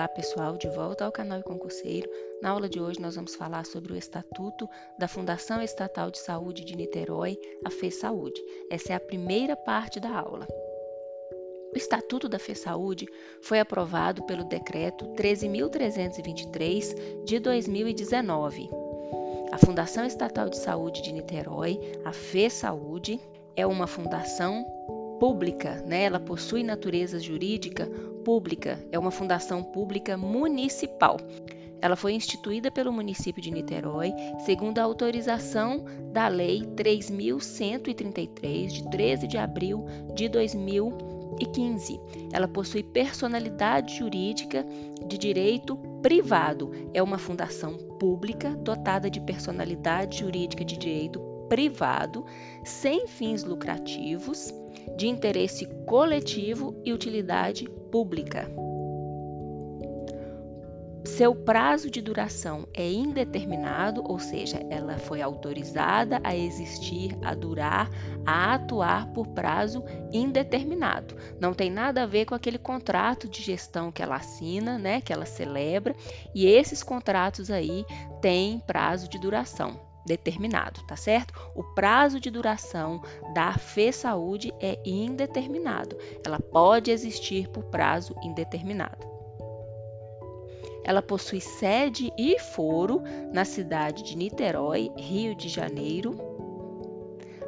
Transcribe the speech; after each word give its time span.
Olá 0.00 0.08
pessoal, 0.08 0.56
de 0.56 0.66
volta 0.66 1.04
ao 1.04 1.12
canal 1.12 1.42
Concurseiro. 1.42 2.08
Na 2.40 2.48
aula 2.48 2.70
de 2.70 2.80
hoje 2.80 2.98
nós 2.98 3.16
vamos 3.16 3.34
falar 3.34 3.66
sobre 3.66 3.92
o 3.92 3.96
Estatuto 3.96 4.66
da 4.98 5.06
Fundação 5.06 5.60
Estatal 5.60 6.10
de 6.10 6.18
Saúde 6.18 6.64
de 6.64 6.74
Niterói, 6.74 7.38
a 7.66 7.70
FESaúde. 7.70 8.40
Essa 8.70 8.94
é 8.94 8.96
a 8.96 9.00
primeira 9.00 9.54
parte 9.54 10.00
da 10.00 10.08
aula. 10.08 10.48
O 11.70 11.76
Estatuto 11.76 12.30
da 12.30 12.38
FESaúde 12.38 13.06
foi 13.42 13.60
aprovado 13.60 14.24
pelo 14.24 14.44
Decreto 14.44 15.04
13.323 15.08 17.24
de 17.24 17.38
2019. 17.38 18.70
A 19.52 19.58
Fundação 19.58 20.06
Estatal 20.06 20.48
de 20.48 20.56
Saúde 20.56 21.02
de 21.02 21.12
Niterói, 21.12 21.78
a 22.06 22.12
FESaúde, 22.14 23.20
é 23.54 23.66
uma 23.66 23.86
fundação 23.86 24.64
pública, 25.20 25.74
né? 25.86 26.04
ela 26.04 26.18
possui 26.18 26.62
natureza 26.62 27.20
jurídica 27.20 27.86
pública, 28.24 28.78
é 28.90 28.98
uma 28.98 29.10
fundação 29.10 29.62
pública 29.62 30.16
municipal. 30.16 31.16
Ela 31.82 31.96
foi 31.96 32.12
instituída 32.12 32.70
pelo 32.70 32.92
município 32.92 33.42
de 33.42 33.50
Niterói, 33.50 34.12
segundo 34.44 34.78
a 34.78 34.82
autorização 34.82 35.84
da 36.12 36.28
Lei 36.28 36.62
3133, 36.76 38.72
de 38.72 38.90
13 38.90 39.26
de 39.26 39.38
abril 39.38 39.86
de 40.14 40.28
2015. 40.28 41.98
Ela 42.32 42.46
possui 42.46 42.82
personalidade 42.82 43.96
jurídica 43.96 44.66
de 45.06 45.16
direito 45.16 45.78
privado. 46.02 46.70
É 46.92 47.02
uma 47.02 47.16
fundação 47.18 47.78
pública 47.98 48.50
dotada 48.56 49.08
de 49.10 49.20
personalidade 49.20 50.18
jurídica 50.18 50.62
de 50.64 50.76
direito 50.76 51.20
privado, 51.48 52.24
sem 52.62 53.06
fins 53.08 53.42
lucrativos, 53.42 54.54
de 54.96 55.08
interesse 55.08 55.66
coletivo 55.86 56.80
e 56.84 56.92
utilidade 56.92 57.68
pública. 57.90 58.50
Seu 61.04 61.34
prazo 61.34 61.90
de 61.90 62.00
duração 62.02 62.68
é 62.74 62.90
indeterminado, 62.90 64.02
ou 64.06 64.18
seja, 64.18 64.64
ela 64.70 64.98
foi 64.98 65.22
autorizada 65.22 66.20
a 66.22 66.36
existir, 66.36 67.16
a 67.22 67.34
durar, 67.34 67.90
a 68.24 68.54
atuar 68.54 69.06
por 69.12 69.26
prazo 69.28 69.82
indeterminado. 70.12 71.16
Não 71.40 71.54
tem 71.54 71.70
nada 71.70 72.02
a 72.02 72.06
ver 72.06 72.26
com 72.26 72.34
aquele 72.34 72.58
contrato 72.58 73.28
de 73.28 73.42
gestão 73.42 73.90
que 73.90 74.02
ela 74.02 74.16
assina, 74.16 74.78
né, 74.78 75.00
que 75.00 75.12
ela 75.12 75.26
celebra, 75.26 75.96
e 76.34 76.46
esses 76.46 76.82
contratos 76.82 77.50
aí 77.50 77.84
têm 78.20 78.60
prazo 78.60 79.08
de 79.08 79.18
duração 79.18 79.89
determinado, 80.04 80.82
tá 80.86 80.96
certo? 80.96 81.34
O 81.54 81.62
prazo 81.62 82.18
de 82.20 82.30
duração 82.30 83.02
da 83.34 83.52
Fê 83.54 83.92
Saúde 83.92 84.52
é 84.60 84.78
indeterminado. 84.84 85.96
Ela 86.24 86.40
pode 86.40 86.90
existir 86.90 87.48
por 87.48 87.64
prazo 87.64 88.14
indeterminado. 88.22 89.08
Ela 90.82 91.02
possui 91.02 91.40
sede 91.40 92.10
e 92.16 92.38
foro 92.38 93.02
na 93.32 93.44
cidade 93.44 94.02
de 94.02 94.16
Niterói, 94.16 94.90
Rio 94.96 95.34
de 95.34 95.48
Janeiro, 95.48 96.30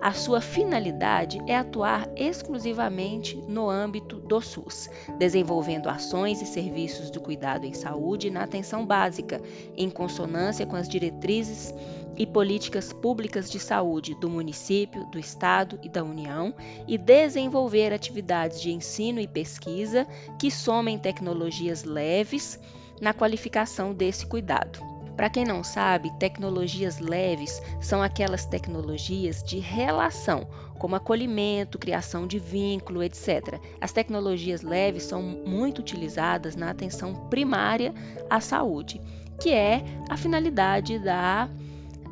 a 0.03 0.12
sua 0.12 0.41
finalidade 0.41 1.41
é 1.47 1.55
atuar 1.55 2.11
exclusivamente 2.17 3.36
no 3.47 3.70
âmbito 3.70 4.19
do 4.19 4.41
SUS, 4.41 4.91
desenvolvendo 5.17 5.89
ações 5.89 6.42
e 6.42 6.45
serviços 6.45 7.08
do 7.08 7.20
cuidado 7.20 7.64
em 7.67 7.73
saúde 7.73 8.28
na 8.28 8.42
atenção 8.42 8.84
básica, 8.84 9.41
em 9.77 9.89
consonância 9.89 10.67
com 10.67 10.75
as 10.75 10.89
diretrizes 10.89 11.73
e 12.17 12.27
políticas 12.27 12.93
públicas 12.93 13.51
de 13.51 13.59
saúde 13.59 14.15
do 14.15 14.29
município, 14.29 15.05
do 15.07 15.19
estado 15.19 15.79
e 15.83 15.89
da 15.89 16.05
União, 16.05 16.55
e 16.87 16.99
desenvolver 16.99 17.93
atividades 17.93 18.61
de 18.61 18.71
ensino 18.71 19.21
e 19.21 19.27
pesquisa 19.27 20.07
que 20.39 20.51
somem 20.51 20.99
tecnologias 20.99 21.85
leves 21.85 22.59
na 23.01 23.13
qualificação 23.13 23.93
desse 23.93 24.27
cuidado. 24.27 24.92
Para 25.17 25.29
quem 25.29 25.45
não 25.45 25.63
sabe, 25.63 26.11
tecnologias 26.19 26.98
leves 26.98 27.61
são 27.81 28.03
aquelas 28.03 28.47
tecnologias 28.47 29.42
de 29.42 29.59
relação, 29.59 30.47
como 30.79 30.97
acolhimento, 30.97 31.79
criação 31.79 32.27
de 32.27 32.39
vínculo, 32.39 33.03
etc. 33.03 33.61
As 33.81 33.92
tecnologias 33.92 34.63
leves 34.63 35.05
são 35.05 35.23
muito 35.23 35.81
utilizadas 35.81 36.57
na 36.57 36.70
atenção 36.70 37.15
primária 37.29 37.95
à 38.29 38.41
saúde, 38.41 39.01
que 39.41 39.51
é 39.51 39.85
a 40.09 40.17
finalidade 40.17 40.98
da 40.98 41.48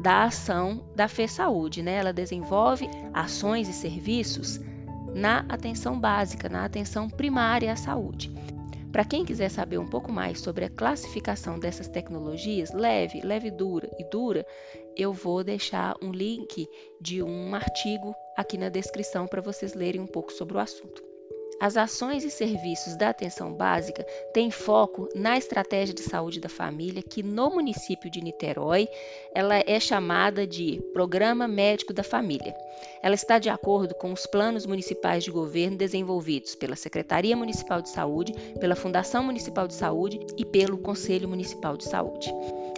da 0.00 0.24
ação 0.24 0.82
da 0.96 1.08
Fê 1.08 1.28
Saúde, 1.28 1.82
né? 1.82 1.96
Ela 1.96 2.12
desenvolve 2.12 2.88
ações 3.12 3.68
e 3.68 3.72
serviços 3.72 4.58
na 5.14 5.44
atenção 5.48 5.98
básica, 5.98 6.48
na 6.48 6.64
atenção 6.64 7.08
primária 7.08 7.72
à 7.72 7.76
saúde. 7.76 8.32
Para 8.90 9.04
quem 9.04 9.24
quiser 9.24 9.50
saber 9.50 9.78
um 9.78 9.86
pouco 9.86 10.10
mais 10.10 10.40
sobre 10.40 10.64
a 10.64 10.70
classificação 10.70 11.58
dessas 11.58 11.86
tecnologias, 11.86 12.72
leve, 12.72 13.20
leve 13.20 13.50
dura 13.50 13.88
e 13.98 14.04
dura, 14.04 14.44
eu 14.96 15.12
vou 15.12 15.44
deixar 15.44 15.94
um 16.02 16.10
link 16.10 16.66
de 17.00 17.22
um 17.22 17.54
artigo 17.54 18.14
aqui 18.36 18.58
na 18.58 18.68
descrição 18.68 19.28
para 19.28 19.40
vocês 19.40 19.74
lerem 19.74 20.00
um 20.00 20.06
pouco 20.06 20.32
sobre 20.32 20.56
o 20.56 20.60
assunto. 20.60 21.09
As 21.60 21.76
ações 21.76 22.25
e 22.25 22.31
serviços 22.31 22.97
da 22.97 23.10
atenção 23.10 23.53
básica 23.53 24.03
têm 24.32 24.50
foco 24.50 25.10
na 25.15 25.37
estratégia 25.37 25.94
de 25.94 26.00
saúde 26.00 26.41
da 26.41 26.48
família, 26.48 27.03
que 27.03 27.22
no 27.22 27.50
município 27.50 28.10
de 28.10 28.22
Niterói, 28.22 28.88
ela 29.34 29.56
é 29.66 29.78
chamada 29.78 30.47
de 30.47 30.82
Programa 30.94 31.47
Médico 31.47 31.93
da 31.93 32.03
Família. 32.03 32.56
Ela 33.03 33.15
está 33.15 33.38
de 33.38 33.50
acordo 33.50 33.94
com 33.94 34.10
os 34.10 34.26
planos 34.26 34.65
municipais 34.65 35.22
de 35.22 35.31
governo 35.31 35.76
desenvolvidos 35.76 36.54
pela 36.54 36.76
Secretaria 36.76 37.37
Municipal 37.37 37.82
de 37.82 37.91
Saúde, 37.91 38.32
pela 38.59 38.75
Fundação 38.75 39.22
Municipal 39.22 39.69
de 39.69 39.75
Saúde 39.75 40.19
e 40.38 40.47
pelo 40.47 40.78
Conselho 40.78 41.28
Municipal 41.28 41.77
de 41.77 41.84
Saúde. 41.84 42.32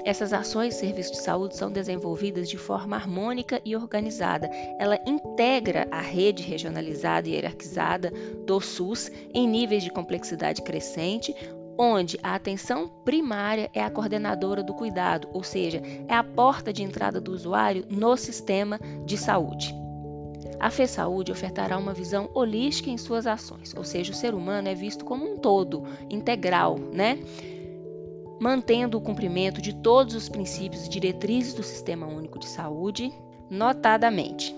Essas 0.05 0.33
ações 0.33 0.75
e 0.75 0.79
serviços 0.79 1.13
de 1.13 1.23
saúde 1.23 1.57
são 1.57 1.71
desenvolvidas 1.71 2.49
de 2.49 2.59
forma 2.59 2.97
harmônica 2.97 3.61
e 3.65 3.77
organizada. 3.77 4.51
Ela 4.79 4.99
integra 5.07 5.87
a 5.91 6.01
rede 6.01 6.43
regionalizada 6.43 7.29
e 7.29 7.33
hierarquizada 7.33 8.13
do 8.45 8.61
SUS 8.61 9.11
em 9.33 9.47
níveis 9.47 9.85
de 9.85 9.91
complexidade 9.91 10.61
crescente, 10.63 11.35
onde 11.79 12.19
a 12.23 12.35
atenção 12.35 12.89
primária 13.05 13.71
é 13.73 13.83
a 13.83 13.91
coordenadora 13.91 14.63
do 14.63 14.75
cuidado, 14.75 15.29
ou 15.33 15.45
seja, 15.45 15.81
é 16.09 16.15
a 16.15 16.25
porta 16.25 16.73
de 16.73 16.83
entrada 16.83 17.21
do 17.21 17.33
usuário 17.33 17.87
no 17.89 18.17
sistema 18.17 18.81
de 19.07 19.17
saúde. 19.17 19.75
A 20.59 20.71
Fê 20.71 20.87
Saúde 20.87 21.33
ofertará 21.33 21.77
uma 21.77 21.93
visão 21.93 22.31
holística 22.35 22.91
em 22.91 22.99
suas 22.99 23.27
ações, 23.27 23.75
ou 23.77 23.83
seja, 23.83 24.13
o 24.13 24.15
ser 24.15 24.35
humano 24.35 24.69
é 24.69 24.75
visto 24.75 25.05
como 25.05 25.33
um 25.33 25.37
todo, 25.37 25.85
integral, 26.09 26.79
né? 26.79 27.19
Mantendo 28.43 28.99
o 28.99 29.01
cumprimento 29.01 29.63
de 29.63 29.73
todos 29.73 30.17
os 30.17 30.29
princípios 30.29 30.85
e 30.85 30.91
diretrizes 30.91 31.55
do 31.55 31.63
Sistema 31.63 32.09
Único 32.09 32.41
de 32.41 32.47
Saúde, 32.49 33.15
notadamente 33.49 34.53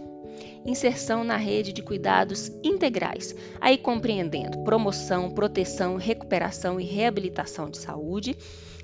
inserção 0.65 1.22
na 1.22 1.37
rede 1.37 1.71
de 1.71 1.83
cuidados 1.83 2.50
integrais, 2.65 3.37
aí 3.61 3.77
compreendendo 3.77 4.65
promoção, 4.65 5.31
proteção, 5.31 5.97
recuperação 5.97 6.81
e 6.81 6.84
reabilitação 6.84 7.69
de 7.69 7.77
saúde, 7.77 8.34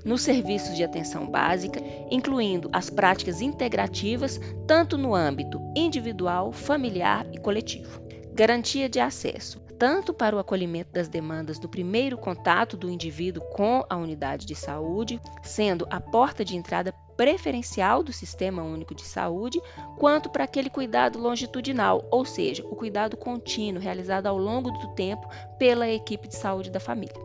nos 0.05 0.21
serviços 0.21 0.77
de 0.77 0.85
atenção 0.85 1.27
básica, 1.27 1.83
incluindo 2.11 2.69
as 2.71 2.91
práticas 2.91 3.41
integrativas 3.41 4.39
tanto 4.67 4.99
no 4.99 5.15
âmbito 5.15 5.59
individual, 5.75 6.53
familiar 6.53 7.27
e 7.33 7.39
coletivo. 7.39 8.03
Garantia 8.35 8.87
de 8.87 9.01
acesso, 9.01 9.63
tanto 9.81 10.13
para 10.13 10.37
o 10.37 10.39
acolhimento 10.39 10.93
das 10.93 11.09
demandas 11.09 11.59
do 11.59 11.67
primeiro 11.67 12.19
contato 12.19 12.77
do 12.77 12.91
indivíduo 12.91 13.43
com 13.45 13.83
a 13.89 13.97
unidade 13.97 14.45
de 14.45 14.55
saúde, 14.55 15.19
sendo 15.43 15.87
a 15.89 15.99
porta 15.99 16.45
de 16.45 16.55
entrada 16.55 16.93
preferencial 17.17 18.03
do 18.03 18.13
Sistema 18.13 18.63
Único 18.63 18.95
de 18.95 19.03
Saúde, 19.03 19.59
quanto 19.99 20.29
para 20.29 20.45
aquele 20.45 20.69
cuidado 20.69 21.19
longitudinal, 21.19 22.07
ou 22.11 22.27
seja, 22.27 22.63
o 22.67 22.77
cuidado 22.77 23.17
contínuo 23.17 23.81
realizado 23.81 24.27
ao 24.27 24.37
longo 24.37 24.71
do 24.71 24.89
tempo 24.89 25.27
pela 25.59 25.89
equipe 25.89 26.29
de 26.29 26.37
saúde 26.37 26.71
da 26.71 26.79
família. 26.79 27.17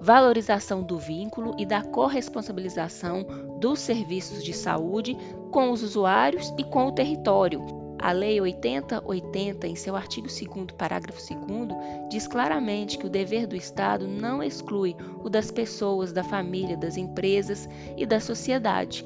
Valorização 0.00 0.82
do 0.82 0.98
vínculo 0.98 1.54
e 1.58 1.66
da 1.66 1.82
corresponsabilização 1.82 3.58
dos 3.60 3.80
serviços 3.80 4.42
de 4.42 4.54
saúde 4.54 5.14
com 5.50 5.70
os 5.70 5.82
usuários 5.82 6.54
e 6.56 6.64
com 6.64 6.86
o 6.86 6.92
território, 6.92 7.79
a 8.00 8.12
Lei 8.12 8.40
8080, 8.40 9.66
em 9.66 9.76
seu 9.76 9.94
artigo 9.94 10.26
2, 10.26 10.72
parágrafo 10.76 11.20
2, 11.20 12.08
diz 12.08 12.26
claramente 12.26 12.96
que 12.96 13.06
o 13.06 13.10
dever 13.10 13.46
do 13.46 13.54
Estado 13.54 14.08
não 14.08 14.42
exclui 14.42 14.96
o 15.22 15.28
das 15.28 15.50
pessoas, 15.50 16.12
da 16.12 16.24
família, 16.24 16.76
das 16.76 16.96
empresas 16.96 17.68
e 17.96 18.06
da 18.06 18.18
sociedade. 18.18 19.04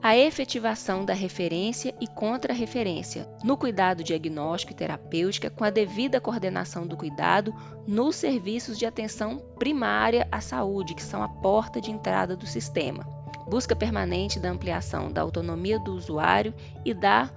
A 0.00 0.16
efetivação 0.16 1.04
da 1.04 1.12
referência 1.12 1.92
e 2.00 2.06
contra-referência 2.06 3.28
no 3.42 3.56
cuidado 3.56 4.04
diagnóstico 4.04 4.72
e 4.72 4.76
terapêutica 4.76 5.50
com 5.50 5.64
a 5.64 5.70
devida 5.70 6.20
coordenação 6.20 6.86
do 6.86 6.96
cuidado 6.96 7.52
nos 7.86 8.14
serviços 8.14 8.78
de 8.78 8.86
atenção 8.86 9.38
primária 9.58 10.28
à 10.30 10.40
saúde, 10.40 10.94
que 10.94 11.02
são 11.02 11.20
a 11.20 11.28
porta 11.28 11.80
de 11.80 11.90
entrada 11.90 12.36
do 12.36 12.46
sistema. 12.46 13.04
Busca 13.48 13.74
permanente 13.74 14.38
da 14.38 14.50
ampliação 14.50 15.10
da 15.10 15.22
autonomia 15.22 15.80
do 15.80 15.94
usuário 15.94 16.54
e 16.84 16.94
da 16.94 17.28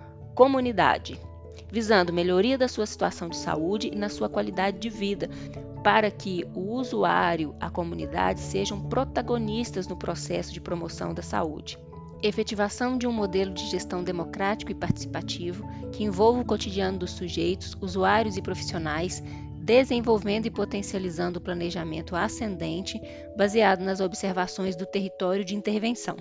comunidade, 0.42 1.22
visando 1.72 2.12
melhoria 2.12 2.58
da 2.58 2.68
sua 2.68 2.88
situação 2.88 3.30
de 3.30 3.38
saúde 3.38 3.92
e 3.94 3.96
na 3.96 4.10
sua 4.10 4.28
qualidade 4.28 4.80
de 4.80 4.90
vida, 4.90 5.30
para 5.84 6.10
que 6.10 6.44
o 6.56 6.74
usuário, 6.74 7.56
a 7.60 7.70
comunidade 7.70 8.40
sejam 8.40 8.82
protagonistas 8.90 9.88
no 9.88 9.96
processo 9.96 10.52
de 10.52 10.60
promoção 10.60 11.14
da 11.14 11.22
saúde. 11.22 11.78
Efetivação 12.24 12.98
de 12.98 13.06
um 13.06 13.12
modelo 13.12 13.54
de 13.54 13.70
gestão 13.70 14.04
democrático 14.04 14.72
e 14.72 14.76
participativo 14.76 15.64
que 15.92 16.04
envolva 16.04 16.42
o 16.42 16.46
cotidiano 16.46 16.98
dos 16.98 17.12
sujeitos, 17.12 17.78
usuários 17.80 18.36
e 18.36 18.42
profissionais, 18.42 19.22
desenvolvendo 19.60 20.48
e 20.48 20.52
potencializando 20.52 21.38
o 21.38 21.44
planejamento 21.44 22.16
ascendente 22.16 23.00
baseado 23.38 23.82
nas 23.82 24.00
observações 24.00 24.76
do 24.76 24.88
território 24.88 25.46
de 25.46 25.54
intervenção. 25.54 26.18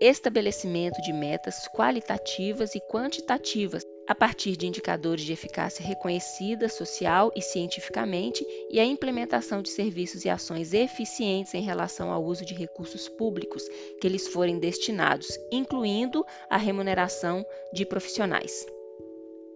Estabelecimento 0.00 1.00
de 1.00 1.10
metas 1.10 1.66
qualitativas 1.68 2.74
e 2.74 2.80
quantitativas 2.80 3.82
a 4.06 4.14
partir 4.14 4.54
de 4.54 4.66
indicadores 4.66 5.24
de 5.24 5.32
eficácia 5.32 5.84
reconhecida 5.84 6.68
social 6.68 7.32
e 7.34 7.40
cientificamente 7.40 8.46
e 8.70 8.78
a 8.78 8.84
implementação 8.84 9.62
de 9.62 9.70
serviços 9.70 10.26
e 10.26 10.28
ações 10.28 10.74
eficientes 10.74 11.54
em 11.54 11.62
relação 11.62 12.12
ao 12.12 12.22
uso 12.22 12.44
de 12.44 12.52
recursos 12.52 13.08
públicos 13.08 13.66
que 13.98 14.08
lhes 14.08 14.28
forem 14.28 14.58
destinados, 14.58 15.28
incluindo 15.50 16.26
a 16.50 16.58
remuneração 16.58 17.42
de 17.72 17.86
profissionais. 17.86 18.66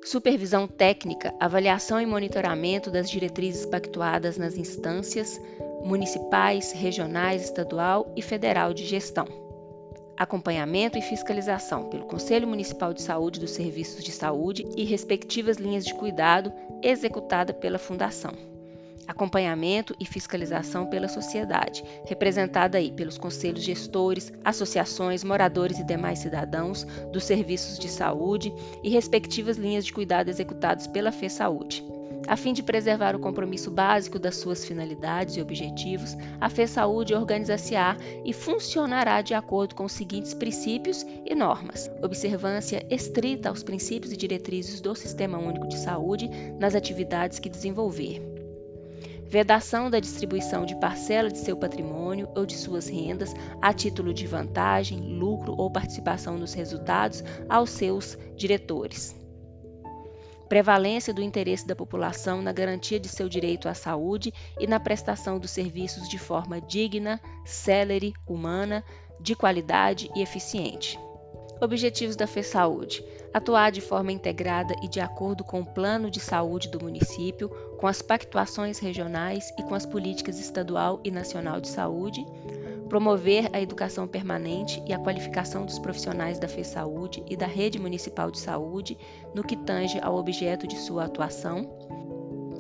Supervisão 0.03 0.67
técnica, 0.67 1.35
avaliação 1.39 2.01
e 2.01 2.07
monitoramento 2.07 2.91
das 2.91 3.11
diretrizes 3.11 3.67
pactuadas 3.67 4.39
nas 4.39 4.57
instâncias 4.57 5.39
municipais, 5.85 6.73
regionais, 6.73 7.45
estadual 7.45 8.11
e 8.17 8.23
federal 8.23 8.73
de 8.73 8.87
gestão 8.87 9.50
acompanhamento 10.21 10.99
e 10.99 11.01
fiscalização 11.01 11.89
pelo 11.89 12.05
Conselho 12.05 12.47
Municipal 12.47 12.93
de 12.93 13.01
Saúde 13.01 13.41
dos 13.41 13.53
Serviços 13.53 14.05
de 14.05 14.13
Saúde 14.13 14.67
e 14.77 14.85
respectivas 14.85 15.57
linhas 15.57 15.83
de 15.83 15.95
cuidado 15.95 16.53
executada 16.83 17.55
pela 17.55 17.79
Fundação. 17.79 18.35
Acompanhamento 19.09 19.97
e 19.99 20.05
fiscalização 20.05 20.85
pela 20.91 21.09
sociedade, 21.09 21.83
representada 22.05 22.77
aí 22.77 22.93
pelos 22.93 23.17
conselhos 23.17 23.63
gestores, 23.63 24.31
associações, 24.45 25.25
moradores 25.25 25.79
e 25.79 25.85
demais 25.85 26.19
cidadãos 26.19 26.85
dos 27.11 27.25
serviços 27.25 27.79
de 27.79 27.89
saúde 27.89 28.53
e 28.85 28.91
respectivas 28.91 29.57
linhas 29.57 29.87
de 29.87 29.93
cuidado 29.95 30.29
executadas 30.29 30.87
pela 30.87 31.11
FE 31.11 31.31
Saúde. 31.31 31.83
A 32.27 32.37
fim 32.37 32.53
de 32.53 32.63
preservar 32.63 33.17
o 33.17 33.19
compromisso 33.19 33.71
básico 33.71 34.19
das 34.19 34.37
suas 34.37 34.65
finalidades 34.65 35.37
e 35.37 35.43
objetivos, 35.43 36.17
a 36.41 36.49
FESaúde 36.49 37.15
organiza-se-á 37.15 37.97
e 38.25 38.33
funcionará 38.33 39.21
de 39.21 39.35
acordo 39.35 39.75
com 39.75 39.85
os 39.85 39.93
seguintes 39.93 40.33
princípios 40.33 41.05
e 41.25 41.35
normas: 41.35 41.91
observância 42.03 42.87
estrita 42.89 43.49
aos 43.49 43.63
princípios 43.63 44.13
e 44.13 44.17
diretrizes 44.17 44.81
do 44.81 44.95
Sistema 44.95 45.39
Único 45.39 45.67
de 45.67 45.77
Saúde 45.79 46.31
nas 46.59 46.75
atividades 46.75 47.39
que 47.39 47.49
desenvolver. 47.49 48.23
Vedação 49.27 49.89
da 49.89 50.01
distribuição 50.01 50.67
de 50.67 50.75
parcela 50.77 51.31
de 51.31 51.39
seu 51.39 51.57
patrimônio 51.57 52.29
ou 52.37 52.45
de 52.45 52.57
suas 52.57 52.89
rendas 52.89 53.33
a 53.63 53.73
título 53.73 54.13
de 54.13 54.27
vantagem, 54.27 55.01
lucro 55.01 55.55
ou 55.57 55.71
participação 55.71 56.37
nos 56.37 56.53
resultados 56.55 57.23
aos 57.49 57.71
seus 57.71 58.19
diretores 58.37 59.20
prevalência 60.51 61.15
do 61.15 61.23
interesse 61.23 61.65
da 61.65 61.77
população 61.77 62.43
na 62.43 62.53
garantia 62.53 62.99
de 62.99 63.07
seu 63.09 63.29
direito 63.29 63.69
à 63.69 63.75
saúde 63.75 64.35
e 64.59 64.67
na 64.67 64.81
prestação 64.81 65.39
dos 65.39 65.53
serviços 65.53 66.09
de 66.09 66.19
forma 66.19 66.61
digna, 66.61 67.21
célere, 67.45 68.13
humana, 68.27 68.85
de 69.21 69.37
qualidade 69.37 70.11
e 70.13 70.21
eficiente. 70.21 70.99
Objetivos 71.61 72.17
da 72.17 72.27
FESaúde: 72.27 73.05
atuar 73.33 73.71
de 73.71 73.81
forma 73.81 74.11
integrada 74.11 74.75
e 74.83 74.89
de 74.89 74.99
acordo 74.99 75.45
com 75.45 75.61
o 75.61 75.67
plano 75.67 76.11
de 76.11 76.19
saúde 76.19 76.69
do 76.69 76.83
município, 76.83 77.49
com 77.79 77.87
as 77.87 78.03
pactuações 78.03 78.81
regionais 78.81 79.55
e 79.57 79.63
com 79.63 79.77
as 79.77 79.87
políticas 79.87 80.41
estadual 80.41 81.01
e 81.05 81.13
nacional 81.13 81.61
de 81.61 81.69
saúde, 81.69 82.27
promover 82.91 83.49
a 83.53 83.61
educação 83.61 84.07
permanente 84.09 84.83
e 84.85 84.93
a 84.93 84.99
qualificação 84.99 85.65
dos 85.65 85.79
profissionais 85.79 86.41
da 86.41 86.49
FESaúde 86.49 87.23
e 87.29 87.37
da 87.37 87.47
rede 87.47 87.79
municipal 87.79 88.33
de 88.33 88.41
saúde 88.41 88.99
no 89.33 89.45
que 89.45 89.57
tange 89.57 90.01
ao 90.03 90.17
objeto 90.17 90.67
de 90.67 90.77
sua 90.77 91.05
atuação, 91.05 91.80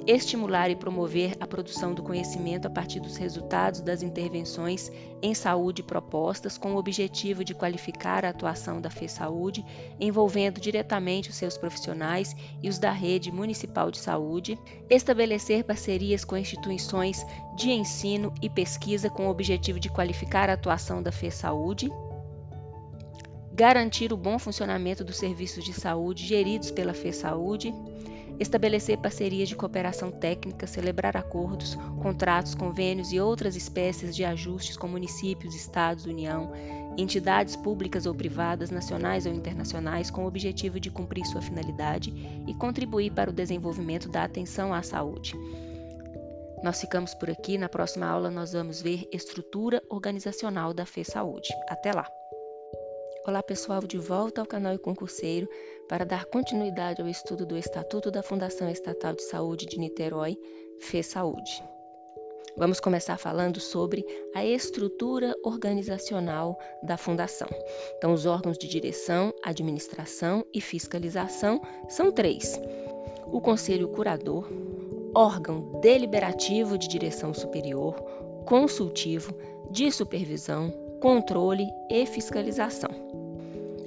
estimular 0.06 0.70
e 0.70 0.76
promover 0.76 1.37
a 1.41 1.47
produção 1.47 1.94
do 1.94 2.02
conhecimento 2.02 2.67
a 2.67 2.70
partir 2.70 3.00
dos 3.00 3.17
resultados 3.17 3.81
das 3.81 4.02
intervenções 4.02 4.91
em 5.23 5.35
saúde 5.35 5.82
propostas 5.82 6.56
com 6.56 6.75
o 6.75 6.76
objetivo 6.76 7.44
de 7.44 7.55
qualificar 7.55 8.25
a 8.25 8.31
atuação 8.31 8.81
da 8.81 8.91
FESaúde, 8.91 9.64
envolvendo 9.99 10.61
diretamente 10.61 11.31
os 11.31 11.37
seus 11.37 11.56
profissionais 11.58 12.35
e 12.62 12.69
os 12.69 12.79
da 12.79 12.91
rede 12.91 13.31
municipal 13.31 13.91
de 13.91 13.99
saúde, 13.99 14.58
estabelecer 14.88 15.64
parcerias 15.64 16.25
com 16.25 16.37
instituições 16.37 17.25
de 17.56 17.70
ensino 17.70 18.32
e 18.41 18.49
pesquisa 18.49 19.11
com 19.11 19.26
o 19.26 19.31
objetivo 19.31 19.79
de 19.79 19.91
qualificar 19.91 20.49
a 20.49 20.55
atuação 20.55 21.03
da 21.03 21.12
FESaúde, 21.12 21.91
garantir 23.53 24.12
o 24.12 24.17
bom 24.17 24.38
funcionamento 24.38 25.05
dos 25.05 25.19
serviços 25.19 25.64
de 25.64 25.73
saúde 25.75 26.26
geridos 26.26 26.70
pela 26.70 26.94
FESaúde, 26.94 27.75
estabelecer 28.40 28.96
parcerias 28.96 29.50
de 29.50 29.54
cooperação 29.54 30.10
técnica, 30.10 30.66
celebrar 30.66 31.14
acordos, 31.14 31.76
contratos, 32.02 32.54
convênios 32.54 33.12
e 33.12 33.20
outras 33.20 33.54
espécies 33.54 34.16
de 34.16 34.25
ajustes 34.25 34.78
com 34.78 34.88
municípios, 34.88 35.54
estados, 35.54 36.06
União, 36.06 36.50
entidades 36.96 37.54
públicas 37.54 38.06
ou 38.06 38.14
privadas, 38.14 38.70
nacionais 38.70 39.26
ou 39.26 39.32
internacionais, 39.32 40.10
com 40.10 40.25
o 40.25 40.26
objetivo 40.26 40.81
de 40.81 40.90
cumprir 40.90 41.26
sua 41.26 41.42
finalidade 41.42 42.12
e 42.46 42.54
contribuir 42.54 43.12
para 43.12 43.31
o 43.31 43.34
desenvolvimento 43.34 44.08
da 44.08 44.25
atenção 44.25 44.72
à 44.72 44.82
saúde. 44.82 45.34
Nós 46.62 46.81
ficamos 46.81 47.14
por 47.14 47.31
aqui. 47.31 47.58
Na 47.58 47.69
próxima 47.69 48.06
aula, 48.06 48.31
nós 48.31 48.52
vamos 48.52 48.81
ver 48.81 49.06
estrutura 49.12 49.82
organizacional 49.90 50.72
da 50.72 50.86
FE 50.86 51.04
Saúde. 51.04 51.48
Até 51.69 51.93
lá! 51.93 52.06
Olá 53.26 53.43
pessoal, 53.43 53.82
de 53.82 53.98
volta 53.98 54.40
ao 54.40 54.46
canal 54.46 54.75
e 54.75 54.78
concurseiro 54.78 55.48
para 55.90 56.04
dar 56.04 56.25
continuidade 56.26 57.02
ao 57.02 57.08
estudo 57.08 57.44
do 57.44 57.58
Estatuto 57.58 58.12
da 58.12 58.22
Fundação 58.22 58.70
Estatal 58.70 59.12
de 59.12 59.25
Saúde 59.25 59.66
de 59.66 59.76
Niterói, 59.76 60.38
FE 60.78 61.02
Saúde. 61.02 61.64
Vamos 62.56 62.78
começar 62.78 63.16
falando 63.16 63.58
sobre 63.58 64.06
a 64.32 64.46
estrutura 64.46 65.34
organizacional 65.42 66.56
da 66.81 66.96
Fundação. 66.96 67.48
Então, 67.96 68.12
os 68.12 68.25
órgãos 68.25 68.56
de 68.56 68.69
direção, 68.69 69.34
administração 69.42 70.46
e 70.54 70.60
fiscalização 70.60 71.60
são 71.88 72.12
três: 72.12 72.60
o 73.26 73.40
Conselho 73.40 73.88
Curador, 73.88 74.48
órgão 75.12 75.81
deliberativo 75.81 76.79
de 76.79 76.86
direção 76.86 77.34
superior, 77.34 78.00
consultivo, 78.46 79.34
de 79.72 79.91
supervisão, 79.91 80.70
controle 81.00 81.67
e 81.91 82.06
fiscalização. 82.06 83.30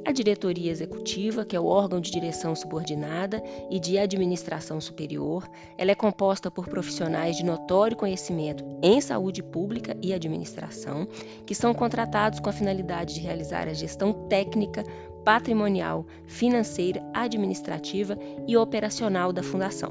A 0.06 0.12
diretoria 0.12 0.70
executiva, 0.70 1.46
que 1.46 1.56
é 1.56 1.60
o 1.60 1.66
órgão 1.66 2.02
de 2.02 2.12
direção 2.12 2.54
subordinada 2.54 3.42
e 3.72 3.80
de 3.80 3.98
administração 3.98 4.82
superior, 4.82 5.50
ela 5.78 5.92
é 5.92 5.96
composta 5.96 6.52
por 6.52 6.68
profissionais 6.68 7.38
de 7.38 7.46
notório 7.46 7.96
conhecimento 7.96 8.66
em 8.82 9.00
saúde 9.00 9.42
pública 9.42 9.96
e 10.02 10.14
administração, 10.14 11.08
que 11.46 11.56
são 11.56 11.74
contratados 11.74 12.42
com 12.42 12.50
a 12.50 12.54
finalidade 12.54 13.14
de 13.14 13.22
realizar 13.22 13.70
a 13.70 13.74
gestão 13.74 14.12
técnica, 14.28 14.84
patrimonial, 15.24 16.06
financeira, 16.28 17.02
administrativa 17.14 18.18
e 18.46 18.58
operacional 18.58 19.32
da 19.32 19.42
fundação. 19.42 19.90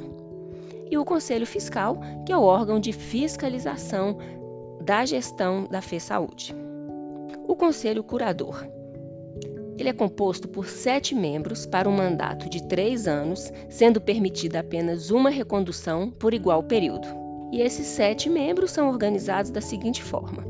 E 0.90 0.98
o 0.98 1.06
Conselho 1.06 1.46
Fiscal, 1.46 1.98
que 2.26 2.32
é 2.32 2.36
o 2.36 2.42
órgão 2.42 2.78
de 2.78 2.92
fiscalização 2.92 4.18
da 4.78 5.06
gestão 5.06 5.66
da 5.70 5.80
FE 5.80 5.98
Saúde. 5.98 6.54
O 7.48 7.56
Conselho 7.56 8.04
Curador. 8.04 8.81
Ele 9.82 9.88
é 9.88 9.92
composto 9.92 10.46
por 10.46 10.68
sete 10.68 11.12
membros 11.12 11.66
para 11.66 11.88
um 11.88 11.96
mandato 11.96 12.48
de 12.48 12.62
três 12.62 13.08
anos, 13.08 13.52
sendo 13.68 14.00
permitida 14.00 14.60
apenas 14.60 15.10
uma 15.10 15.28
recondução 15.28 16.08
por 16.08 16.32
igual 16.32 16.62
período. 16.62 17.08
E 17.50 17.60
esses 17.60 17.88
sete 17.88 18.30
membros 18.30 18.70
são 18.70 18.88
organizados 18.88 19.50
da 19.50 19.60
seguinte 19.60 20.00
forma: 20.00 20.46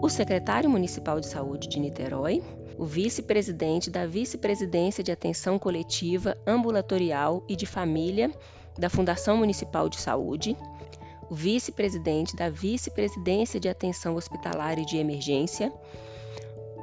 o 0.00 0.08
secretário 0.08 0.70
municipal 0.70 1.18
de 1.18 1.26
saúde 1.26 1.66
de 1.66 1.80
Niterói, 1.80 2.44
o 2.78 2.84
vice-presidente 2.84 3.90
da 3.90 4.06
vice-presidência 4.06 5.02
de 5.02 5.10
atenção 5.10 5.58
coletiva, 5.58 6.38
ambulatorial 6.46 7.44
e 7.48 7.56
de 7.56 7.66
família 7.66 8.30
da 8.78 8.88
Fundação 8.88 9.36
Municipal 9.36 9.88
de 9.88 9.96
Saúde, 9.96 10.56
o 11.28 11.34
vice-presidente 11.34 12.36
da 12.36 12.48
Vice-Presidência 12.50 13.58
de 13.58 13.68
Atenção 13.68 14.14
Hospitalar 14.14 14.78
e 14.78 14.86
de 14.86 14.96
Emergência, 14.96 15.72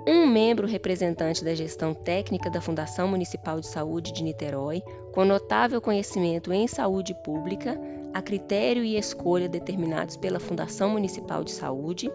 um 0.06 0.28
membro 0.28 0.68
representante 0.68 1.44
da 1.44 1.56
gestão 1.56 1.94
técnica 1.94 2.50
da 2.50 2.60
Fundação 2.60 3.08
Municipal 3.08 3.60
de 3.60 3.68
Saúde 3.68 4.12
de 4.12 4.24
Niterói, 4.24 4.84
com 5.14 5.24
notável 5.24 5.80
conhecimento 5.82 6.52
em 6.52 6.68
saúde 6.68 7.14
pública, 7.24 7.80
a 8.14 8.22
critério 8.22 8.84
e 8.84 8.98
escolha 8.98 9.48
determinados 9.48 10.18
pela 10.18 10.40
Fundação 10.40 10.90
Municipal 10.90 11.44
de 11.44 11.52
Saúde, 11.52 12.12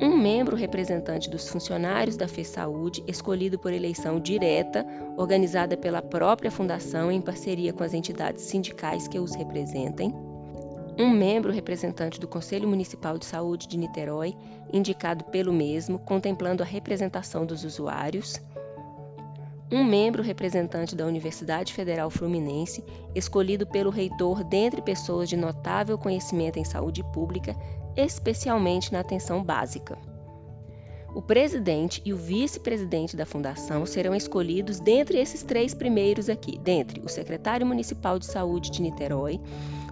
um 0.00 0.16
membro 0.16 0.56
representante 0.56 1.28
dos 1.28 1.46
funcionários 1.46 2.16
da 2.16 2.26
FESaúde, 2.26 3.04
escolhido 3.06 3.58
por 3.58 3.70
eleição 3.70 4.18
direta, 4.18 4.86
organizada 5.18 5.76
pela 5.76 6.00
própria 6.00 6.50
Fundação 6.50 7.12
em 7.12 7.20
parceria 7.20 7.74
com 7.74 7.84
as 7.84 7.92
entidades 7.92 8.44
sindicais 8.44 9.06
que 9.06 9.18
os 9.18 9.34
representem, 9.34 10.14
um 10.98 11.08
membro 11.08 11.52
representante 11.52 12.20
do 12.20 12.28
Conselho 12.28 12.68
Municipal 12.68 13.18
de 13.18 13.24
Saúde 13.24 13.66
de 13.66 13.76
Niterói, 13.76 14.34
indicado 14.72 15.24
pelo 15.24 15.52
mesmo, 15.52 15.98
contemplando 15.98 16.62
a 16.62 16.66
representação 16.66 17.46
dos 17.46 17.64
usuários, 17.64 18.40
um 19.72 19.84
membro 19.84 20.22
representante 20.22 20.96
da 20.96 21.06
Universidade 21.06 21.72
Federal 21.72 22.10
Fluminense, 22.10 22.84
escolhido 23.14 23.66
pelo 23.66 23.90
reitor 23.90 24.42
dentre 24.42 24.82
pessoas 24.82 25.28
de 25.28 25.36
notável 25.36 25.96
conhecimento 25.96 26.58
em 26.58 26.64
saúde 26.64 27.04
pública, 27.12 27.54
especialmente 27.96 28.92
na 28.92 29.00
atenção 29.00 29.44
básica. 29.44 29.96
O 31.14 31.20
presidente 31.20 32.00
e 32.04 32.12
o 32.12 32.16
vice-presidente 32.16 33.16
da 33.16 33.26
fundação 33.26 33.84
serão 33.84 34.14
escolhidos 34.14 34.78
dentre 34.78 35.18
esses 35.18 35.42
três 35.42 35.74
primeiros 35.74 36.28
aqui, 36.28 36.56
dentre 36.58 37.00
o 37.00 37.08
secretário 37.08 37.66
municipal 37.66 38.18
de 38.18 38.26
saúde 38.26 38.70
de 38.70 38.80
Niterói, 38.80 39.40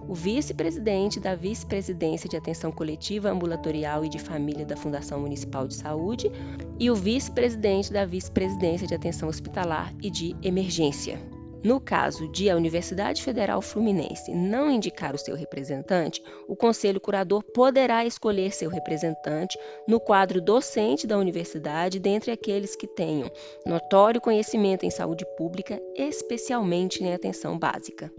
o 0.09 0.13
vice-presidente 0.15 1.19
da 1.19 1.35
Vice-Presidência 1.35 2.27
de 2.27 2.35
Atenção 2.35 2.71
Coletiva 2.71 3.29
Ambulatorial 3.29 4.03
e 4.03 4.09
de 4.09 4.17
Família 4.17 4.65
da 4.65 4.75
Fundação 4.75 5.19
Municipal 5.19 5.67
de 5.67 5.75
Saúde 5.75 6.31
e 6.79 6.89
o 6.89 6.95
vice-presidente 6.95 7.93
da 7.93 8.05
Vice-Presidência 8.05 8.87
de 8.87 8.95
Atenção 8.95 9.29
Hospitalar 9.29 9.93
e 10.01 10.09
de 10.09 10.35
Emergência. 10.41 11.21
No 11.63 11.79
caso 11.79 12.27
de 12.31 12.49
a 12.49 12.55
Universidade 12.55 13.21
Federal 13.21 13.61
Fluminense 13.61 14.33
não 14.33 14.71
indicar 14.71 15.13
o 15.13 15.17
seu 15.19 15.35
representante, 15.35 16.23
o 16.47 16.55
Conselho 16.55 16.99
Curador 16.99 17.43
poderá 17.43 18.03
escolher 18.03 18.51
seu 18.51 18.71
representante 18.71 19.59
no 19.87 19.99
quadro 19.99 20.41
docente 20.41 21.05
da 21.05 21.19
universidade 21.19 21.99
dentre 21.99 22.31
aqueles 22.31 22.75
que 22.75 22.87
tenham 22.87 23.29
notório 23.63 24.19
conhecimento 24.19 24.87
em 24.87 24.89
saúde 24.89 25.23
pública, 25.37 25.79
especialmente 25.95 27.03
em 27.03 27.13
atenção 27.13 27.59
básica. 27.59 28.11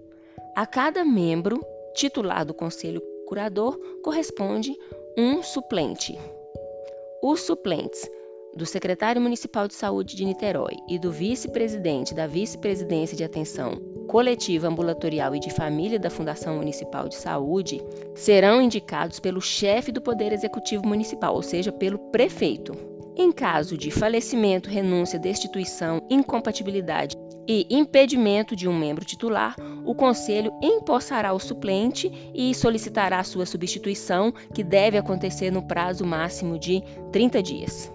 A 0.55 0.67
cada 0.67 1.05
membro 1.05 1.61
titular 1.95 2.45
do 2.45 2.55
Conselho 2.55 3.03
Curador 3.27 3.79
corresponde 4.03 4.77
um 5.17 5.43
suplente. 5.43 6.19
Os 7.23 7.41
suplentes 7.41 8.09
do 8.55 8.67
secretário 8.67 9.21
municipal 9.23 9.69
de 9.69 9.75
saúde 9.75 10.17
de 10.17 10.25
Niterói 10.25 10.77
e 10.89 10.99
do 10.99 11.13
vice-presidente 11.13 12.15
da 12.15 12.27
vice-presidência 12.27 13.17
de 13.17 13.23
atenção 13.23 13.81
coletiva 14.09 14.67
ambulatorial 14.67 15.37
e 15.37 15.39
de 15.39 15.51
família 15.51 15.97
da 15.97 16.11
Fundação 16.11 16.57
Municipal 16.57 17.09
de 17.09 17.15
Saúde 17.15 17.81
serão 18.13 18.61
indicados 18.61 19.21
pelo 19.21 19.41
chefe 19.41 19.93
do 19.93 20.01
Poder 20.01 20.33
Executivo 20.33 20.85
Municipal, 20.85 21.33
ou 21.33 21.43
seja, 21.43 21.71
pelo 21.71 21.97
prefeito. 22.11 22.73
Em 23.17 23.31
caso 23.31 23.79
de 23.79 23.89
falecimento, 23.93 24.69
renúncia, 24.69 25.17
destituição, 25.17 26.03
incompatibilidade 26.11 27.17
e 27.53 27.67
impedimento 27.69 28.55
de 28.55 28.69
um 28.69 28.79
membro 28.79 29.05
titular, 29.05 29.57
o 29.85 29.93
Conselho 29.93 30.53
empossará 30.63 31.33
o 31.33 31.41
suplente 31.41 32.31
e 32.33 32.55
solicitará 32.55 33.25
sua 33.25 33.45
substituição, 33.45 34.33
que 34.55 34.63
deve 34.63 34.97
acontecer 34.97 35.51
no 35.51 35.61
prazo 35.61 36.07
máximo 36.07 36.57
de 36.57 36.81
30 37.11 37.43
dias. 37.43 37.93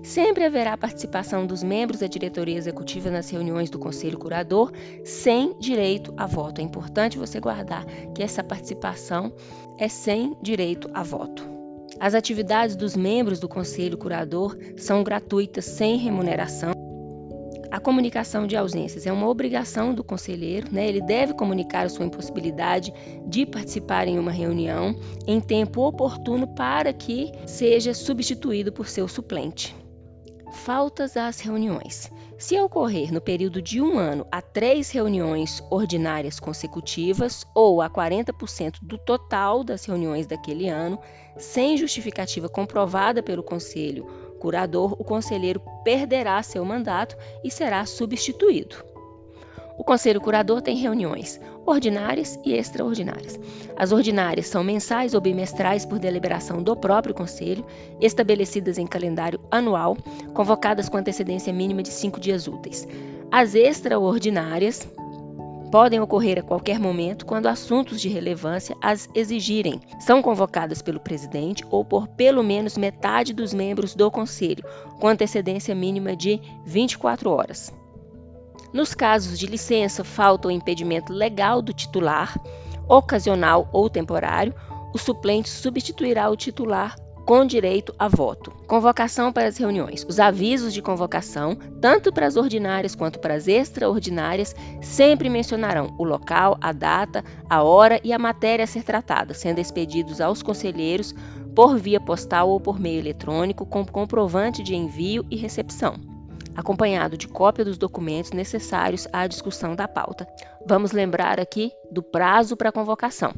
Sempre 0.00 0.44
haverá 0.44 0.76
participação 0.76 1.44
dos 1.44 1.64
membros 1.64 1.98
da 1.98 2.06
diretoria 2.06 2.56
executiva 2.56 3.10
nas 3.10 3.28
reuniões 3.28 3.68
do 3.68 3.80
Conselho 3.80 4.16
Curador, 4.16 4.70
sem 5.02 5.58
direito 5.58 6.14
a 6.16 6.28
voto. 6.28 6.60
É 6.60 6.64
importante 6.64 7.18
você 7.18 7.40
guardar 7.40 7.84
que 8.14 8.22
essa 8.22 8.44
participação 8.44 9.32
é 9.76 9.88
sem 9.88 10.36
direito 10.40 10.88
a 10.94 11.02
voto. 11.02 11.44
As 11.98 12.14
atividades 12.14 12.76
dos 12.76 12.94
membros 12.94 13.40
do 13.40 13.48
Conselho 13.48 13.98
Curador 13.98 14.56
são 14.76 15.02
gratuitas, 15.02 15.64
sem 15.64 15.96
remuneração. 15.96 16.83
A 17.74 17.80
comunicação 17.80 18.46
de 18.46 18.56
ausências 18.56 19.04
é 19.04 19.12
uma 19.12 19.28
obrigação 19.28 19.92
do 19.92 20.04
conselheiro, 20.04 20.68
né? 20.70 20.86
ele 20.86 21.00
deve 21.00 21.34
comunicar 21.34 21.84
a 21.84 21.88
sua 21.88 22.06
impossibilidade 22.06 22.94
de 23.26 23.44
participar 23.44 24.06
em 24.06 24.16
uma 24.16 24.30
reunião 24.30 24.94
em 25.26 25.40
tempo 25.40 25.80
oportuno 25.80 26.46
para 26.54 26.92
que 26.92 27.32
seja 27.48 27.92
substituído 27.92 28.72
por 28.72 28.86
seu 28.86 29.08
suplente. 29.08 29.74
Faltas 30.52 31.16
às 31.16 31.40
reuniões. 31.40 32.12
Se 32.38 32.56
ocorrer 32.60 33.12
no 33.12 33.20
período 33.20 33.60
de 33.60 33.82
um 33.82 33.98
ano 33.98 34.24
a 34.30 34.40
três 34.40 34.92
reuniões 34.92 35.60
ordinárias 35.68 36.38
consecutivas 36.38 37.44
ou 37.56 37.82
a 37.82 37.90
40% 37.90 38.76
do 38.82 38.96
total 38.98 39.64
das 39.64 39.84
reuniões 39.84 40.28
daquele 40.28 40.68
ano, 40.68 40.96
sem 41.36 41.76
justificativa 41.76 42.48
comprovada 42.48 43.20
pelo 43.20 43.42
Conselho 43.42 44.06
curador, 44.44 44.94
o 44.98 45.02
conselheiro 45.02 45.58
perderá 45.82 46.42
seu 46.42 46.62
mandato 46.66 47.16
e 47.42 47.50
será 47.50 47.86
substituído. 47.86 48.76
O 49.78 49.82
conselho 49.82 50.20
curador 50.20 50.60
tem 50.60 50.76
reuniões 50.76 51.40
ordinárias 51.64 52.38
e 52.44 52.52
extraordinárias. 52.52 53.40
As 53.74 53.90
ordinárias 53.90 54.46
são 54.46 54.62
mensais 54.62 55.14
ou 55.14 55.20
bimestrais 55.22 55.86
por 55.86 55.98
deliberação 55.98 56.62
do 56.62 56.76
próprio 56.76 57.14
conselho, 57.14 57.64
estabelecidas 57.98 58.76
em 58.76 58.86
calendário 58.86 59.40
anual, 59.50 59.96
convocadas 60.34 60.90
com 60.90 60.98
antecedência 60.98 61.50
mínima 61.50 61.82
de 61.82 61.88
cinco 61.88 62.20
dias 62.20 62.46
úteis. 62.46 62.86
As 63.32 63.54
extraordinárias 63.54 64.86
podem 65.70 66.00
ocorrer 66.00 66.38
a 66.38 66.42
qualquer 66.42 66.78
momento 66.78 67.26
quando 67.26 67.46
assuntos 67.46 68.00
de 68.00 68.08
relevância 68.08 68.76
as 68.80 69.08
exigirem. 69.14 69.80
São 69.98 70.22
convocadas 70.22 70.80
pelo 70.82 71.00
presidente 71.00 71.64
ou 71.70 71.84
por 71.84 72.08
pelo 72.08 72.42
menos 72.42 72.76
metade 72.76 73.32
dos 73.32 73.52
membros 73.52 73.94
do 73.94 74.10
conselho, 74.10 74.64
com 75.00 75.08
antecedência 75.08 75.74
mínima 75.74 76.16
de 76.16 76.40
24 76.64 77.30
horas. 77.30 77.72
Nos 78.72 78.94
casos 78.94 79.38
de 79.38 79.46
licença, 79.46 80.02
falta 80.02 80.48
ou 80.48 80.52
impedimento 80.52 81.12
legal 81.12 81.62
do 81.62 81.72
titular, 81.72 82.36
ocasional 82.88 83.68
ou 83.72 83.88
temporário, 83.88 84.54
o 84.92 84.98
suplente 84.98 85.48
substituirá 85.48 86.28
o 86.28 86.36
titular 86.36 86.96
com 87.24 87.44
direito 87.44 87.94
a 87.98 88.08
voto. 88.08 88.50
Convocação 88.66 89.32
para 89.32 89.48
as 89.48 89.56
reuniões. 89.56 90.04
Os 90.08 90.20
avisos 90.20 90.72
de 90.72 90.82
convocação, 90.82 91.56
tanto 91.80 92.12
para 92.12 92.26
as 92.26 92.36
ordinárias 92.36 92.94
quanto 92.94 93.18
para 93.18 93.34
as 93.34 93.48
extraordinárias, 93.48 94.54
sempre 94.82 95.28
mencionarão 95.28 95.94
o 95.98 96.04
local, 96.04 96.58
a 96.60 96.72
data, 96.72 97.24
a 97.48 97.62
hora 97.62 98.00
e 98.04 98.12
a 98.12 98.18
matéria 98.18 98.64
a 98.64 98.68
ser 98.68 98.82
tratada, 98.82 99.34
sendo 99.34 99.60
expedidos 99.60 100.20
aos 100.20 100.42
conselheiros 100.42 101.14
por 101.54 101.78
via 101.78 102.00
postal 102.00 102.50
ou 102.50 102.60
por 102.60 102.78
meio 102.78 102.98
eletrônico 102.98 103.64
com 103.64 103.84
comprovante 103.84 104.62
de 104.62 104.74
envio 104.74 105.24
e 105.30 105.36
recepção 105.36 106.14
acompanhado 106.56 107.16
de 107.16 107.26
cópia 107.26 107.64
dos 107.64 107.76
documentos 107.76 108.30
necessários 108.30 109.08
à 109.12 109.26
discussão 109.26 109.74
da 109.74 109.88
pauta. 109.88 110.26
Vamos 110.64 110.92
lembrar 110.92 111.40
aqui 111.40 111.72
do 111.90 112.02
prazo 112.02 112.56
para 112.56 112.72
convocação. 112.72 113.34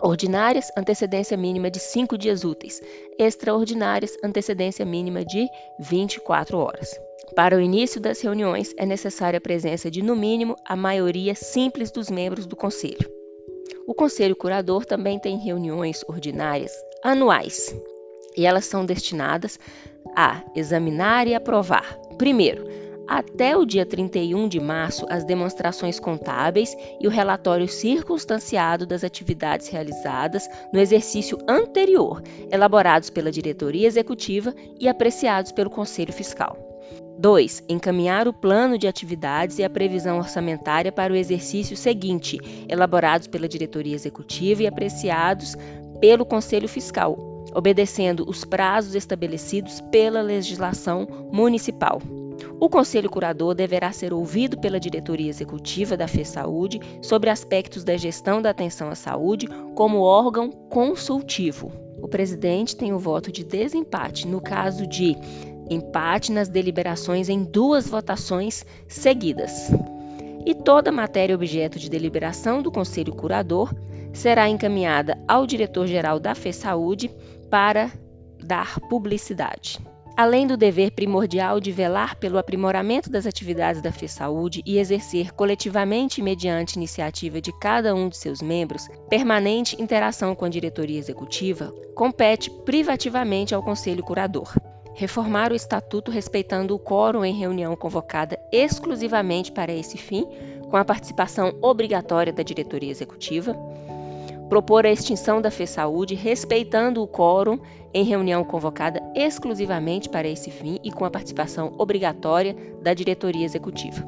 Ordinárias, 0.00 0.70
antecedência 0.76 1.36
mínima 1.36 1.70
de 1.70 1.78
5 1.80 2.18
dias 2.18 2.44
úteis. 2.44 2.82
Extraordinárias, 3.18 4.16
antecedência 4.22 4.84
mínima 4.84 5.24
de 5.24 5.48
24 5.78 6.58
horas. 6.58 6.98
Para 7.34 7.56
o 7.56 7.60
início 7.60 8.00
das 8.00 8.20
reuniões, 8.20 8.72
é 8.76 8.86
necessária 8.86 9.38
a 9.38 9.40
presença 9.40 9.90
de, 9.90 10.02
no 10.02 10.14
mínimo, 10.14 10.54
a 10.64 10.76
maioria 10.76 11.34
simples 11.34 11.90
dos 11.90 12.10
membros 12.10 12.46
do 12.46 12.54
Conselho. 12.54 13.10
O 13.86 13.94
Conselho 13.94 14.36
Curador 14.36 14.84
também 14.84 15.18
tem 15.18 15.36
reuniões 15.38 16.04
ordinárias 16.08 16.72
anuais, 17.02 17.74
e 18.36 18.44
elas 18.44 18.64
são 18.64 18.84
destinadas 18.84 19.58
a 20.14 20.42
examinar 20.54 21.26
e 21.26 21.34
aprovar. 21.34 21.98
Primeiro, 22.18 22.66
até 23.06 23.56
o 23.56 23.64
dia 23.64 23.86
31 23.86 24.48
de 24.48 24.60
março 24.60 25.06
as 25.08 25.24
demonstrações 25.24 26.00
contábeis 26.00 26.76
e 27.00 27.06
o 27.06 27.10
relatório 27.10 27.68
circunstanciado 27.68 28.86
das 28.86 29.04
atividades 29.04 29.68
realizadas 29.68 30.48
no 30.72 30.80
exercício 30.80 31.38
anterior, 31.48 32.22
elaborados 32.50 33.10
pela 33.10 33.30
diretoria 33.30 33.86
executiva 33.86 34.54
e 34.78 34.88
apreciados 34.88 35.52
pelo 35.52 35.70
Conselho 35.70 36.12
Fiscal. 36.12 36.58
2. 37.18 37.64
Encaminhar 37.68 38.28
o 38.28 38.32
plano 38.32 38.76
de 38.76 38.86
atividades 38.86 39.58
e 39.58 39.64
a 39.64 39.70
previsão 39.70 40.18
orçamentária 40.18 40.92
para 40.92 41.12
o 41.12 41.16
exercício 41.16 41.76
seguinte, 41.76 42.38
elaborados 42.68 43.26
pela 43.26 43.48
diretoria 43.48 43.94
executiva 43.94 44.62
e 44.62 44.66
apreciados 44.66 45.56
pelo 45.98 46.26
Conselho 46.26 46.68
Fiscal, 46.68 47.16
obedecendo 47.54 48.28
os 48.28 48.44
prazos 48.44 48.94
estabelecidos 48.94 49.80
pela 49.90 50.20
legislação 50.20 51.06
municipal. 51.32 52.02
O 52.58 52.68
Conselho 52.68 53.10
Curador 53.10 53.54
deverá 53.54 53.92
ser 53.92 54.12
ouvido 54.12 54.58
pela 54.58 54.80
diretoria 54.80 55.28
executiva 55.28 55.96
da 55.96 56.08
FESaúde 56.08 56.80
sobre 57.02 57.30
aspectos 57.30 57.84
da 57.84 57.96
gestão 57.96 58.40
da 58.40 58.50
atenção 58.50 58.88
à 58.88 58.94
saúde 58.94 59.46
como 59.74 60.00
órgão 60.00 60.50
consultivo. 60.50 61.72
O 62.00 62.08
presidente 62.08 62.76
tem 62.76 62.92
o 62.92 62.98
voto 62.98 63.32
de 63.32 63.44
desempate 63.44 64.26
no 64.26 64.40
caso 64.40 64.86
de 64.86 65.16
empate 65.68 66.32
nas 66.32 66.48
deliberações 66.48 67.28
em 67.28 67.42
duas 67.42 67.88
votações 67.88 68.64
seguidas. 68.88 69.70
E 70.44 70.54
toda 70.54 70.92
matéria 70.92 71.34
objeto 71.34 71.78
de 71.78 71.90
deliberação 71.90 72.62
do 72.62 72.70
Conselho 72.70 73.14
Curador 73.14 73.74
será 74.12 74.48
encaminhada 74.48 75.18
ao 75.26 75.46
diretor-geral 75.46 76.20
da 76.20 76.34
FESaúde 76.34 77.10
para 77.50 77.90
dar 78.42 78.78
publicidade. 78.88 79.80
Além 80.16 80.46
do 80.46 80.56
dever 80.56 80.92
primordial 80.92 81.60
de 81.60 81.70
velar 81.70 82.16
pelo 82.16 82.38
aprimoramento 82.38 83.10
das 83.10 83.26
atividades 83.26 83.82
da 83.82 83.92
FESaúde 83.92 84.62
e 84.64 84.78
exercer 84.78 85.34
coletivamente 85.34 86.22
mediante 86.22 86.76
iniciativa 86.76 87.38
de 87.38 87.52
cada 87.52 87.94
um 87.94 88.08
de 88.08 88.16
seus 88.16 88.40
membros 88.40 88.88
permanente 89.10 89.80
interação 89.80 90.34
com 90.34 90.46
a 90.46 90.48
diretoria 90.48 90.98
executiva, 90.98 91.70
compete 91.94 92.50
privativamente 92.64 93.54
ao 93.54 93.62
Conselho 93.62 94.02
Curador. 94.02 94.54
Reformar 94.94 95.52
o 95.52 95.54
estatuto 95.54 96.10
respeitando 96.10 96.74
o 96.74 96.78
quórum 96.78 97.22
em 97.22 97.38
reunião 97.38 97.76
convocada 97.76 98.38
exclusivamente 98.50 99.52
para 99.52 99.70
esse 99.70 99.98
fim, 99.98 100.26
com 100.70 100.78
a 100.78 100.84
participação 100.86 101.54
obrigatória 101.60 102.32
da 102.32 102.42
diretoria 102.42 102.90
executiva, 102.90 103.54
propor 104.48 104.86
a 104.86 104.90
extinção 104.90 105.40
da 105.40 105.50
FESaúde 105.50 106.14
respeitando 106.14 107.02
o 107.02 107.08
quórum 107.08 107.58
em 107.92 108.04
reunião 108.04 108.44
convocada 108.44 109.02
exclusivamente 109.14 110.08
para 110.08 110.28
esse 110.28 110.50
fim 110.50 110.78
e 110.82 110.90
com 110.90 111.04
a 111.04 111.10
participação 111.10 111.74
obrigatória 111.78 112.56
da 112.82 112.94
diretoria 112.94 113.44
executiva. 113.44 114.06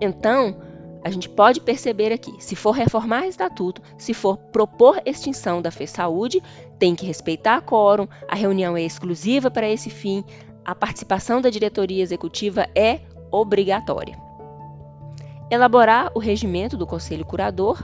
Então, 0.00 0.56
a 1.02 1.10
gente 1.10 1.28
pode 1.28 1.60
perceber 1.60 2.12
aqui, 2.12 2.32
se 2.38 2.56
for 2.56 2.72
reformar 2.72 3.22
o 3.22 3.28
estatuto, 3.28 3.80
se 3.96 4.12
for 4.12 4.36
propor 4.36 5.00
extinção 5.04 5.62
da 5.62 5.70
FESaúde, 5.70 6.42
tem 6.78 6.94
que 6.94 7.06
respeitar 7.06 7.62
quórum, 7.62 8.08
a 8.28 8.34
reunião 8.34 8.76
é 8.76 8.82
exclusiva 8.82 9.50
para 9.50 9.68
esse 9.68 9.90
fim, 9.90 10.24
a 10.64 10.74
participação 10.74 11.40
da 11.40 11.50
diretoria 11.50 12.02
executiva 12.02 12.66
é 12.74 13.00
obrigatória. 13.30 14.18
Elaborar 15.50 16.12
o 16.14 16.18
regimento 16.18 16.76
do 16.76 16.86
Conselho 16.86 17.24
Curador. 17.24 17.82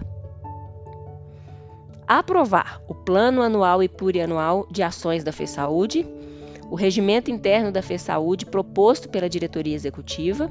Aprovar 2.06 2.82
o 2.88 2.94
Plano 2.94 3.42
Anual 3.42 3.82
e 3.82 3.88
Plurianual 3.88 4.66
de 4.70 4.82
Ações 4.82 5.24
da 5.24 5.32
FESaúde, 5.32 6.06
o 6.70 6.74
regimento 6.74 7.30
interno 7.30 7.70
da 7.72 7.82
FESaúde 7.82 8.46
proposto 8.46 9.08
pela 9.08 9.28
diretoria 9.28 9.74
executiva 9.74 10.50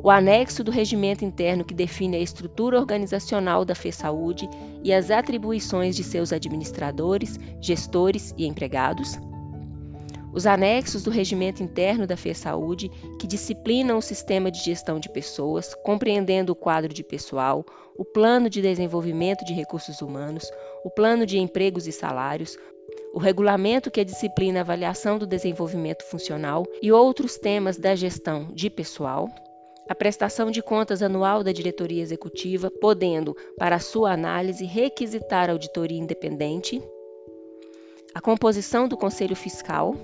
o 0.00 0.10
anexo 0.10 0.62
do 0.62 0.70
regimento 0.70 1.24
interno 1.24 1.64
que 1.64 1.74
define 1.74 2.16
a 2.16 2.20
estrutura 2.20 2.78
organizacional 2.78 3.64
da 3.64 3.74
FESaúde 3.74 4.48
e 4.82 4.92
as 4.92 5.10
atribuições 5.10 5.96
de 5.96 6.04
seus 6.04 6.32
administradores, 6.32 7.38
gestores 7.60 8.32
e 8.38 8.46
empregados, 8.46 9.18
os 10.32 10.46
anexos 10.46 11.02
do 11.02 11.10
regimento 11.10 11.62
interno 11.62 12.06
da 12.06 12.16
FESaúde, 12.16 12.90
que 13.18 13.26
disciplinam 13.26 13.98
o 13.98 14.02
sistema 14.02 14.50
de 14.50 14.62
gestão 14.62 15.00
de 15.00 15.08
pessoas, 15.08 15.74
compreendendo 15.84 16.52
o 16.52 16.56
quadro 16.56 16.94
de 16.94 17.02
pessoal, 17.02 17.64
o 17.98 18.04
plano 18.04 18.48
de 18.48 18.62
desenvolvimento 18.62 19.44
de 19.44 19.52
recursos 19.52 20.00
humanos, 20.00 20.48
o 20.84 20.90
plano 20.90 21.26
de 21.26 21.38
empregos 21.38 21.88
e 21.88 21.92
salários, 21.92 22.56
o 23.12 23.18
regulamento 23.18 23.90
que 23.90 24.04
disciplina 24.04 24.60
a 24.60 24.62
avaliação 24.62 25.18
do 25.18 25.26
desenvolvimento 25.26 26.04
funcional 26.04 26.64
e 26.80 26.92
outros 26.92 27.36
temas 27.36 27.76
da 27.76 27.96
gestão 27.96 28.46
de 28.52 28.70
pessoal, 28.70 29.28
a 29.88 29.94
prestação 29.94 30.50
de 30.50 30.62
contas 30.62 31.02
anual 31.02 31.42
da 31.42 31.50
diretoria 31.50 32.02
executiva, 32.02 32.70
podendo, 32.70 33.34
para 33.58 33.80
sua 33.80 34.12
análise, 34.12 34.64
requisitar 34.64 35.50
auditoria 35.50 35.98
independente, 35.98 36.80
a 38.14 38.20
composição 38.20 38.86
do 38.86 38.96
conselho 38.96 39.34
fiscal, 39.34 39.94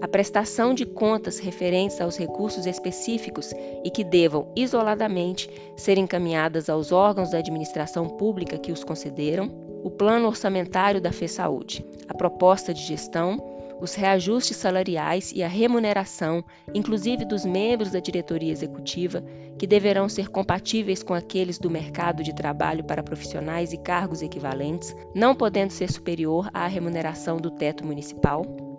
a 0.00 0.08
prestação 0.08 0.74
de 0.74 0.84
contas 0.84 1.38
referentes 1.38 2.00
aos 2.00 2.16
recursos 2.16 2.66
específicos 2.66 3.52
e 3.84 3.90
que 3.90 4.04
devam, 4.04 4.48
isoladamente, 4.56 5.48
ser 5.76 5.98
encaminhadas 5.98 6.68
aos 6.68 6.92
órgãos 6.92 7.30
da 7.30 7.38
administração 7.38 8.08
pública 8.08 8.58
que 8.58 8.72
os 8.72 8.84
concederam, 8.84 9.50
o 9.82 9.90
plano 9.90 10.28
orçamentário 10.28 11.00
da 11.00 11.12
FESaúde, 11.12 11.84
a 12.08 12.14
proposta 12.14 12.72
de 12.72 12.82
gestão, 12.82 13.52
os 13.80 13.96
reajustes 13.96 14.56
salariais 14.56 15.32
e 15.34 15.42
a 15.42 15.48
remuneração, 15.48 16.44
inclusive 16.72 17.24
dos 17.24 17.44
membros 17.44 17.90
da 17.90 17.98
diretoria 17.98 18.52
executiva, 18.52 19.24
que 19.58 19.66
deverão 19.66 20.08
ser 20.08 20.28
compatíveis 20.28 21.02
com 21.02 21.12
aqueles 21.12 21.58
do 21.58 21.68
mercado 21.68 22.22
de 22.22 22.32
trabalho 22.32 22.84
para 22.84 23.02
profissionais 23.02 23.72
e 23.72 23.76
cargos 23.76 24.22
equivalentes, 24.22 24.94
não 25.12 25.34
podendo 25.34 25.72
ser 25.72 25.90
superior 25.90 26.48
à 26.54 26.68
remuneração 26.68 27.38
do 27.38 27.50
teto 27.50 27.84
municipal. 27.84 28.71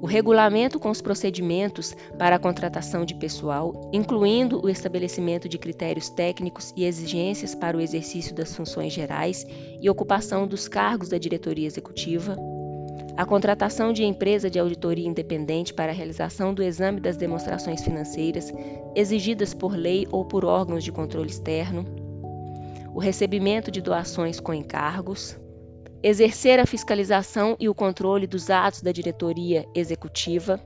O 0.00 0.06
regulamento 0.06 0.78
com 0.78 0.90
os 0.90 1.00
procedimentos 1.00 1.94
para 2.18 2.36
a 2.36 2.38
contratação 2.38 3.04
de 3.04 3.14
pessoal, 3.14 3.90
incluindo 3.92 4.64
o 4.64 4.68
estabelecimento 4.68 5.48
de 5.48 5.58
critérios 5.58 6.10
técnicos 6.10 6.72
e 6.76 6.84
exigências 6.84 7.54
para 7.54 7.76
o 7.76 7.80
exercício 7.80 8.34
das 8.34 8.54
funções 8.54 8.92
gerais 8.92 9.46
e 9.80 9.88
ocupação 9.88 10.46
dos 10.46 10.68
cargos 10.68 11.08
da 11.08 11.18
diretoria 11.18 11.66
executiva 11.66 12.36
a 13.16 13.24
contratação 13.24 13.94
de 13.94 14.04
empresa 14.04 14.50
de 14.50 14.58
auditoria 14.58 15.08
independente 15.08 15.72
para 15.72 15.90
a 15.90 15.94
realização 15.94 16.52
do 16.52 16.62
exame 16.62 17.00
das 17.00 17.16
demonstrações 17.16 17.82
financeiras 17.82 18.52
exigidas 18.94 19.54
por 19.54 19.74
lei 19.74 20.06
ou 20.10 20.24
por 20.24 20.44
órgãos 20.44 20.84
de 20.84 20.92
controle 20.92 21.30
externo, 21.30 21.86
o 22.94 22.98
recebimento 22.98 23.70
de 23.70 23.80
doações 23.80 24.38
com 24.38 24.52
encargos, 24.52 25.38
exercer 26.06 26.60
a 26.60 26.66
fiscalização 26.66 27.56
e 27.58 27.68
o 27.68 27.74
controle 27.74 28.28
dos 28.28 28.48
atos 28.48 28.80
da 28.80 28.92
diretoria 28.92 29.66
executiva, 29.74 30.62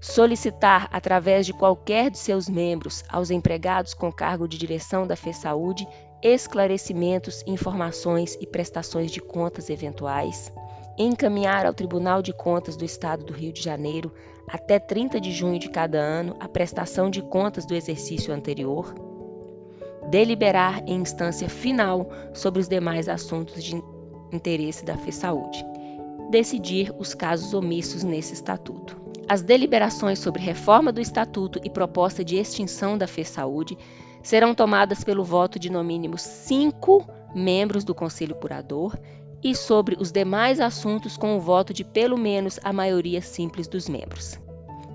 solicitar, 0.00 0.88
através 0.90 1.46
de 1.46 1.52
qualquer 1.52 2.10
de 2.10 2.18
seus 2.18 2.48
membros, 2.48 3.04
aos 3.08 3.30
empregados 3.30 3.94
com 3.94 4.10
cargo 4.10 4.48
de 4.48 4.58
direção 4.58 5.06
da 5.06 5.14
FESaúde 5.14 5.86
esclarecimentos, 6.20 7.44
informações 7.46 8.36
e 8.40 8.46
prestações 8.46 9.12
de 9.12 9.20
contas 9.20 9.70
eventuais 9.70 10.52
encaminhar 10.98 11.66
ao 11.66 11.74
Tribunal 11.74 12.22
de 12.22 12.32
Contas 12.32 12.76
do 12.76 12.84
Estado 12.84 13.24
do 13.24 13.32
Rio 13.32 13.52
de 13.52 13.62
Janeiro, 13.62 14.12
até 14.48 14.78
30 14.78 15.20
de 15.20 15.30
junho 15.30 15.58
de 15.58 15.68
cada 15.68 15.98
ano, 15.98 16.34
a 16.40 16.48
prestação 16.48 17.10
de 17.10 17.20
contas 17.20 17.66
do 17.66 17.74
exercício 17.74 18.32
anterior, 18.32 18.94
deliberar 20.08 20.82
em 20.86 21.00
instância 21.00 21.48
final 21.48 22.08
sobre 22.32 22.60
os 22.60 22.68
demais 22.68 23.08
assuntos 23.08 23.62
de 23.62 23.82
interesse 24.36 24.84
da 24.84 24.96
FESaúde, 24.96 25.64
decidir 26.30 26.94
os 26.98 27.14
casos 27.14 27.54
omissos 27.54 28.04
nesse 28.04 28.34
estatuto. 28.34 28.96
As 29.28 29.42
deliberações 29.42 30.20
sobre 30.20 30.40
reforma 30.40 30.92
do 30.92 31.00
estatuto 31.00 31.60
e 31.64 31.70
proposta 31.70 32.24
de 32.24 32.36
extinção 32.36 32.96
da 32.96 33.08
FESaúde 33.08 33.76
serão 34.22 34.54
tomadas 34.54 35.02
pelo 35.02 35.24
voto 35.24 35.58
de 35.58 35.70
no 35.70 35.82
mínimo 35.82 36.16
cinco 36.16 37.04
membros 37.34 37.82
do 37.82 37.94
Conselho 37.94 38.36
Curador 38.36 38.96
e 39.42 39.54
sobre 39.54 39.96
os 39.98 40.12
demais 40.12 40.60
assuntos 40.60 41.16
com 41.16 41.36
o 41.36 41.40
voto 41.40 41.72
de 41.72 41.84
pelo 41.84 42.16
menos 42.16 42.58
a 42.62 42.72
maioria 42.72 43.20
simples 43.20 43.66
dos 43.66 43.88
membros. 43.88 44.38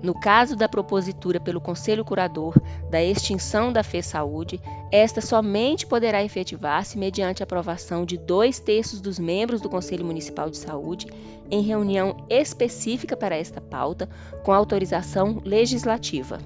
No 0.02 0.12
caso 0.12 0.56
da 0.56 0.68
propositura 0.68 1.38
pelo 1.38 1.60
Conselho 1.60 2.04
Curador 2.04 2.60
da 2.90 3.00
extinção 3.00 3.72
da 3.72 3.84
FE-Saúde, 3.84 4.60
esta 4.90 5.20
somente 5.20 5.86
poderá 5.86 6.24
efetivar-se 6.24 6.98
mediante 6.98 7.42
aprovação 7.42 8.04
de 8.04 8.18
dois 8.18 8.58
terços 8.58 9.00
dos 9.00 9.18
membros 9.18 9.60
do 9.60 9.70
Conselho 9.70 10.04
Municipal 10.04 10.50
de 10.50 10.56
Saúde 10.56 11.06
em 11.48 11.62
reunião 11.62 12.16
específica 12.28 13.16
para 13.16 13.36
esta 13.36 13.60
pauta, 13.60 14.08
com 14.42 14.52
autorização 14.52 15.40
legislativa. 15.44 16.40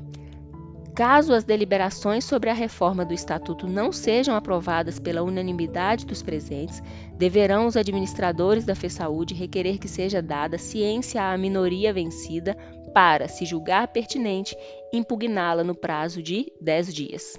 Caso 0.95 1.35
as 1.35 1.45
deliberações 1.45 2.25
sobre 2.25 2.49
a 2.49 2.55
reforma 2.55 3.05
do 3.05 3.13
Estatuto 3.13 3.67
não 3.67 3.93
sejam 3.93 4.35
aprovadas 4.35 4.99
pela 4.99 5.23
unanimidade 5.23 6.07
dos 6.07 6.23
presentes, 6.23 6.83
deverão 7.19 7.67
os 7.67 7.77
administradores 7.77 8.65
da 8.65 8.75
FESaúde 8.75 9.35
requerer 9.35 9.79
que 9.79 9.89
seja 9.89 10.23
dada 10.23 10.57
ciência 10.57 11.23
à 11.23 11.37
minoria 11.37 11.93
vencida 11.93 12.57
para, 12.97 13.29
se 13.29 13.45
julgar 13.45 13.89
pertinente, 13.89 14.57
impugná-la 14.91 15.63
no 15.63 15.75
prazo 15.75 16.23
de 16.23 16.51
10 16.63 16.95
dias. 16.95 17.39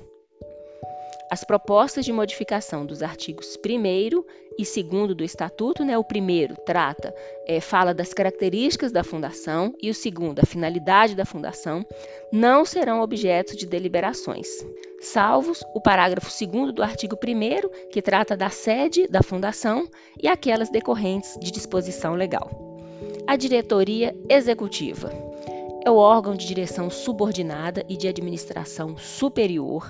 As 1.31 1.43
propostas 1.43 2.05
de 2.05 2.13
modificação 2.13 2.85
dos 2.85 3.01
artigos 3.01 3.57
1 3.65 4.23
e 4.55 4.83
2 4.83 5.15
do 5.15 5.23
Estatuto, 5.23 5.83
né, 5.83 5.97
o 5.97 6.03
primeiro 6.03 6.55
trata, 6.63 7.11
é, 7.47 7.59
fala 7.59 7.91
das 7.91 8.13
características 8.13 8.91
da 8.91 9.03
fundação 9.03 9.73
e 9.81 9.89
o 9.89 9.95
segundo, 9.95 10.39
a 10.39 10.45
finalidade 10.45 11.15
da 11.15 11.25
fundação, 11.25 11.83
não 12.31 12.63
serão 12.63 13.01
objeto 13.01 13.57
de 13.57 13.65
deliberações, 13.65 14.47
salvos 15.01 15.63
o 15.73 15.81
parágrafo 15.81 16.29
2 16.29 16.71
do 16.71 16.83
artigo 16.83 17.15
1, 17.15 17.89
que 17.89 17.99
trata 17.99 18.37
da 18.37 18.51
sede 18.51 19.07
da 19.07 19.23
fundação 19.23 19.89
e 20.21 20.27
aquelas 20.27 20.69
decorrentes 20.69 21.35
de 21.41 21.49
disposição 21.49 22.13
legal. 22.13 22.77
A 23.25 23.35
diretoria 23.35 24.15
executiva 24.29 25.11
é 25.87 25.89
o 25.89 25.95
órgão 25.95 26.35
de 26.35 26.45
direção 26.45 26.89
subordinada 26.89 27.81
e 27.87 27.95
de 27.95 28.09
administração 28.09 28.97
superior 28.97 29.89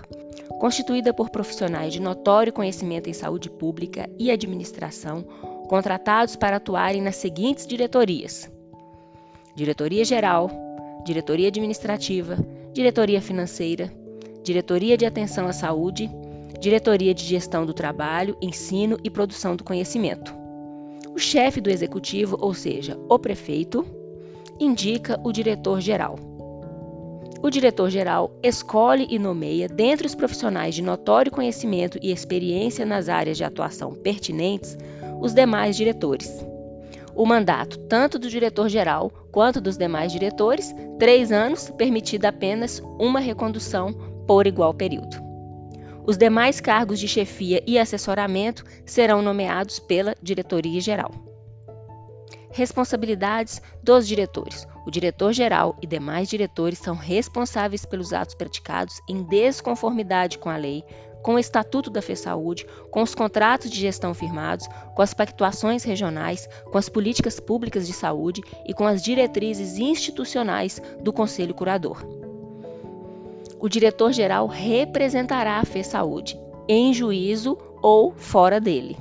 constituída 0.60 1.12
por 1.12 1.32
profissionais 1.32 1.92
de 1.92 2.00
notório 2.00 2.54
conhecimento 2.54 3.10
em 3.10 3.14
saúde 3.14 3.50
pública 3.50 4.08
e 4.20 4.30
administração, 4.30 5.24
contratados 5.68 6.36
para 6.36 6.58
atuarem 6.58 7.02
nas 7.02 7.16
seguintes 7.16 7.66
diretorias: 7.66 8.48
Diretoria 9.56 10.06
Geral, 10.06 10.52
Diretoria 11.04 11.48
Administrativa, 11.48 12.38
Diretoria 12.74 13.20
Financeira, 13.20 13.92
Diretoria 14.44 14.96
de 14.96 15.06
Atenção 15.08 15.48
à 15.48 15.52
Saúde, 15.52 16.12
Diretoria 16.60 17.12
de 17.12 17.24
Gestão 17.24 17.66
do 17.66 17.74
Trabalho, 17.74 18.38
Ensino 18.40 19.00
e 19.04 19.10
Produção 19.10 19.56
do 19.56 19.64
Conhecimento. 19.64 20.32
O 21.10 21.18
chefe 21.18 21.60
do 21.60 21.72
executivo, 21.72 22.38
ou 22.40 22.54
seja, 22.54 22.96
o 23.10 23.18
prefeito, 23.18 23.97
indica 24.60 25.20
o 25.24 25.32
diretor-geral. 25.32 26.18
O 27.42 27.50
diretor-geral 27.50 28.32
escolhe 28.42 29.08
e 29.10 29.20
nomeia, 29.20 29.68
dentre 29.68 30.08
os 30.08 30.16
profissionais 30.16 30.74
de 30.74 30.82
notório 30.82 31.32
conhecimento 31.32 32.00
e 32.02 32.12
experiência 32.12 32.86
nas 32.86 33.10
áreas 33.10 33.38
de 33.38 33.44
atuação 33.44 33.94
pertinentes, 33.94 34.78
os 35.22 35.34
demais 35.34 35.76
diretores. 35.76 36.46
O 37.16 37.26
mandato, 37.26 37.78
tanto 37.80 38.20
do 38.20 38.30
diretor-geral 38.30 39.12
quanto 39.32 39.62
dos 39.62 39.78
demais 39.78 40.12
diretores, 40.12 40.74
três 41.00 41.32
anos, 41.32 41.70
permitida 41.72 42.30
apenas 42.30 42.82
uma 43.00 43.20
recondução 43.20 43.94
por 44.28 44.46
igual 44.46 44.74
período. 44.74 45.18
Os 46.06 46.18
demais 46.18 46.62
cargos 46.62 47.00
de 47.00 47.08
chefia 47.08 47.62
e 47.68 47.78
assessoramento 47.78 48.64
serão 48.86 49.22
nomeados 49.22 49.78
pela 49.78 50.16
diretoria-geral. 50.22 51.27
Responsabilidades 52.52 53.62
dos 53.84 54.08
diretores. 54.08 54.68
O 54.86 54.92
diretor-geral 54.92 55.78
e 55.82 55.88
demais 55.88 56.30
diretores 56.30 56.80
são 56.80 56.96
responsáveis 56.96 57.86
pelos 57.86 58.14
atos 58.14 58.36
praticados 58.36 59.02
em 59.08 59.22
desconformidade 59.24 60.38
com 60.38 60.50
a 60.50 60.56
lei, 60.56 60.84
com 61.22 61.36
o 61.36 61.40
Estatuto 61.40 61.90
da 61.90 62.02
FESaúde, 62.02 62.66
com 62.90 63.02
os 63.02 63.14
contratos 63.14 63.70
de 63.70 63.80
gestão 63.80 64.14
firmados, 64.14 64.68
com 64.96 65.02
as 65.02 65.14
pactuações 65.14 65.84
regionais, 65.84 66.48
com 66.72 66.78
as 66.78 66.88
políticas 66.88 67.40
públicas 67.40 67.86
de 67.86 67.94
saúde 67.94 68.42
e 68.66 68.74
com 68.74 68.86
as 68.88 69.02
diretrizes 69.02 69.78
institucionais 69.78 70.82
do 71.02 71.12
Conselho 71.12 71.54
Curador. 71.54 72.06
O 73.60 73.68
diretor-geral 73.68 74.48
representará 74.48 75.60
a 75.60 75.66
FESaúde 75.66 76.40
em 76.68 76.94
juízo 76.94 77.58
ou 77.82 78.14
fora 78.14 78.60
dele. 78.60 78.98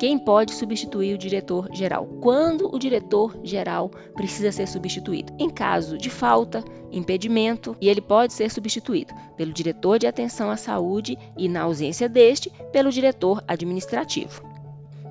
Quem 0.00 0.18
pode 0.18 0.54
substituir 0.54 1.12
o 1.12 1.18
diretor-geral? 1.18 2.06
Quando 2.22 2.74
o 2.74 2.78
diretor-geral 2.78 3.90
precisa 4.14 4.50
ser 4.50 4.66
substituído? 4.66 5.30
Em 5.38 5.50
caso 5.50 5.98
de 5.98 6.08
falta, 6.08 6.64
impedimento, 6.90 7.76
e 7.78 7.86
ele 7.86 8.00
pode 8.00 8.32
ser 8.32 8.50
substituído 8.50 9.12
pelo 9.36 9.52
diretor 9.52 9.98
de 9.98 10.06
atenção 10.06 10.50
à 10.50 10.56
saúde 10.56 11.18
e, 11.36 11.50
na 11.50 11.64
ausência 11.64 12.08
deste, 12.08 12.50
pelo 12.72 12.90
diretor 12.90 13.44
administrativo. 13.46 14.42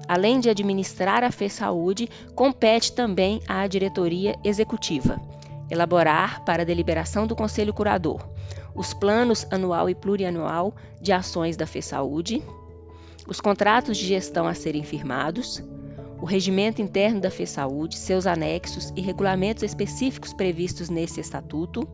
Além 0.08 0.39
de 0.39 0.49
administrar 0.49 1.23
a 1.23 1.30
FESaúde, 1.30 2.10
compete 2.34 2.91
também 2.91 3.43
à 3.47 3.67
diretoria 3.67 4.39
executiva 4.43 5.21
elaborar 5.69 6.43
para 6.43 6.65
deliberação 6.65 7.28
do 7.28 7.36
Conselho 7.36 7.71
Curador 7.75 8.28
os 8.73 8.93
planos 8.93 9.45
anual 9.52 9.89
e 9.89 9.93
plurianual 9.93 10.73
de 11.02 11.12
ações 11.12 11.58
da 11.58 11.67
FESaúde, 11.67 12.41
os 13.30 13.39
contratos 13.39 13.96
de 13.96 14.08
gestão 14.08 14.48
a 14.48 14.56
serem 14.56 14.84
firmados, 14.84 15.63
o 16.20 16.26
regimento 16.26 16.82
interno 16.82 17.22
da 17.22 17.30
FESaúde, 17.30 17.96
seus 17.96 18.26
anexos 18.26 18.92
e 18.96 19.02
regulamentos 19.02 19.62
específicos 19.62 20.34
previstos 20.34 20.89
nesse 20.89 21.22
estatuto, 21.22 21.88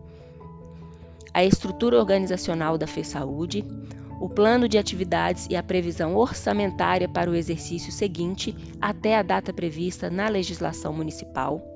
a 1.33 1.43
estrutura 1.43 1.99
organizacional 1.99 2.77
da 2.77 2.87
FESaúde, 2.87 3.65
o 4.21 4.29
plano 4.29 4.69
de 4.69 4.77
atividades 4.77 5.45
e 5.49 5.57
a 5.57 5.61
previsão 5.61 6.15
orçamentária 6.15 7.09
para 7.09 7.29
o 7.29 7.35
exercício 7.35 7.91
seguinte 7.91 8.55
até 8.79 9.17
a 9.17 9.21
data 9.21 9.51
prevista 9.51 10.09
na 10.09 10.29
legislação 10.29 10.93
municipal 10.93 11.74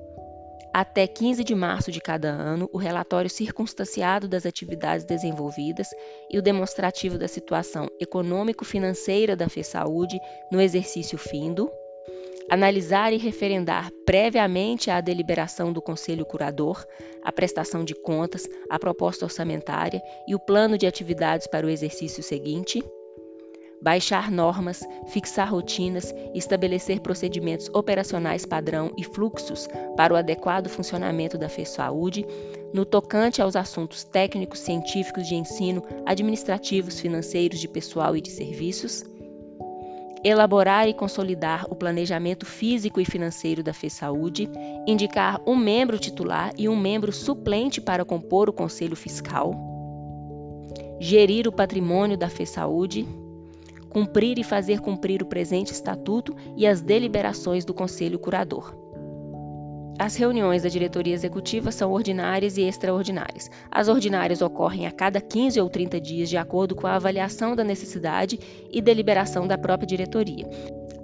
até 0.72 1.06
15 1.06 1.42
de 1.42 1.54
março 1.54 1.90
de 1.90 2.00
cada 2.00 2.28
ano, 2.28 2.68
o 2.72 2.78
relatório 2.78 3.28
circunstanciado 3.28 4.28
das 4.28 4.46
atividades 4.46 5.04
desenvolvidas 5.04 5.88
e 6.30 6.38
o 6.38 6.42
demonstrativo 6.42 7.18
da 7.18 7.28
situação 7.28 7.88
econômico-financeira 8.00 9.34
da 9.34 9.48
FESaúde 9.48 10.18
no 10.50 10.60
exercício 10.60 11.18
findo, 11.18 11.70
analisar 12.48 13.12
e 13.12 13.16
referendar 13.16 13.90
previamente 14.04 14.90
à 14.90 15.00
deliberação 15.00 15.72
do 15.72 15.80
Conselho 15.80 16.24
Curador 16.26 16.84
a 17.22 17.30
prestação 17.30 17.84
de 17.84 17.94
contas, 17.94 18.48
a 18.68 18.78
proposta 18.78 19.24
orçamentária 19.24 20.02
e 20.26 20.34
o 20.34 20.40
plano 20.40 20.76
de 20.76 20.86
atividades 20.86 21.46
para 21.46 21.66
o 21.66 21.70
exercício 21.70 22.22
seguinte, 22.22 22.82
baixar 23.82 24.30
normas, 24.30 24.80
fixar 25.08 25.50
rotinas, 25.50 26.14
estabelecer 26.34 27.00
procedimentos 27.00 27.68
operacionais 27.72 28.44
padrão 28.44 28.92
e 28.96 29.04
fluxos 29.04 29.68
para 29.96 30.12
o 30.12 30.16
adequado 30.16 30.68
funcionamento 30.68 31.38
da 31.38 31.48
FESAúde, 31.48 32.26
no 32.72 32.84
tocante 32.84 33.40
aos 33.40 33.56
assuntos 33.56 34.04
técnicos, 34.04 34.60
científicos 34.60 35.26
de 35.26 35.34
ensino, 35.34 35.82
administrativos, 36.06 37.00
financeiros, 37.00 37.58
de 37.58 37.68
pessoal 37.68 38.16
e 38.16 38.20
de 38.20 38.30
serviços, 38.30 39.04
elaborar 40.22 40.86
e 40.86 40.94
consolidar 40.94 41.66
o 41.70 41.74
planejamento 41.74 42.44
físico 42.44 43.00
e 43.00 43.04
financeiro 43.04 43.62
da 43.62 43.72
FESaúde, 43.72 44.48
indicar 44.86 45.40
um 45.46 45.56
membro 45.56 45.98
titular 45.98 46.52
e 46.58 46.68
um 46.68 46.76
membro 46.76 47.12
suplente 47.12 47.80
para 47.80 48.04
compor 48.04 48.48
o 48.48 48.52
conselho 48.52 48.94
fiscal, 48.94 49.54
gerir 51.00 51.48
o 51.48 51.52
patrimônio 51.52 52.18
da 52.18 52.28
FESaúde, 52.28 53.08
cumprir 53.90 54.38
e 54.38 54.44
fazer 54.44 54.80
cumprir 54.80 55.22
o 55.22 55.26
presente 55.26 55.72
estatuto 55.72 56.34
e 56.56 56.66
as 56.66 56.80
deliberações 56.80 57.64
do 57.64 57.74
Conselho 57.74 58.18
Curador. 58.18 58.74
As 59.98 60.16
reuniões 60.16 60.62
da 60.62 60.70
diretoria 60.70 61.12
executiva 61.12 61.70
são 61.70 61.92
ordinárias 61.92 62.56
e 62.56 62.62
extraordinárias. 62.62 63.50
As 63.70 63.86
ordinárias 63.86 64.40
ocorrem 64.40 64.86
a 64.86 64.90
cada 64.90 65.20
15 65.20 65.60
ou 65.60 65.68
30 65.68 66.00
dias, 66.00 66.30
de 66.30 66.38
acordo 66.38 66.74
com 66.74 66.86
a 66.86 66.94
avaliação 66.94 67.54
da 67.54 67.62
necessidade 67.62 68.40
e 68.72 68.80
deliberação 68.80 69.46
da 69.46 69.58
própria 69.58 69.86
diretoria. 69.86 70.48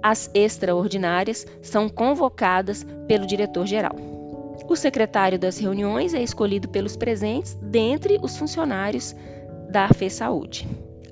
As 0.01 0.31
extraordinárias 0.33 1.45
são 1.61 1.87
convocadas 1.87 2.83
pelo 3.07 3.27
diretor-geral. 3.27 3.95
O 4.67 4.75
secretário 4.75 5.37
das 5.37 5.59
reuniões 5.59 6.15
é 6.15 6.23
escolhido 6.23 6.67
pelos 6.67 6.97
presentes 6.97 7.53
dentre 7.61 8.17
os 8.19 8.35
funcionários 8.35 9.15
da 9.69 9.87
FESaúde. 9.89 10.67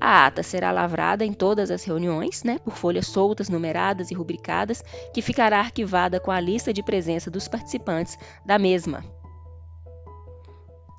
A 0.07 0.27
ata 0.27 0.43
será 0.43 0.71
lavrada 0.71 1.25
em 1.25 1.33
todas 1.33 1.71
as 1.71 1.83
reuniões, 1.83 2.43
né, 2.43 2.59
por 2.59 2.75
folhas 2.75 3.07
soltas, 3.07 3.49
numeradas 3.49 4.11
e 4.11 4.13
rubricadas, 4.13 4.83
que 5.11 5.19
ficará 5.19 5.57
arquivada 5.57 6.19
com 6.19 6.29
a 6.29 6.39
lista 6.39 6.71
de 6.71 6.83
presença 6.83 7.31
dos 7.31 7.47
participantes 7.47 8.15
da 8.45 8.59
mesma. 8.59 9.03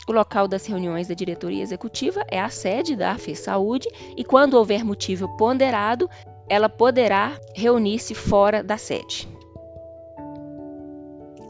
O 0.08 0.12
local 0.12 0.48
das 0.48 0.66
reuniões 0.66 1.06
da 1.06 1.14
diretoria 1.14 1.62
executiva 1.62 2.24
é 2.28 2.40
a 2.40 2.48
sede 2.48 2.96
da 2.96 3.12
AFE 3.12 3.36
Saúde 3.36 3.88
e, 4.16 4.24
quando 4.24 4.54
houver 4.54 4.84
motivo 4.84 5.36
ponderado, 5.36 6.10
ela 6.48 6.68
poderá 6.68 7.38
reunir-se 7.54 8.12
fora 8.12 8.60
da 8.60 8.76
sede. 8.76 9.28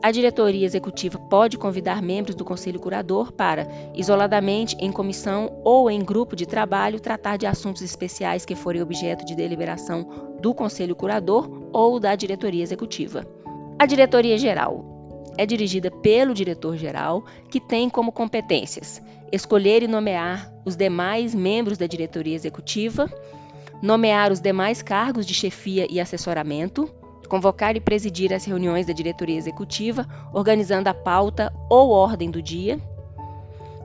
A 0.03 0.11
diretoria 0.11 0.65
executiva 0.65 1.19
pode 1.19 1.59
convidar 1.59 2.01
membros 2.01 2.35
do 2.35 2.45
conselho 2.45 2.79
curador 2.79 3.33
para, 3.33 3.67
isoladamente, 3.95 4.77
em 4.79 4.93
comissão 4.93 5.61
ou 5.65 5.91
em 5.91 6.05
grupo 6.05 6.37
de 6.37 6.47
trabalho, 6.47 7.01
tratar 7.01 7.37
de 7.37 7.47
assuntos 7.47 7.83
especiais 7.83 8.45
que 8.45 8.55
forem 8.55 8.83
objeto 8.83 9.25
de 9.25 9.35
deliberação 9.35 10.37
do 10.41 10.55
conselho 10.55 10.95
curador 10.95 11.51
ou 11.73 11.99
da 11.99 12.15
diretoria 12.15 12.63
executiva. 12.63 13.27
A 13.79 13.87
diretoria 13.87 14.39
geral 14.39 14.85
é 15.37 15.45
dirigida 15.45 15.91
pelo 15.91 16.33
diretor-geral, 16.33 17.25
que 17.51 17.61
tem 17.61 17.91
como 17.91 18.13
competências 18.13 19.03
escolher 19.33 19.83
e 19.83 19.89
nomear 19.89 20.53
os 20.65 20.77
demais 20.77 21.35
membros 21.35 21.79
da 21.79 21.87
diretoria 21.87 22.35
executiva, 22.35 23.11
nomear 23.83 24.33
os 24.33 24.41
demais 24.41 24.83
cargos 24.83 25.27
de 25.27 25.35
chefia 25.35 25.87
e 25.91 26.01
assessoramento, 26.01 26.89
convocar 27.27 27.77
e 27.77 27.81
presidir 27.81 28.33
as 28.33 28.45
reuniões 28.45 28.87
da 28.87 28.93
diretoria 28.93 29.37
executiva, 29.37 30.07
organizando 30.33 30.89
a 30.89 30.95
pauta 30.95 31.53
ou 31.69 31.91
ordem 31.91 32.31
do 32.31 32.41
dia, 32.41 32.81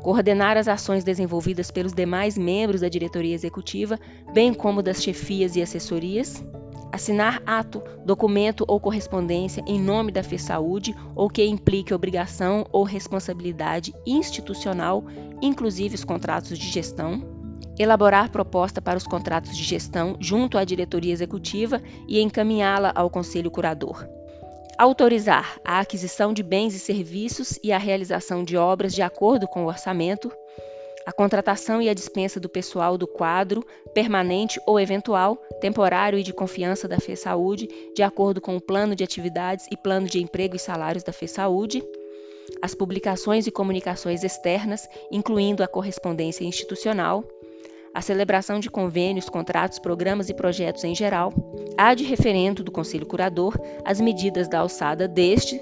coordenar 0.02 0.58
as 0.58 0.68
ações 0.68 1.04
desenvolvidas 1.04 1.70
pelos 1.70 1.94
demais 1.94 2.38
membros 2.38 2.82
da 2.82 2.90
diretoria 2.90 3.36
executiva, 3.36 4.00
bem 4.34 4.54
como 4.54 4.82
das 4.82 5.02
chefias 5.02 5.56
e 5.56 5.62
assessorias, 5.62 6.44
assinar 6.92 7.42
ato, 7.46 7.82
documento 8.06 8.66
ou 8.68 8.80
correspondência 8.80 9.64
em 9.66 9.80
nome 9.80 10.12
da 10.12 10.24
FESaúde 10.24 10.96
ou 11.16 11.30
que 11.30 11.46
implique 11.46 11.94
obrigação 11.94 12.66
ou 12.72 12.84
responsabilidade 12.84 13.94
institucional, 14.06 15.04
inclusive 15.42 15.96
os 15.96 16.04
contratos 16.04 16.58
de 16.58 16.68
gestão, 16.68 17.41
elaborar 17.82 18.30
proposta 18.30 18.82
para 18.82 18.98
os 18.98 19.06
contratos 19.06 19.56
de 19.58 19.64
gestão 19.64 20.16
junto 20.20 20.58
à 20.58 20.64
diretoria 20.64 21.12
executiva 21.12 21.82
e 22.08 22.22
encaminhá-la 22.22 22.92
ao 22.96 23.10
conselho 23.10 23.50
curador. 23.50 24.08
Autorizar 24.78 25.60
a 25.66 25.80
aquisição 25.80 26.34
de 26.34 26.44
bens 26.44 26.74
e 26.74 26.80
serviços 26.80 27.60
e 27.64 27.72
a 27.72 27.78
realização 27.78 28.44
de 28.44 28.56
obras 28.58 28.94
de 28.94 29.02
acordo 29.02 29.48
com 29.48 29.66
o 29.66 29.68
orçamento, 29.68 30.32
a 31.06 31.12
contratação 31.12 31.82
e 31.82 31.90
a 31.90 31.94
dispensa 31.94 32.40
do 32.40 32.48
pessoal 32.48 32.98
do 32.98 33.08
quadro, 33.08 33.66
permanente 33.94 34.60
ou 34.68 34.80
eventual, 34.80 35.36
temporário 35.60 36.20
e 36.20 36.24
de 36.24 36.34
confiança 36.34 36.88
da 36.88 37.00
FESaúde, 37.00 37.68
de 37.96 38.04
acordo 38.04 38.40
com 38.40 38.56
o 38.56 38.62
plano 38.62 38.96
de 38.96 39.04
atividades 39.04 39.66
e 39.72 39.78
plano 39.78 40.08
de 40.08 40.22
emprego 40.22 40.56
e 40.56 40.60
salários 40.60 41.04
da 41.04 41.12
FESaúde, 41.12 41.84
as 42.62 42.76
publicações 42.76 43.48
e 43.48 43.52
comunicações 43.52 44.24
externas, 44.24 44.88
incluindo 45.12 45.64
a 45.64 45.68
correspondência 45.68 46.44
institucional, 46.44 47.24
a 47.94 48.02
celebração 48.02 48.60
de 48.60 48.70
convênios, 48.70 49.30
contratos, 49.30 49.80
programas 49.80 50.30
e 50.30 50.34
projetos 50.34 50.84
em 50.84 50.96
geral, 50.96 51.34
a 51.78 51.94
de 51.94 52.04
referendo 52.04 52.64
do 52.64 52.72
Conselho 52.72 53.06
Curador, 53.06 53.58
as 53.84 54.00
medidas 54.00 54.48
da 54.48 54.60
alçada 54.60 55.08
deste 55.08 55.62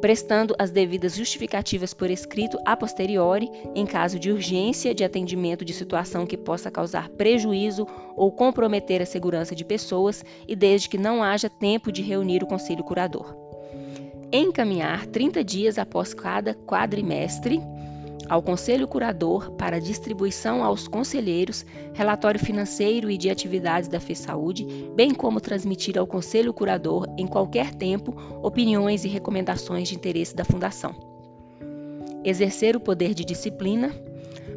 prestando 0.00 0.54
as 0.58 0.70
devidas 0.70 1.14
justificativas 1.14 1.92
por 1.92 2.10
escrito 2.10 2.58
a 2.64 2.76
posteriori, 2.76 3.50
em 3.74 3.84
caso 3.84 4.18
de 4.18 4.32
urgência 4.32 4.94
de 4.94 5.04
atendimento 5.04 5.64
de 5.64 5.72
situação 5.72 6.26
que 6.26 6.36
possa 6.36 6.70
causar 6.70 7.08
prejuízo 7.10 7.86
ou 8.16 8.32
comprometer 8.32 9.02
a 9.02 9.06
segurança 9.06 9.54
de 9.54 9.64
pessoas 9.64 10.24
e 10.48 10.56
desde 10.56 10.88
que 10.88 10.98
não 10.98 11.22
haja 11.22 11.50
tempo 11.50 11.92
de 11.92 12.02
reunir 12.02 12.42
o 12.42 12.46
conselho 12.46 12.82
curador. 12.82 13.36
Encaminhar 14.32 15.06
30 15.06 15.44
dias 15.44 15.78
após 15.78 16.14
cada 16.14 16.54
quadrimestre 16.54 17.60
ao 18.30 18.40
Conselho 18.40 18.86
Curador 18.86 19.50
para 19.54 19.80
distribuição 19.80 20.62
aos 20.62 20.86
conselheiros, 20.86 21.66
relatório 21.92 22.38
financeiro 22.38 23.10
e 23.10 23.18
de 23.18 23.28
atividades 23.28 23.88
da 23.88 23.98
FESaúde, 23.98 24.64
bem 24.94 25.12
como 25.12 25.40
transmitir 25.40 25.98
ao 25.98 26.06
Conselho 26.06 26.54
Curador, 26.54 27.12
em 27.18 27.26
qualquer 27.26 27.74
tempo, 27.74 28.14
opiniões 28.40 29.04
e 29.04 29.08
recomendações 29.08 29.88
de 29.88 29.96
interesse 29.96 30.36
da 30.36 30.44
Fundação. 30.44 30.94
Exercer 32.22 32.76
o 32.76 32.80
poder 32.80 33.14
de 33.14 33.24
disciplina, 33.24 33.92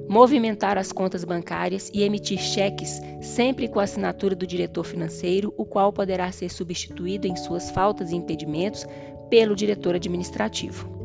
movimentar 0.08 0.78
as 0.78 0.92
contas 0.92 1.24
bancárias 1.24 1.90
e 1.92 2.04
emitir 2.04 2.38
cheques 2.38 3.02
sempre 3.22 3.68
com 3.68 3.80
a 3.80 3.84
assinatura 3.86 4.36
do 4.36 4.46
diretor 4.46 4.84
financeiro, 4.84 5.52
o 5.58 5.66
qual 5.66 5.92
poderá 5.92 6.32
ser 6.32 6.50
substituído 6.50 7.26
em 7.26 7.36
suas 7.36 7.72
faltas 7.72 8.12
e 8.12 8.16
impedimentos 8.16 8.86
pelo 9.32 9.56
diretor 9.56 9.96
administrativo 9.96 11.03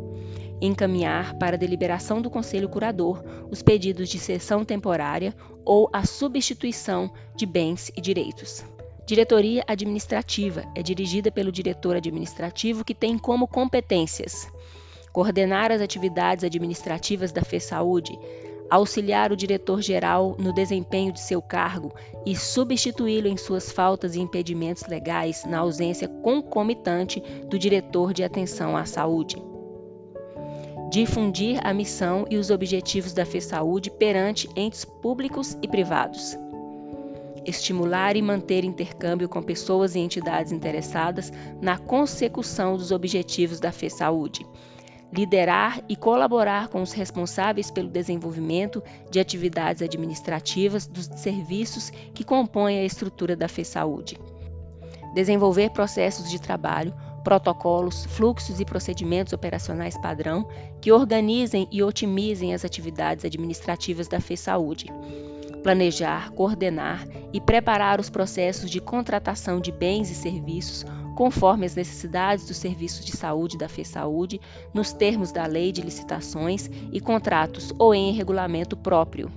encaminhar 0.61 1.35
para 1.39 1.57
a 1.57 1.59
deliberação 1.59 2.21
do 2.21 2.31
Conselho 2.31 2.69
Curador 2.69 3.23
os 3.51 3.63
pedidos 3.63 4.09
de 4.09 4.19
cessão 4.19 4.65
temporária 4.65 5.35
ou 5.65 5.89
a 5.93 6.05
substituição 6.05 7.11
de 7.37 7.47
bens 7.47 7.91
e 7.97 8.01
direitos. 8.01 8.65
Diretoria 9.07 9.65
Administrativa 9.67 10.65
é 10.75 10.83
dirigida 10.83 11.31
pelo 11.31 11.51
diretor 11.51 11.97
administrativo 11.97 12.85
que 12.85 12.95
tem 12.95 13.17
como 13.17 13.49
competências 13.49 14.49
coordenar 15.13 15.73
as 15.73 15.81
atividades 15.81 16.45
administrativas 16.45 17.33
da 17.33 17.43
FESaúde, 17.43 18.19
auxiliar 18.71 19.33
o 19.33 19.37
diretor-geral 19.37 20.37
no 20.39 20.53
desempenho 20.53 21.13
de 21.13 21.21
seu 21.21 21.41
cargo 21.41 21.93
e 22.27 22.37
substituí-lo 22.37 23.27
em 23.27 23.37
suas 23.37 23.73
faltas 23.73 24.15
e 24.15 24.21
impedimentos 24.21 24.87
legais 24.87 25.45
na 25.45 25.59
ausência 25.59 26.07
concomitante 26.07 27.21
do 27.49 27.59
diretor 27.59 28.13
de 28.13 28.23
atenção 28.23 28.77
à 28.77 28.85
saúde 28.85 29.48
difundir 30.91 31.61
a 31.65 31.75
missão 31.75 32.25
e 32.31 32.37
os 32.39 32.51
objetivos 32.51 33.13
da 33.13 33.27
FESaúde 33.27 33.91
perante 33.91 34.49
entes 34.57 34.85
públicos 34.85 35.57
e 35.61 35.69
privados. 35.69 36.37
Estimular 37.45 38.17
e 38.17 38.23
manter 38.23 38.65
intercâmbio 38.65 39.29
com 39.29 39.43
pessoas 39.43 39.95
e 39.95 39.99
entidades 39.99 40.51
interessadas 40.51 41.33
na 41.61 41.79
consecução 41.79 42.77
dos 42.77 42.91
objetivos 42.91 43.61
da 43.61 43.71
FESaúde. 43.71 44.47
Liderar 45.13 45.83
e 45.89 45.97
colaborar 45.97 46.69
com 46.69 46.83
os 46.83 46.93
responsáveis 46.93 47.71
pelo 47.71 47.89
desenvolvimento 47.89 48.83
de 49.11 49.21
atividades 49.21 49.83
administrativas 49.83 50.87
dos 50.87 51.07
serviços 51.17 51.91
que 52.15 52.25
compõem 52.25 52.79
a 52.79 52.85
estrutura 52.85 53.35
da 53.35 53.49
FESaúde. 53.49 54.19
Desenvolver 55.15 55.71
processos 55.71 56.31
de 56.31 56.39
trabalho 56.39 56.95
protocolos, 57.29 58.07
fluxos 58.07 58.59
e 58.59 58.65
procedimentos 58.65 59.35
operacionais 59.35 59.99
padrão 59.99 60.49
que 60.81 60.91
organizem 60.91 61.69
e 61.71 61.83
otimizem 61.83 62.55
as 62.55 62.65
atividades 62.65 63.23
administrativas 63.23 64.09
da 64.09 64.19
FESaúde. 64.19 64.87
Planejar, 65.63 66.31
coordenar 66.31 67.07
e 67.31 67.39
preparar 67.39 68.01
os 68.01 68.09
processos 68.09 68.71
de 68.71 68.81
contratação 68.81 69.61
de 69.61 69.71
bens 69.71 70.11
e 70.11 70.15
serviços 70.15 70.87
conforme 71.15 71.67
as 71.67 71.75
necessidades 71.75 72.47
dos 72.47 72.57
serviços 72.57 73.05
de 73.05 73.15
saúde 73.15 73.59
da 73.59 73.69
FESaúde, 73.69 74.41
nos 74.73 74.95
termos 74.95 75.31
da 75.31 75.45
Lei 75.45 75.71
de 75.71 75.83
Licitações 75.83 76.71
e 76.91 76.99
Contratos 76.99 77.75
ou 77.79 77.95
em 77.95 78.11
regulamento 78.13 78.75
próprio. 78.75 79.31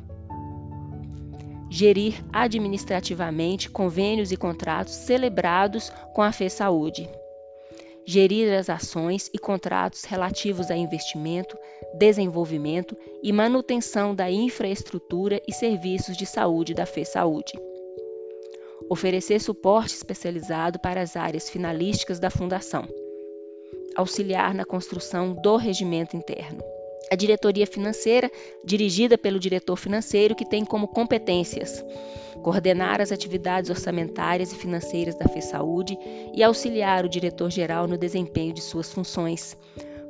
Gerir 1.69 2.23
administrativamente 2.31 3.69
convênios 3.69 4.31
e 4.31 4.37
contratos 4.37 4.93
celebrados 4.93 5.91
com 6.13 6.21
a 6.21 6.31
FESaúde 6.31 7.09
gerir 8.05 8.51
as 8.53 8.69
ações 8.69 9.29
e 9.33 9.39
contratos 9.39 10.03
relativos 10.03 10.71
a 10.71 10.75
investimento, 10.75 11.57
desenvolvimento 11.93 12.97
e 13.21 13.31
manutenção 13.31 14.15
da 14.15 14.29
infraestrutura 14.29 15.41
e 15.47 15.53
serviços 15.53 16.17
de 16.17 16.25
saúde 16.25 16.73
da 16.73 16.85
FESaúde. 16.85 17.53
Oferecer 18.89 19.39
suporte 19.39 19.93
especializado 19.93 20.79
para 20.79 21.01
as 21.01 21.15
áreas 21.15 21.49
finalísticas 21.49 22.19
da 22.19 22.29
Fundação. 22.29 22.87
Auxiliar 23.95 24.53
na 24.53 24.65
construção 24.65 25.33
do 25.33 25.55
regimento 25.55 26.15
interno. 26.17 26.80
A 27.11 27.15
diretoria 27.15 27.67
financeira, 27.67 28.31
dirigida 28.63 29.17
pelo 29.17 29.37
diretor 29.37 29.75
financeiro, 29.75 30.33
que 30.33 30.45
tem 30.45 30.63
como 30.63 30.87
competências 30.87 31.83
coordenar 32.41 33.01
as 33.01 33.11
atividades 33.11 33.69
orçamentárias 33.69 34.53
e 34.53 34.55
financeiras 34.55 35.13
da 35.15 35.27
FESaúde 35.27 35.97
e 36.33 36.41
auxiliar 36.41 37.03
o 37.03 37.09
diretor-geral 37.09 37.85
no 37.85 37.97
desempenho 37.97 38.53
de 38.53 38.61
suas 38.61 38.91
funções, 38.91 39.57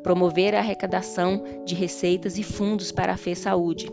promover 0.04 0.54
a 0.54 0.60
arrecadação 0.60 1.44
de 1.66 1.74
receitas 1.74 2.38
e 2.38 2.44
fundos 2.44 2.92
para 2.92 3.14
a 3.14 3.18
FESaúde, 3.18 3.92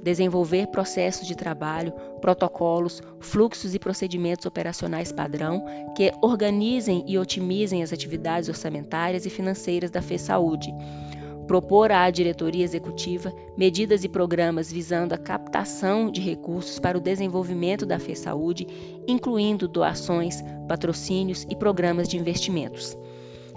desenvolver 0.00 0.68
processos 0.68 1.26
de 1.26 1.36
trabalho, 1.36 1.92
protocolos, 2.20 3.02
fluxos 3.18 3.74
e 3.74 3.78
procedimentos 3.80 4.46
operacionais 4.46 5.10
padrão 5.10 5.64
que 5.96 6.12
organizem 6.22 7.04
e 7.06 7.18
otimizem 7.18 7.82
as 7.82 7.92
atividades 7.92 8.48
orçamentárias 8.48 9.26
e 9.26 9.30
financeiras 9.30 9.90
da 9.90 10.00
FESaúde 10.00 10.72
propor 11.44 11.92
à 11.92 12.10
diretoria 12.10 12.64
executiva 12.64 13.32
medidas 13.56 14.02
e 14.02 14.08
programas 14.08 14.72
visando 14.72 15.14
a 15.14 15.18
captação 15.18 16.10
de 16.10 16.20
recursos 16.20 16.78
para 16.78 16.98
o 16.98 17.00
desenvolvimento 17.00 17.86
da 17.86 17.98
FESaúde, 17.98 18.66
incluindo 19.06 19.68
doações, 19.68 20.42
patrocínios 20.66 21.46
e 21.48 21.54
programas 21.54 22.08
de 22.08 22.16
investimentos. 22.16 22.96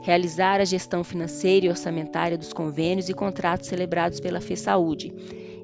Realizar 0.01 0.61
a 0.61 0.65
gestão 0.65 1.03
financeira 1.03 1.65
e 1.65 1.69
orçamentária 1.69 2.37
dos 2.37 2.53
convênios 2.53 3.09
e 3.09 3.13
contratos 3.13 3.67
celebrados 3.67 4.19
pela 4.19 4.39
FESaúde. 4.39 5.13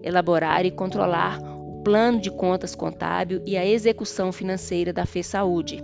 Elaborar 0.02 0.66
e 0.66 0.72
controlar 0.72 1.40
o 1.42 1.84
plano 1.84 2.20
de 2.20 2.32
contas 2.32 2.76
contábil 2.76 3.42
e 3.46 3.56
a 3.56 3.66
execução 3.66 4.32
financeira 4.32 4.92
da 4.92 5.06
FESaúde. 5.06 5.82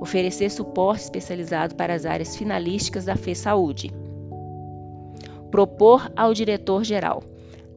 Oferecer 0.00 0.50
suporte 0.50 1.04
especializado 1.04 1.74
para 1.74 1.94
as 1.94 2.04
áreas 2.04 2.36
finalísticas 2.36 3.04
da 3.04 3.16
FESaúde 3.16 3.92
propor 5.50 6.12
ao 6.16 6.32
diretor-geral 6.32 7.22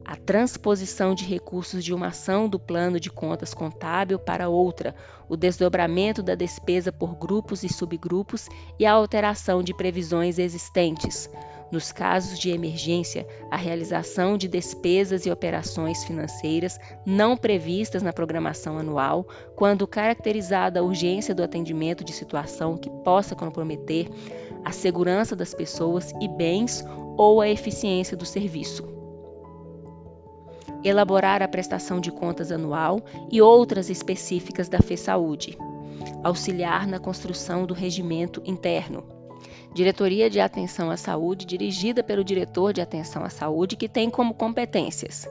a 0.04 0.16
transposição 0.16 1.14
de 1.14 1.24
recursos 1.24 1.82
de 1.84 1.94
uma 1.94 2.08
ação 2.08 2.48
do 2.48 2.58
plano 2.58 2.98
de 2.98 3.10
contas 3.10 3.54
contábil 3.54 4.18
para 4.18 4.48
outra, 4.48 4.94
o 5.28 5.36
desdobramento 5.36 6.22
da 6.22 6.34
despesa 6.34 6.92
por 6.92 7.14
grupos 7.14 7.62
e 7.62 7.68
subgrupos 7.72 8.48
e 8.78 8.84
a 8.84 8.92
alteração 8.92 9.62
de 9.62 9.72
previsões 9.74 10.38
existentes. 10.38 11.30
Nos 11.70 11.90
casos 11.90 12.38
de 12.38 12.50
emergência, 12.50 13.26
a 13.50 13.56
realização 13.56 14.36
de 14.36 14.46
despesas 14.46 15.24
e 15.24 15.30
operações 15.30 16.04
financeiras 16.04 16.78
não 17.06 17.34
previstas 17.34 18.02
na 18.02 18.12
programação 18.12 18.76
anual, 18.76 19.26
quando 19.56 19.86
caracterizada 19.86 20.80
a 20.80 20.82
urgência 20.82 21.34
do 21.34 21.42
atendimento 21.42 22.04
de 22.04 22.12
situação 22.12 22.76
que 22.76 22.90
possa 23.02 23.34
comprometer 23.34 24.10
a 24.62 24.70
segurança 24.70 25.34
das 25.34 25.54
pessoas 25.54 26.12
e 26.20 26.28
bens 26.28 26.84
ou 27.16 27.40
a 27.40 27.48
eficiência 27.48 28.16
do 28.16 28.24
serviço. 28.24 28.84
Elaborar 30.84 31.42
a 31.42 31.48
prestação 31.48 32.00
de 32.00 32.10
contas 32.10 32.50
anual 32.50 33.00
e 33.30 33.40
outras 33.40 33.88
específicas 33.88 34.68
da 34.68 34.80
FESaúde. 34.80 35.56
Auxiliar 36.24 36.86
na 36.86 36.98
construção 36.98 37.64
do 37.64 37.74
regimento 37.74 38.42
interno. 38.44 39.04
Diretoria 39.72 40.28
de 40.28 40.40
Atenção 40.40 40.90
à 40.90 40.96
Saúde, 40.96 41.46
dirigida 41.46 42.02
pelo 42.02 42.24
diretor 42.24 42.72
de 42.72 42.80
Atenção 42.80 43.24
à 43.24 43.30
Saúde, 43.30 43.76
que 43.76 43.88
tem 43.88 44.10
como 44.10 44.34
competências 44.34 45.26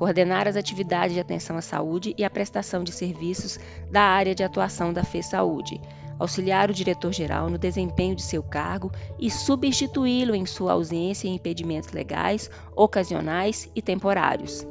coordenar 0.00 0.48
as 0.48 0.56
atividades 0.56 1.12
de 1.12 1.20
atenção 1.20 1.58
à 1.58 1.60
saúde 1.60 2.14
e 2.16 2.24
a 2.24 2.30
prestação 2.30 2.82
de 2.82 2.90
serviços 2.90 3.60
da 3.90 4.00
área 4.00 4.34
de 4.34 4.42
atuação 4.42 4.94
da 4.94 5.04
FESaúde, 5.04 5.78
auxiliar 6.20 6.70
o 6.70 6.74
diretor-geral 6.74 7.48
no 7.48 7.56
desempenho 7.56 8.14
de 8.14 8.22
seu 8.22 8.42
cargo 8.42 8.92
e 9.18 9.30
substituí-lo 9.30 10.34
em 10.34 10.44
sua 10.44 10.72
ausência 10.72 11.26
em 11.26 11.34
impedimentos 11.34 11.90
legais, 11.92 12.50
ocasionais 12.76 13.70
e 13.74 13.80
temporários. 13.80 14.66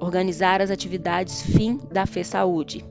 Organizar 0.00 0.62
as 0.62 0.70
atividades 0.70 1.42
fim 1.42 1.80
da 1.90 2.06
FESaúde. 2.06 2.84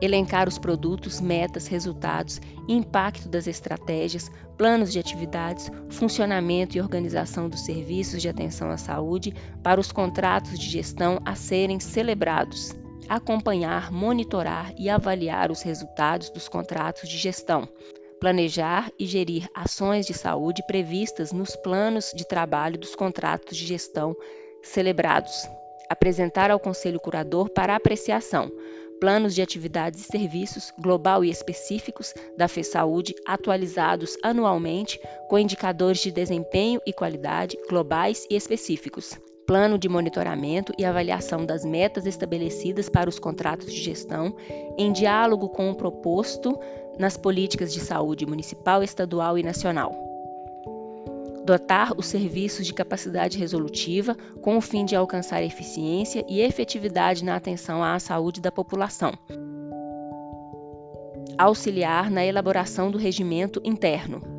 Elencar 0.00 0.48
os 0.48 0.58
produtos, 0.58 1.20
metas, 1.20 1.68
resultados, 1.68 2.40
impacto 2.68 3.28
das 3.28 3.46
estratégias, 3.46 4.28
planos 4.58 4.92
de 4.92 4.98
atividades, 4.98 5.70
funcionamento 5.88 6.76
e 6.76 6.80
organização 6.80 7.48
dos 7.48 7.60
serviços 7.60 8.20
de 8.20 8.28
atenção 8.28 8.70
à 8.70 8.76
saúde 8.76 9.32
para 9.62 9.80
os 9.80 9.92
contratos 9.92 10.58
de 10.58 10.68
gestão 10.68 11.20
a 11.24 11.36
serem 11.36 11.78
celebrados 11.78 12.74
acompanhar, 13.08 13.90
monitorar 13.90 14.72
e 14.76 14.88
avaliar 14.88 15.50
os 15.50 15.62
resultados 15.62 16.30
dos 16.30 16.48
contratos 16.48 17.08
de 17.08 17.16
gestão, 17.16 17.68
planejar 18.20 18.90
e 18.98 19.06
gerir 19.06 19.48
ações 19.54 20.06
de 20.06 20.14
saúde 20.14 20.62
previstas 20.66 21.32
nos 21.32 21.56
planos 21.56 22.12
de 22.14 22.26
trabalho 22.26 22.78
dos 22.78 22.94
contratos 22.94 23.56
de 23.56 23.66
gestão 23.66 24.16
celebrados, 24.62 25.48
apresentar 25.88 26.50
ao 26.50 26.58
Conselho 26.58 27.00
Curador 27.00 27.50
para 27.50 27.76
apreciação 27.76 28.50
planos 29.00 29.34
de 29.34 29.42
atividades 29.42 30.00
e 30.00 30.04
serviços 30.04 30.72
global 30.78 31.24
e 31.24 31.30
específicos 31.30 32.14
da 32.38 32.48
FESaúde 32.48 33.14
atualizados 33.26 34.16
anualmente 34.22 34.98
com 35.28 35.38
indicadores 35.38 36.00
de 36.00 36.10
desempenho 36.10 36.80
e 36.86 36.92
qualidade 36.92 37.58
globais 37.68 38.26
e 38.30 38.36
específicos. 38.36 39.18
Plano 39.46 39.78
de 39.78 39.88
monitoramento 39.88 40.72
e 40.78 40.84
avaliação 40.84 41.44
das 41.44 41.64
metas 41.64 42.06
estabelecidas 42.06 42.88
para 42.88 43.10
os 43.10 43.18
contratos 43.18 43.72
de 43.72 43.82
gestão, 43.82 44.34
em 44.78 44.92
diálogo 44.92 45.48
com 45.48 45.70
o 45.70 45.74
proposto 45.74 46.58
nas 46.98 47.16
políticas 47.16 47.72
de 47.72 47.80
saúde 47.80 48.24
municipal, 48.24 48.82
estadual 48.82 49.36
e 49.38 49.42
nacional 49.42 50.04
dotar 51.44 51.92
os 51.96 52.06
serviços 52.06 52.66
de 52.66 52.72
capacidade 52.72 53.38
resolutiva 53.38 54.16
com 54.40 54.56
o 54.56 54.60
fim 54.60 54.84
de 54.84 54.96
alcançar 54.96 55.42
eficiência 55.42 56.24
e 56.26 56.40
efetividade 56.40 57.22
na 57.22 57.36
atenção 57.36 57.84
à 57.84 57.98
saúde 57.98 58.40
da 58.40 58.50
população. 58.50 59.12
Auxiliar 61.36 62.10
na 62.10 62.24
elaboração 62.24 62.90
do 62.90 62.96
regimento 62.96 63.60
interno. 63.62 64.33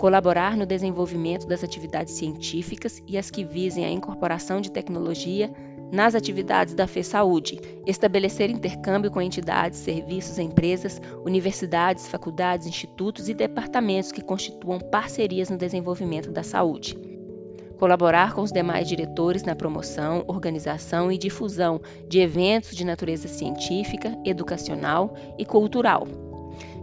Colaborar 0.00 0.56
no 0.56 0.64
desenvolvimento 0.64 1.46
das 1.46 1.62
atividades 1.62 2.14
científicas 2.14 3.02
e 3.06 3.18
as 3.18 3.30
que 3.30 3.44
visem 3.44 3.84
a 3.84 3.90
incorporação 3.90 4.58
de 4.58 4.70
tecnologia 4.70 5.52
nas 5.92 6.14
atividades 6.14 6.72
da 6.72 6.86
FESaúde, 6.86 7.60
estabelecer 7.86 8.48
intercâmbio 8.48 9.10
com 9.10 9.20
entidades, 9.20 9.78
serviços, 9.78 10.38
empresas, 10.38 11.02
universidades, 11.22 12.08
faculdades, 12.08 12.66
institutos 12.66 13.28
e 13.28 13.34
departamentos 13.34 14.10
que 14.10 14.24
constituam 14.24 14.80
parcerias 14.80 15.50
no 15.50 15.58
desenvolvimento 15.58 16.30
da 16.32 16.42
saúde. 16.42 16.96
Colaborar 17.78 18.32
com 18.32 18.40
os 18.40 18.52
demais 18.52 18.88
diretores 18.88 19.42
na 19.42 19.54
promoção, 19.54 20.24
organização 20.26 21.12
e 21.12 21.18
difusão 21.18 21.78
de 22.08 22.20
eventos 22.20 22.74
de 22.74 22.86
natureza 22.86 23.28
científica, 23.28 24.16
educacional 24.24 25.14
e 25.36 25.44
cultural 25.44 26.29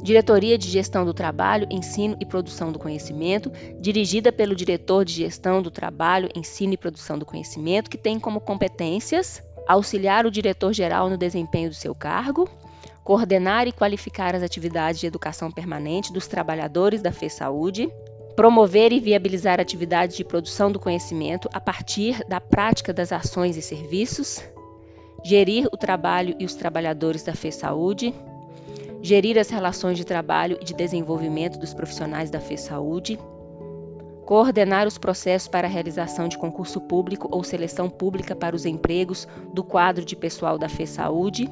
Diretoria 0.02 0.58
de 0.58 0.70
Gestão 0.70 1.04
do 1.04 1.14
Trabalho, 1.14 1.68
Ensino 1.70 2.16
e 2.20 2.26
Produção 2.26 2.72
do 2.72 2.80
Conhecimento, 2.80 3.52
dirigida 3.80 4.32
pelo 4.32 4.56
diretor 4.56 5.04
de 5.04 5.14
Gestão 5.14 5.62
do 5.62 5.72
Trabalho, 5.72 6.30
Ensino 6.36 6.74
e 6.74 6.78
Produção 6.78 7.18
do 7.18 7.26
Conhecimento, 7.26 7.90
que 7.90 7.98
tem 7.98 8.20
como 8.20 8.40
competências 8.40 9.42
auxiliar 9.68 10.26
o 10.26 10.32
diretor-geral 10.32 11.10
no 11.10 11.18
desempenho 11.18 11.70
do 11.70 11.76
seu 11.76 11.94
cargo, 11.94 12.50
coordenar 13.04 13.68
e 13.68 13.72
qualificar 13.72 14.34
as 14.34 14.44
atividades 14.44 15.00
de 15.00 15.08
educação 15.08 15.52
permanente 15.52 16.14
dos 16.14 16.28
trabalhadores 16.28 17.02
da 17.02 17.12
FESaúde, 17.12 17.92
promover 18.36 18.94
e 18.94 19.00
viabilizar 19.00 19.60
atividades 19.60 20.16
de 20.16 20.24
produção 20.24 20.72
do 20.72 20.80
conhecimento 20.80 21.50
a 21.52 21.60
partir 21.60 22.24
da 22.30 22.40
prática 22.40 22.94
das 22.94 23.12
ações 23.12 23.58
e 23.58 23.62
serviços, 23.62 24.42
gerir 25.24 25.68
o 25.72 25.78
trabalho 25.78 26.36
e 26.40 26.46
os 26.46 26.54
trabalhadores 26.54 27.24
da 27.24 27.34
FESaúde, 27.34 28.14
gerir 29.02 29.38
as 29.38 29.50
relações 29.50 29.98
de 29.98 30.06
trabalho 30.06 30.58
e 30.62 30.66
de 30.66 30.74
desenvolvimento 30.74 31.58
dos 31.58 31.74
profissionais 31.74 32.30
da 32.30 32.40
FESaúde, 32.40 33.20
coordenar 34.26 34.88
os 34.88 34.98
processos 34.98 35.48
para 35.48 35.68
a 35.68 35.70
realização 35.70 36.28
de 36.28 36.38
concurso 36.38 36.82
público 36.82 37.30
ou 37.32 37.44
seleção 37.44 37.90
pública 37.90 38.36
para 38.36 38.56
os 38.56 38.66
empregos 38.66 39.28
do 39.54 39.64
quadro 39.64 40.04
de 40.04 40.16
pessoal 40.16 40.58
da 40.58 40.68
FESaúde, 40.68 41.50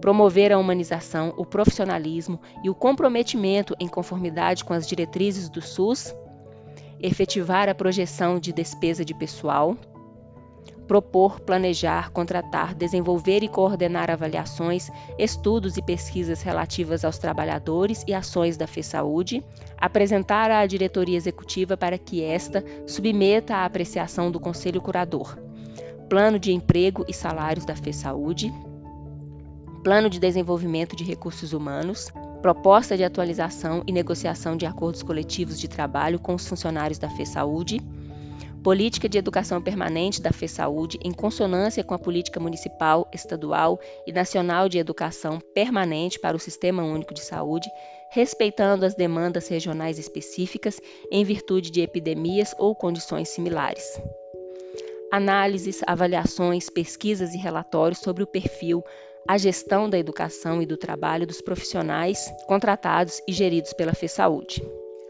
promover 0.00 0.50
a 0.50 0.58
humanização, 0.58 1.32
o 1.36 1.44
profissionalismo 1.44 2.40
e 2.64 2.70
o 2.70 2.74
comprometimento 2.74 3.76
em 3.78 3.86
conformidade 3.86 4.64
com 4.64 4.72
as 4.72 4.88
diretrizes 4.88 5.48
do 5.48 5.60
SUS, 5.60 6.14
efetivar 7.00 7.68
a 7.68 7.74
projeção 7.74 8.40
de 8.40 8.52
despesa 8.52 9.04
de 9.04 9.14
pessoal, 9.14 9.76
propor, 10.90 11.38
planejar, 11.38 12.10
contratar, 12.10 12.74
desenvolver 12.74 13.44
e 13.44 13.48
coordenar 13.48 14.10
avaliações, 14.10 14.90
estudos 15.16 15.76
e 15.76 15.82
pesquisas 15.82 16.42
relativas 16.42 17.04
aos 17.04 17.16
trabalhadores 17.16 18.02
e 18.08 18.12
ações 18.12 18.56
da 18.56 18.66
FESaúde, 18.66 19.40
apresentar 19.78 20.50
à 20.50 20.66
diretoria 20.66 21.16
executiva 21.16 21.76
para 21.76 21.96
que 21.96 22.24
esta 22.24 22.64
submeta 22.88 23.54
à 23.54 23.64
apreciação 23.66 24.32
do 24.32 24.40
Conselho 24.40 24.82
Curador. 24.82 25.38
Plano 26.08 26.40
de 26.40 26.52
emprego 26.52 27.04
e 27.06 27.14
salários 27.14 27.64
da 27.64 27.76
FESaúde, 27.76 28.52
Plano 29.84 30.10
de 30.10 30.18
desenvolvimento 30.18 30.96
de 30.96 31.04
recursos 31.04 31.52
humanos, 31.52 32.12
proposta 32.42 32.96
de 32.96 33.04
atualização 33.04 33.84
e 33.86 33.92
negociação 33.92 34.56
de 34.56 34.66
acordos 34.66 35.04
coletivos 35.04 35.56
de 35.56 35.68
trabalho 35.68 36.18
com 36.18 36.34
os 36.34 36.48
funcionários 36.48 36.98
da 36.98 37.08
FESaúde, 37.08 37.80
Política 38.62 39.08
de 39.08 39.16
Educação 39.16 39.62
Permanente 39.62 40.20
da 40.20 40.32
FESaúde 40.32 40.98
em 41.02 41.12
consonância 41.12 41.82
com 41.82 41.94
a 41.94 41.98
política 41.98 42.38
municipal, 42.38 43.08
estadual 43.10 43.80
e 44.06 44.12
nacional 44.12 44.68
de 44.68 44.78
educação 44.78 45.40
permanente 45.54 46.20
para 46.20 46.36
o 46.36 46.40
Sistema 46.40 46.82
Único 46.82 47.14
de 47.14 47.22
Saúde, 47.22 47.70
respeitando 48.10 48.84
as 48.84 48.94
demandas 48.94 49.48
regionais 49.48 49.98
específicas 49.98 50.78
em 51.10 51.24
virtude 51.24 51.70
de 51.70 51.80
epidemias 51.80 52.54
ou 52.58 52.74
condições 52.74 53.30
similares. 53.30 53.98
Análises, 55.10 55.80
avaliações, 55.86 56.68
pesquisas 56.68 57.32
e 57.32 57.38
relatórios 57.38 58.00
sobre 58.00 58.22
o 58.22 58.26
perfil, 58.26 58.84
a 59.26 59.38
gestão 59.38 59.88
da 59.88 59.98
educação 59.98 60.60
e 60.60 60.66
do 60.66 60.76
trabalho 60.76 61.26
dos 61.26 61.40
profissionais 61.40 62.30
contratados 62.46 63.22
e 63.26 63.32
geridos 63.32 63.72
pela 63.72 63.94
FESaúde. 63.94 64.62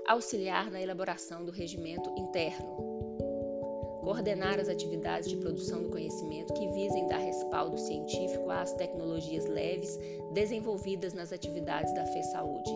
Auxiliar 0.06 0.70
na 0.70 0.80
elaboração 0.80 1.44
do 1.44 1.50
regimento 1.50 2.10
interno 2.16 2.99
coordenar 4.10 4.58
as 4.58 4.68
atividades 4.68 5.28
de 5.28 5.36
produção 5.36 5.84
do 5.84 5.88
conhecimento 5.88 6.52
que 6.54 6.66
visem 6.72 7.06
dar 7.06 7.18
respaldo 7.18 7.78
científico 7.78 8.50
às 8.50 8.72
tecnologias 8.72 9.46
leves 9.46 9.96
desenvolvidas 10.32 11.14
nas 11.14 11.32
atividades 11.32 11.94
da 11.94 12.04
FESaúde. 12.04 12.72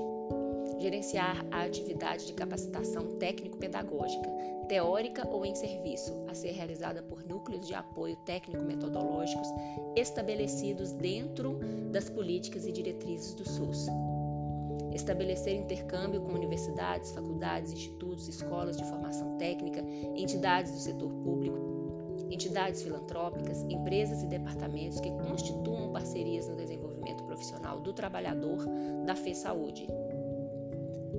Gerenciar 0.79 1.45
a 1.51 1.65
atividade 1.65 2.27
de 2.29 2.35
capacitação 2.35 3.17
técnico-pedagógica, 3.19 4.31
teórica 4.69 5.29
ou 5.29 5.45
em 5.45 5.57
serviço, 5.57 6.15
a 6.29 6.35
ser 6.35 6.53
realizada 6.53 7.03
por 7.03 7.27
núcleos 7.27 7.67
de 7.67 7.75
apoio 7.75 8.15
técnico-metodológicos 8.25 9.49
estabelecidos 9.97 10.93
dentro 10.93 11.59
das 11.91 12.09
políticas 12.09 12.65
e 12.65 12.71
diretrizes 12.71 13.35
do 13.35 13.45
SUS 13.45 13.89
estabelecer 14.95 15.57
intercâmbio 15.57 16.21
com 16.21 16.33
universidades, 16.33 17.11
faculdades, 17.11 17.73
institutos, 17.73 18.04
escolas 18.23 18.77
de 18.77 18.85
formação 18.85 19.37
técnica, 19.37 19.81
entidades 20.15 20.73
do 20.73 20.79
setor 20.79 21.11
público, 21.11 21.75
entidades 22.31 22.83
filantrópicas, 22.83 23.63
empresas 23.63 24.23
e 24.23 24.27
departamentos 24.27 25.01
que 25.01 25.11
constituam 25.11 25.93
parcerias 25.93 26.49
no 26.49 26.57
desenvolvimento 26.57 27.25
profissional 27.25 27.81
do 27.81 27.93
trabalhador 27.93 28.65
da 29.05 29.15
FE 29.15 29.35
Saúde. 29.35 29.87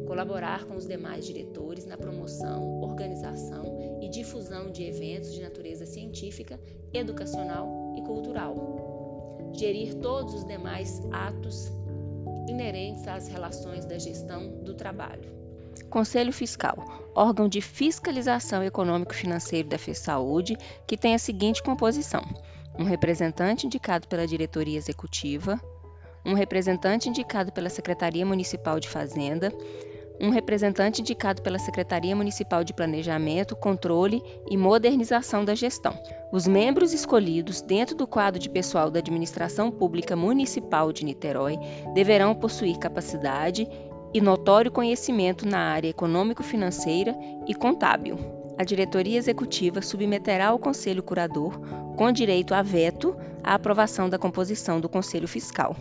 Colaborar 0.08 0.65
com 0.65 0.75
os 0.75 0.88
demais 0.88 1.25
diretores 1.25 1.86
na 1.86 1.97
promoção, 1.97 2.81
organização 2.81 3.99
e 4.01 4.10
difusão 4.10 4.71
de 4.71 4.84
eventos 4.84 5.34
de 5.34 5.41
natureza 5.41 5.86
científica, 5.86 6.60
educacional 6.93 7.95
e 7.97 8.01
cultural. 8.01 8.55
Gerir 9.53 9.95
todos 9.95 10.34
os 10.36 10.45
demais 10.45 11.01
atos 11.12 11.71
inerentes 12.47 13.08
às 13.08 13.27
relações 13.27 13.86
da 13.86 13.97
gestão 13.97 14.63
do 14.63 14.75
trabalho. 14.75 15.44
Conselho 15.90 16.32
Fiscal, 16.34 16.78
órgão 17.16 17.48
de 17.48 17.62
fiscalização 17.62 18.64
econômico-financeiro 18.64 19.70
da 19.70 19.78
FESaúde, 19.78 20.58
que 20.88 20.98
tem 20.98 21.16
a 21.16 21.20
seguinte 21.20 21.64
composição: 21.64 22.22
um 22.78 22.84
representante 22.84 23.66
indicado 23.66 24.08
pela 24.08 24.28
diretoria 24.28 24.78
executiva, 24.78 25.60
um 26.26 26.34
representante 26.34 27.10
indicado 27.10 27.52
pela 27.52 27.70
Secretaria 27.70 28.26
Municipal 28.26 28.80
de 28.80 28.90
Fazenda, 28.90 29.54
um 30.20 30.30
representante 30.30 31.02
indicado 31.02 31.42
pela 31.42 31.60
Secretaria 31.60 32.16
Municipal 32.16 32.64
de 32.64 32.74
Planejamento, 32.74 33.56
Controle 33.56 34.23
e 34.50 34.58
Modernização 34.58 35.44
da 35.44 35.54
Gestão. 35.54 35.98
Os 36.32 36.48
membros 36.48 36.94
escolhidos 36.94 37.62
dentro 37.62 37.96
do 37.96 38.08
quadro 38.08 38.40
de 38.40 38.50
pessoal 38.50 38.90
da 38.90 39.00
Administração 39.00 39.69
Pública 39.69 40.15
Municipal 40.15 40.92
de 40.92 41.04
Niterói 41.04 41.58
deverão 41.94 42.34
possuir 42.34 42.78
capacidade 42.78 43.67
e 44.16 44.22
notório 44.22 44.72
conhecimento 44.72 45.46
na 45.46 45.60
área 45.60 45.90
econômico-financeira 45.90 47.13
e 47.46 47.54
contábil. 47.54 48.18
A 48.58 48.63
diretoria 48.63 49.18
executiva 49.18 49.82
submeterá 49.82 50.48
ao 50.48 50.58
Conselho 50.58 51.04
Curador, 51.04 51.60
com 51.98 52.10
direito 52.13 52.54
a 52.54 52.62
veto, 52.62 53.13
a 53.44 53.56
aprovação 53.56 54.10
da 54.10 54.18
composição 54.18 54.80
do 54.80 54.88
Conselho 54.88 55.28
Fiscal. 55.28 55.76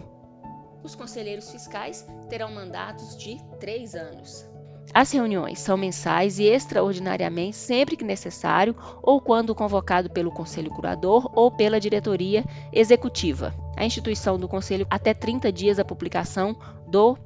Os 0.82 0.96
conselheiros 0.96 1.48
fiscais 1.48 2.04
terão 2.28 2.50
mandatos 2.50 3.16
de 3.16 3.38
três 3.60 3.94
anos. 3.94 4.44
As 4.92 5.12
reuniões 5.12 5.60
são 5.60 5.76
mensais 5.76 6.40
e 6.40 6.42
extraordinariamente 6.42 7.54
sempre 7.54 7.96
que 7.96 8.02
necessário 8.02 8.74
ou 9.00 9.20
quando 9.20 9.54
convocado 9.54 10.10
pelo 10.10 10.32
Conselho 10.32 10.72
Curador 10.72 11.30
ou 11.36 11.52
pela 11.52 11.78
diretoria 11.78 12.44
executiva. 12.72 13.54
A 13.76 13.86
instituição 13.86 14.36
do 14.36 14.48
Conselho 14.48 14.88
até 14.90 15.14
30 15.14 15.52
dias 15.52 15.78
a 15.78 15.84
publicação 15.84 16.56
do 16.88 17.16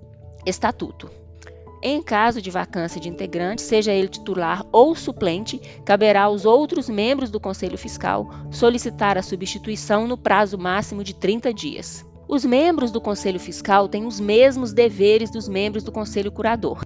estatuto. 0.47 1.11
Em 1.83 2.03
caso 2.03 2.43
de 2.43 2.51
vacância 2.51 3.01
de 3.01 3.09
integrante, 3.09 3.63
seja 3.63 3.93
ele 3.93 4.09
titular 4.09 4.67
ou 4.73 4.95
suplente, 4.97 5.61
caberá 5.85 6.23
aos 6.25 6.45
outros 6.45 6.89
membros 6.89 7.31
do 7.31 7.39
Conselho 7.39 7.79
Fiscal 7.79 8.29
solicitar 8.51 9.17
a 9.17 9.23
substituição 9.23 10.07
no 10.09 10.19
prazo 10.19 10.59
máximo 10.59 11.05
de 11.05 11.15
30 11.15 11.55
dias. 11.55 12.05
Os 12.29 12.45
membros 12.45 12.91
do 12.91 13.01
Conselho 13.01 13.39
Fiscal 13.39 13.89
têm 13.89 14.05
os 14.05 14.19
mesmos 14.19 14.73
deveres 14.73 15.31
dos 15.31 15.49
membros 15.49 15.85
do 15.85 15.93
Conselho 15.93 16.33
Curador 16.33 16.83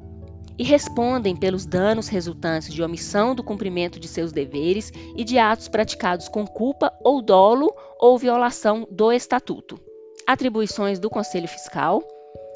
e 0.59 0.62
respondem 0.62 1.34
pelos 1.34 1.64
danos 1.64 2.09
resultantes 2.09 2.72
de 2.72 2.82
omissão 2.82 3.34
do 3.34 3.42
cumprimento 3.42 3.98
de 3.98 4.07
seus 4.07 4.30
deveres 4.30 4.92
e 5.16 5.24
de 5.24 5.38
atos 5.38 5.68
praticados 5.68 6.28
com 6.28 6.46
culpa 6.46 6.92
ou 7.03 7.22
dolo 7.22 7.74
ou 7.98 8.18
violação 8.18 8.86
do 8.90 9.11
Estatuto. 9.11 9.80
Atribuições 10.26 11.00
do 11.00 11.11
Conselho 11.11 11.48
Fiscal: 11.48 12.03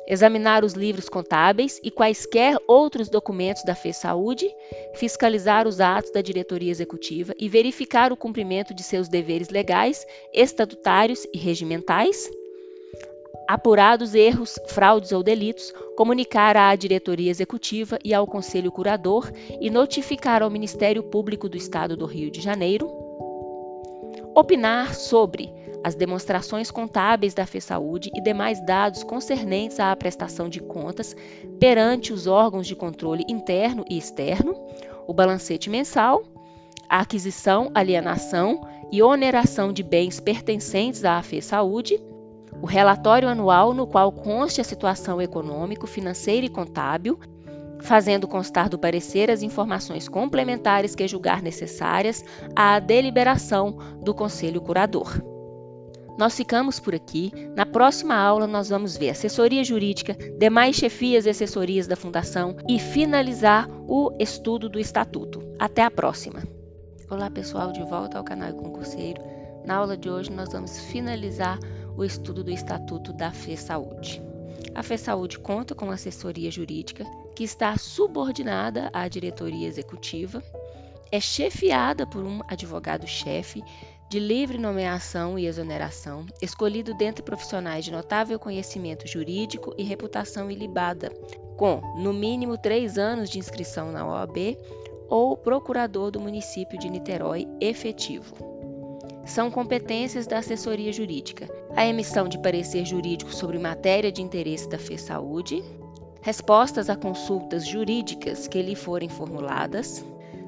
examinar 0.06 0.64
os 0.64 0.74
livros 0.74 1.08
contábeis 1.08 1.80
e 1.82 1.90
quaisquer 1.90 2.56
outros 2.66 3.08
documentos 3.08 3.64
da 3.64 3.74
FESaúde, 3.74 4.48
fiscalizar 4.94 5.66
os 5.66 5.80
atos 5.80 6.12
da 6.12 6.22
diretoria 6.22 6.70
executiva 6.70 7.34
e 7.38 7.48
verificar 7.48 8.12
o 8.12 8.16
cumprimento 8.16 8.72
de 8.72 8.82
seus 8.82 9.08
deveres 9.08 9.48
legais, 9.48 10.06
estatutários 10.32 11.26
e 11.32 11.38
regimentais. 11.38 12.30
Apurados 13.48 14.14
erros, 14.14 14.58
fraudes 14.66 15.12
ou 15.12 15.22
delitos, 15.22 15.72
comunicar 15.96 16.56
à 16.56 16.74
diretoria 16.74 17.30
executiva 17.30 17.98
e 18.04 18.12
ao 18.12 18.26
conselho 18.26 18.72
curador 18.72 19.30
e 19.60 19.70
notificar 19.70 20.42
ao 20.42 20.50
Ministério 20.50 21.02
Público 21.02 21.48
do 21.48 21.56
Estado 21.56 21.96
do 21.96 22.06
Rio 22.06 22.30
de 22.30 22.40
Janeiro. 22.40 22.90
Opinar 24.34 24.94
sobre 24.94 25.52
as 25.86 25.94
demonstrações 25.94 26.68
contábeis 26.68 27.32
da 27.32 27.46
FESaúde 27.46 28.10
e 28.12 28.20
demais 28.20 28.60
dados 28.66 29.04
concernentes 29.04 29.78
à 29.78 29.94
prestação 29.94 30.48
de 30.48 30.58
contas 30.58 31.14
perante 31.60 32.12
os 32.12 32.26
órgãos 32.26 32.66
de 32.66 32.74
controle 32.74 33.24
interno 33.28 33.84
e 33.88 33.96
externo, 33.96 34.56
o 35.06 35.14
balancete 35.14 35.70
mensal, 35.70 36.24
a 36.88 36.98
aquisição, 36.98 37.70
alienação 37.72 38.66
e 38.90 39.00
oneração 39.00 39.72
de 39.72 39.84
bens 39.84 40.18
pertencentes 40.18 41.04
à 41.04 41.22
FESaúde, 41.22 42.02
o 42.60 42.66
relatório 42.66 43.28
anual 43.28 43.72
no 43.72 43.86
qual 43.86 44.10
conste 44.10 44.60
a 44.60 44.64
situação 44.64 45.22
econômico, 45.22 45.86
financeira 45.86 46.44
e 46.44 46.50
contábil, 46.50 47.16
fazendo 47.78 48.26
constar 48.26 48.68
do 48.68 48.76
parecer 48.76 49.30
as 49.30 49.40
informações 49.40 50.08
complementares 50.08 50.96
que 50.96 51.06
julgar 51.06 51.40
necessárias 51.40 52.24
à 52.56 52.80
deliberação 52.80 53.78
do 54.02 54.12
Conselho 54.12 54.60
Curador. 54.60 55.35
Nós 56.18 56.34
ficamos 56.34 56.80
por 56.80 56.94
aqui. 56.94 57.30
Na 57.54 57.66
próxima 57.66 58.14
aula, 58.14 58.46
nós 58.46 58.70
vamos 58.70 58.96
ver 58.96 59.10
assessoria 59.10 59.62
jurídica, 59.62 60.14
demais 60.38 60.76
chefias 60.76 61.26
e 61.26 61.30
assessorias 61.30 61.86
da 61.86 61.94
Fundação 61.94 62.56
e 62.66 62.78
finalizar 62.78 63.68
o 63.86 64.10
estudo 64.18 64.66
do 64.68 64.80
Estatuto. 64.80 65.42
Até 65.58 65.82
a 65.82 65.90
próxima! 65.90 66.42
Olá, 67.10 67.30
pessoal, 67.30 67.70
de 67.70 67.82
volta 67.82 68.16
ao 68.16 68.24
canal 68.24 68.54
Concurseiro. 68.54 69.22
Na 69.66 69.76
aula 69.76 69.94
de 69.94 70.08
hoje, 70.08 70.32
nós 70.32 70.50
vamos 70.50 70.80
finalizar 70.86 71.58
o 71.94 72.02
estudo 72.02 72.42
do 72.42 72.50
Estatuto 72.50 73.12
da 73.12 73.30
Fê 73.30 73.54
Saúde. 73.54 74.22
A 74.74 74.82
Fê 74.82 74.96
Saúde 74.96 75.38
conta 75.38 75.74
com 75.74 75.90
assessoria 75.90 76.50
jurídica 76.50 77.04
que 77.34 77.44
está 77.44 77.76
subordinada 77.76 78.88
à 78.92 79.06
diretoria 79.06 79.68
executiva, 79.68 80.42
é 81.12 81.20
chefiada 81.20 82.06
por 82.06 82.24
um 82.24 82.40
advogado-chefe 82.48 83.62
de 84.08 84.20
livre 84.20 84.56
nomeação 84.56 85.38
e 85.38 85.46
exoneração, 85.46 86.26
escolhido 86.40 86.94
dentre 86.94 87.24
profissionais 87.24 87.84
de 87.84 87.90
notável 87.90 88.38
conhecimento 88.38 89.06
jurídico 89.06 89.74
e 89.76 89.82
reputação 89.82 90.50
ilibada, 90.50 91.10
com, 91.56 91.80
no 91.96 92.12
mínimo, 92.12 92.56
três 92.56 92.98
anos 92.98 93.28
de 93.28 93.38
inscrição 93.38 93.90
na 93.90 94.06
OAB 94.06 94.56
ou 95.08 95.36
procurador 95.36 96.10
do 96.10 96.20
município 96.20 96.78
de 96.78 96.88
Niterói 96.88 97.48
efetivo. 97.60 98.34
São 99.24 99.50
competências 99.50 100.26
da 100.26 100.38
assessoria 100.38 100.92
jurídica: 100.92 101.48
a 101.74 101.84
emissão 101.84 102.28
de 102.28 102.38
parecer 102.38 102.84
jurídico 102.86 103.34
sobre 103.34 103.58
matéria 103.58 104.12
de 104.12 104.22
interesse 104.22 104.68
da 104.68 104.78
FESaúde, 104.78 105.64
respostas 106.20 106.88
a 106.88 106.94
consultas 106.94 107.66
jurídicas 107.66 108.46
que 108.46 108.62
lhe 108.62 108.76
forem 108.76 109.08
formuladas, 109.08 110.04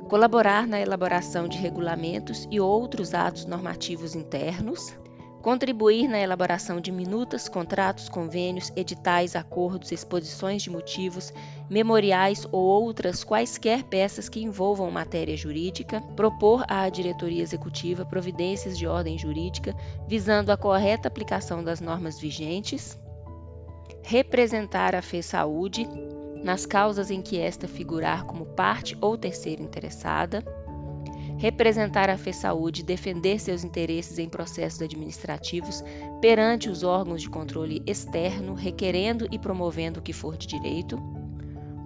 colaborar 0.08 0.66
na 0.66 0.80
elaboração 0.80 1.46
de 1.46 1.58
regulamentos 1.58 2.48
e 2.50 2.58
outros 2.58 3.12
atos 3.12 3.44
normativos 3.44 4.14
internos, 4.14 4.96
contribuir 5.42 6.08
na 6.08 6.18
elaboração 6.18 6.80
de 6.80 6.90
minutas, 6.90 7.46
contratos, 7.46 8.08
convênios, 8.08 8.72
editais, 8.74 9.36
acordos, 9.36 9.92
exposições 9.92 10.62
de 10.62 10.70
motivos, 10.70 11.32
memoriais 11.68 12.46
ou 12.50 12.64
outras 12.64 13.22
quaisquer 13.22 13.84
peças 13.84 14.30
que 14.30 14.42
envolvam 14.42 14.90
matéria 14.90 15.36
jurídica, 15.36 16.00
propor 16.16 16.64
à 16.68 16.88
diretoria 16.88 17.42
executiva 17.42 18.06
providências 18.06 18.78
de 18.78 18.86
ordem 18.86 19.18
jurídica 19.18 19.76
visando 20.08 20.50
a 20.50 20.56
correta 20.56 21.06
aplicação 21.06 21.62
das 21.62 21.80
normas 21.82 22.18
vigentes, 22.18 22.98
representar 24.02 24.94
a 24.94 25.02
FESaúde 25.02 25.86
nas 26.42 26.64
causas 26.66 27.10
em 27.10 27.20
que 27.20 27.38
esta 27.38 27.66
figurar 27.66 28.24
como 28.24 28.46
parte 28.46 28.96
ou 29.00 29.16
terceira 29.16 29.62
interessada, 29.62 30.44
representar 31.38 32.10
a 32.10 32.18
FESaúde 32.18 32.82
e 32.82 32.84
defender 32.84 33.38
seus 33.38 33.62
interesses 33.62 34.18
em 34.18 34.28
processos 34.28 34.82
administrativos 34.82 35.82
perante 36.20 36.68
os 36.68 36.82
órgãos 36.82 37.22
de 37.22 37.30
controle 37.30 37.82
externo, 37.86 38.54
requerendo 38.54 39.28
e 39.30 39.38
promovendo 39.38 40.00
o 40.00 40.02
que 40.02 40.12
for 40.12 40.36
de 40.36 40.48
direito, 40.48 40.98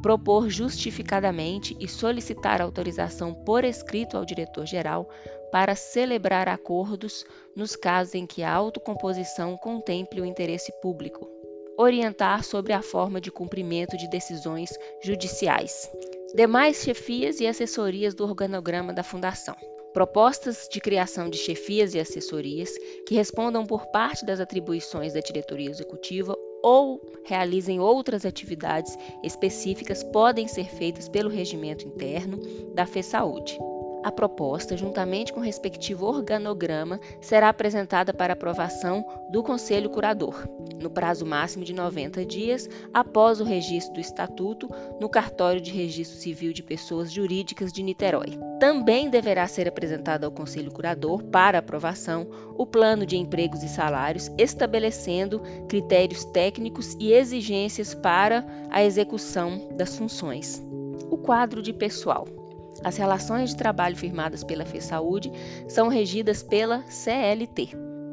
propor 0.00 0.48
justificadamente 0.48 1.76
e 1.78 1.86
solicitar 1.86 2.62
autorização 2.62 3.34
por 3.34 3.62
escrito 3.64 4.16
ao 4.16 4.24
diretor-geral 4.24 5.08
para 5.52 5.76
celebrar 5.76 6.48
acordos 6.48 7.24
nos 7.54 7.76
casos 7.76 8.14
em 8.14 8.26
que 8.26 8.42
a 8.42 8.52
autocomposição 8.52 9.56
contemple 9.58 10.22
o 10.22 10.24
interesse 10.24 10.72
público 10.80 11.41
orientar 11.76 12.44
sobre 12.44 12.72
a 12.72 12.82
forma 12.82 13.20
de 13.20 13.30
cumprimento 13.30 13.96
de 13.96 14.08
decisões 14.08 14.70
judiciais. 15.02 15.90
Demais 16.34 16.82
chefias 16.82 17.40
e 17.40 17.46
assessorias 17.46 18.14
do 18.14 18.24
organograma 18.24 18.92
da 18.92 19.02
Fundação. 19.02 19.56
Propostas 19.92 20.68
de 20.70 20.80
criação 20.80 21.28
de 21.28 21.36
chefias 21.36 21.94
e 21.94 22.00
assessorias 22.00 22.70
que 23.06 23.14
respondam 23.14 23.66
por 23.66 23.86
parte 23.88 24.24
das 24.24 24.40
atribuições 24.40 25.12
da 25.12 25.20
diretoria 25.20 25.68
executiva 25.68 26.34
ou 26.62 27.00
realizem 27.24 27.80
outras 27.80 28.24
atividades 28.24 28.96
específicas 29.22 30.02
podem 30.02 30.48
ser 30.48 30.68
feitas 30.68 31.08
pelo 31.08 31.28
regimento 31.28 31.86
interno 31.86 32.38
da 32.74 32.86
FESaúde. 32.86 33.58
A 34.02 34.10
proposta, 34.10 34.76
juntamente 34.76 35.32
com 35.32 35.38
o 35.38 35.42
respectivo 35.42 36.06
organograma, 36.06 37.00
será 37.20 37.48
apresentada 37.48 38.12
para 38.12 38.32
aprovação 38.32 39.04
do 39.30 39.42
Conselho 39.44 39.88
Curador, 39.90 40.48
no 40.80 40.90
prazo 40.90 41.24
máximo 41.24 41.64
de 41.64 41.72
90 41.72 42.24
dias 42.24 42.68
após 42.92 43.40
o 43.40 43.44
registro 43.44 43.94
do 43.94 44.00
Estatuto 44.00 44.68
no 45.00 45.08
Cartório 45.08 45.60
de 45.60 45.70
Registro 45.70 46.18
Civil 46.18 46.52
de 46.52 46.64
Pessoas 46.64 47.12
Jurídicas 47.12 47.72
de 47.72 47.82
Niterói. 47.82 48.38
Também 48.58 49.08
deverá 49.08 49.46
ser 49.46 49.68
apresentado 49.68 50.24
ao 50.24 50.32
Conselho 50.32 50.72
Curador 50.72 51.22
para 51.24 51.58
aprovação 51.58 52.26
o 52.56 52.66
plano 52.66 53.06
de 53.06 53.16
empregos 53.16 53.62
e 53.62 53.68
salários, 53.68 54.30
estabelecendo 54.36 55.40
critérios 55.68 56.24
técnicos 56.24 56.96
e 56.98 57.12
exigências 57.12 57.94
para 57.94 58.44
a 58.68 58.82
execução 58.82 59.68
das 59.76 59.96
funções. 59.96 60.60
O 61.08 61.16
quadro 61.16 61.62
de 61.62 61.72
pessoal. 61.72 62.41
As 62.84 62.96
relações 62.96 63.50
de 63.50 63.56
trabalho 63.56 63.96
firmadas 63.96 64.42
pela 64.42 64.64
FESaúde 64.64 65.30
são 65.68 65.88
regidas 65.88 66.42
pela 66.42 66.82
CLT. 66.88 67.70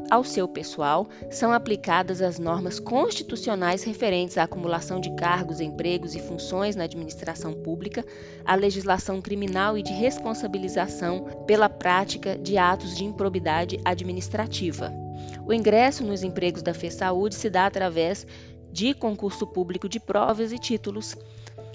Ao 0.10 0.24
seu 0.24 0.48
pessoal 0.48 1.08
são 1.30 1.54
aplicadas 1.54 2.20
as 2.20 2.40
normas 2.40 2.80
constitucionais 2.80 3.84
referentes 3.84 4.40
à 4.40 4.44
acumulação 4.44 5.00
de 5.00 5.14
cargos, 5.16 5.62
empregos 5.62 6.16
e 6.16 6.20
funções 6.20 6.76
na 6.76 6.86
administração 6.86 7.54
pública, 7.54 8.04
a 8.44 8.56
legislação 8.56 9.22
criminal 9.22 9.78
e 9.78 9.84
de 9.84 9.94
responsabilização 9.94 11.26
pela 11.46 11.70
prática 11.70 12.36
de 12.36 12.58
atos 12.58 12.96
de 12.96 13.06
improbidade 13.06 13.80
administrativa. 13.86 14.92
O 15.46 15.54
ingresso 15.54 16.04
nos 16.04 16.24
empregos 16.24 16.64
da 16.64 16.74
FESaúde 16.74 17.36
se 17.36 17.50
dá 17.50 17.68
através 17.68 18.26
de 18.72 18.96
concurso 18.96 19.46
público 19.46 19.88
de 19.88 20.00
provas 20.00 20.52
e 20.52 20.58
títulos, 20.58 21.16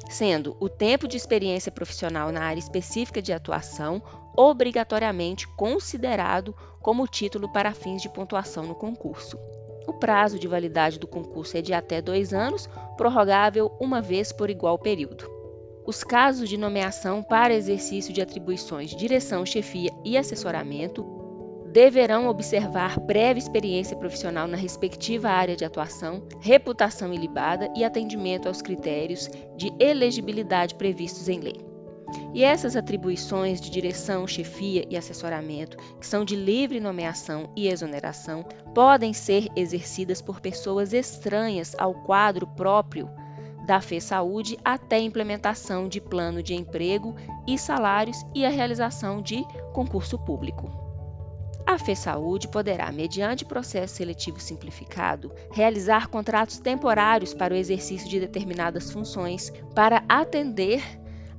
sendo 0.09 0.57
o 0.61 0.69
tempo 0.69 1.09
de 1.09 1.17
experiência 1.17 1.73
profissional 1.73 2.31
na 2.31 2.43
área 2.43 2.61
específica 2.61 3.21
de 3.23 3.33
atuação 3.33 4.03
obrigatoriamente 4.37 5.47
considerado 5.49 6.55
como 6.81 7.07
título 7.07 7.51
para 7.53 7.73
fins 7.73 8.03
de 8.03 8.09
pontuação 8.09 8.65
no 8.65 8.75
concurso. 8.75 9.39
O 9.87 9.93
prazo 9.93 10.39
de 10.39 10.49
validade 10.49 10.99
do 10.99 11.07
concurso 11.07 11.57
é 11.57 11.63
de 11.63 11.73
até 11.73 12.01
dois 12.01 12.33
anos, 12.33 12.69
prorrogável 12.97 13.71
uma 13.81 14.01
vez 14.01 14.33
por 14.33 14.51
igual 14.51 14.79
período. 14.79 15.31
Os 15.87 16.03
casos 16.03 16.49
de 16.49 16.57
nomeação 16.57 17.23
para 17.23 17.55
exercício 17.55 18.13
de 18.13 18.23
atribuições 18.23 18.97
direção, 18.97 19.45
chefia 19.45 19.91
e 20.05 20.17
assessoramento 20.17 21.24
deverão 21.75 22.29
observar 22.29 23.01
prévia 23.01 23.41
experiência 23.41 23.97
profissional 23.97 24.47
na 24.47 24.57
respectiva 24.57 25.29
área 25.29 25.57
de 25.57 25.65
atuação, 25.65 26.23
reputação 26.41 27.13
ilibada 27.13 27.69
e 27.75 27.83
atendimento 27.83 28.47
aos 28.47 28.63
critérios 28.63 29.29
de 29.57 29.73
elegibilidade 29.81 30.77
previstos 30.77 31.29
em 31.29 31.41
lei. 31.41 31.61
E 32.33 32.45
essas 32.45 32.77
atribuições 32.77 33.61
de 33.61 33.71
direção, 33.71 34.25
chefia 34.25 34.87
e 34.89 34.97
assessoramento, 34.97 35.77
que 35.99 36.07
são 36.07 36.25
de 36.25 36.37
livre 36.37 36.79
nomeação 36.79 37.53
e 37.57 37.67
exoneração, 37.67 38.45
podem 38.73 39.13
ser 39.13 39.49
exercidas 39.57 40.23
por 40.23 40.41
pessoas 40.41 40.93
estranhas 40.93 41.75
ao 41.77 41.93
quadro 41.93 42.47
próprio 42.47 43.11
da 43.67 43.81
FE 43.81 44.01
Saúde 44.01 44.57
até 44.65 44.95
a 44.95 45.01
implementação 45.01 45.89
de 45.89 46.01
plano 46.01 46.41
de 46.41 46.55
emprego 46.55 47.17
e 47.49 47.59
salários 47.59 48.25
e 48.33 48.47
a 48.47 48.49
realização 48.49 49.21
de 49.21 49.45
concurso 49.73 50.17
público. 50.17 50.84
A 51.67 51.79
FE 51.79 51.97
Saúde 51.97 52.47
poderá, 52.49 52.93
mediante 52.93 53.45
processo 53.45 53.97
seletivo 53.97 54.39
simplificado, 54.39 55.33
realizar 55.51 56.09
contratos 56.09 56.59
temporários 56.59 57.33
para 57.33 57.55
o 57.55 57.57
exercício 57.57 58.09
de 58.09 58.21
determinadas 58.21 58.91
funções 58.91 59.51
para 59.75 60.05
atender 60.09 60.83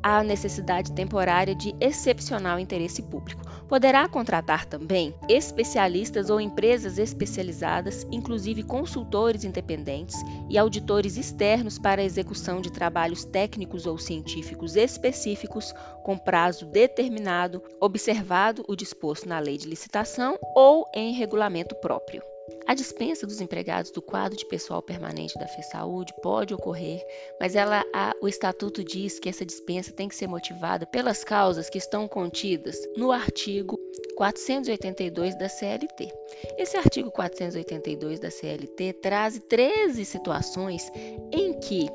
à 0.06 0.24
necessidade 0.24 0.92
temporária 0.92 1.56
de 1.56 1.74
excepcional 1.82 2.60
interesse 2.60 3.02
público. 3.02 3.42
Poderá 3.68 4.08
contratar 4.08 4.64
também 4.64 5.16
especialistas 5.28 6.30
ou 6.30 6.40
empresas 6.40 7.00
especializadas, 7.00 8.06
inclusive 8.12 8.62
consultores 8.62 9.44
independentes 9.44 10.22
e 10.48 10.60
auditores 10.60 11.18
externos 11.18 11.80
para 11.80 12.04
a 12.04 12.06
execução 12.06 12.62
de 12.62 12.72
trabalhos 12.72 13.26
técnicos 13.26 13.88
ou 13.88 13.98
científicos 13.98 14.76
específicos 14.76 15.74
com 16.04 16.16
prazo 16.16 16.68
determinado, 16.68 17.64
observado 17.82 18.64
o 18.68 18.76
disposto 18.76 19.28
na 19.28 19.40
lei 19.40 19.58
de 19.58 19.68
licitação 19.68 20.38
ou 20.56 20.86
em 20.94 21.14
regulamento 21.14 21.74
próprio. 21.78 22.35
A 22.68 22.74
dispensa 22.74 23.26
dos 23.26 23.42
empregados 23.42 23.92
do 23.92 24.02
quadro 24.02 24.38
de 24.38 24.46
pessoal 24.46 24.82
permanente 24.82 25.38
da 25.38 25.48
FESaúde 25.48 26.14
pode 26.22 26.54
ocorrer, 26.54 27.04
mas 27.40 27.56
ela, 27.56 27.84
a, 27.94 28.14
o 28.22 28.28
estatuto 28.28 28.84
diz 28.84 29.20
que 29.20 29.30
essa 29.30 29.46
dispensa 29.46 29.92
tem 29.92 30.08
que 30.08 30.16
ser 30.16 30.28
motivada 30.28 30.86
pelas 30.86 31.24
causas 31.24 31.70
que 31.70 31.78
estão 31.78 32.08
contidas 32.08 32.78
no 32.98 33.12
artigo 33.12 33.80
482 34.16 35.38
da 35.38 35.50
CLT. 35.50 36.12
Esse 36.58 36.78
artigo 36.78 37.12
482 37.12 38.20
da 38.20 38.32
CLT 38.32 38.94
traz 38.94 39.40
13 39.48 40.06
situações 40.06 40.92
em 41.32 41.54
que 41.60 41.88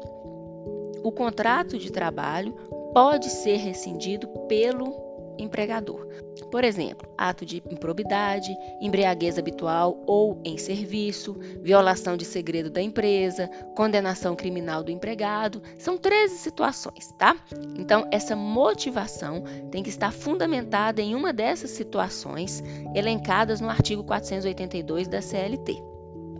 o 1.03 1.11
contrato 1.11 1.79
de 1.79 1.91
trabalho 1.91 2.53
pode 2.93 3.31
ser 3.31 3.57
rescindido 3.57 4.29
pelo 4.49 5.10
empregador. 5.39 6.07
Por 6.51 6.65
exemplo, 6.65 7.09
ato 7.17 7.45
de 7.45 7.63
improbidade, 7.71 8.57
embriaguez 8.81 9.39
habitual 9.39 10.03
ou 10.07 10.41
em 10.45 10.57
serviço, 10.59 11.35
violação 11.61 12.17
de 12.17 12.25
segredo 12.25 12.71
da 12.71 12.81
empresa, 12.81 13.49
condenação 13.77 14.35
criminal 14.35 14.83
do 14.83 14.91
empregado. 14.91 15.63
São 15.79 15.97
13 15.97 16.39
situações, 16.39 17.13
tá? 17.19 17.37
Então, 17.77 18.09
essa 18.11 18.35
motivação 18.35 19.45
tem 19.71 19.83
que 19.83 19.91
estar 19.91 20.13
fundamentada 20.13 21.01
em 21.01 21.15
uma 21.15 21.33
dessas 21.33 21.71
situações 21.71 22.63
elencadas 22.95 23.61
no 23.61 23.69
artigo 23.69 24.05
482 24.05 25.09
da 25.09 25.23
CLT. 25.23 25.91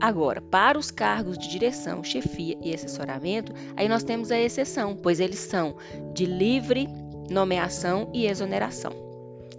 Agora, 0.01 0.41
para 0.41 0.79
os 0.79 0.91
cargos 0.91 1.37
de 1.37 1.47
direção, 1.47 2.03
chefia 2.03 2.57
e 2.63 2.73
assessoramento, 2.73 3.53
aí 3.77 3.87
nós 3.87 4.03
temos 4.03 4.31
a 4.31 4.41
exceção, 4.41 4.97
pois 4.97 5.21
eles 5.21 5.39
são 5.39 5.77
de 6.15 6.25
livre 6.25 6.89
nomeação 7.31 8.11
e 8.13 8.27
exoneração. 8.27 8.93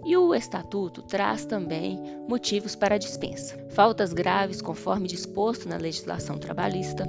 E 0.04 0.16
o 0.16 0.34
Estatuto 0.34 1.02
traz 1.02 1.44
também 1.44 1.98
motivos 2.28 2.76
para 2.76 2.96
a 2.96 2.98
dispensa: 2.98 3.56
faltas 3.70 4.12
graves, 4.12 4.60
conforme 4.60 5.08
disposto 5.08 5.68
na 5.68 5.76
legislação 5.76 6.38
trabalhista, 6.38 7.06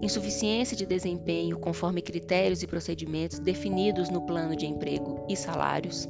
insuficiência 0.00 0.76
de 0.76 0.86
desempenho, 0.86 1.58
conforme 1.58 2.00
critérios 2.00 2.62
e 2.62 2.66
procedimentos 2.66 3.38
definidos 3.38 4.08
no 4.08 4.22
plano 4.22 4.56
de 4.56 4.66
emprego 4.66 5.26
e 5.28 5.36
salários, 5.36 6.08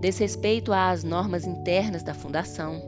desrespeito 0.00 0.72
às 0.72 1.02
normas 1.02 1.46
internas 1.46 2.02
da 2.02 2.14
Fundação, 2.14 2.80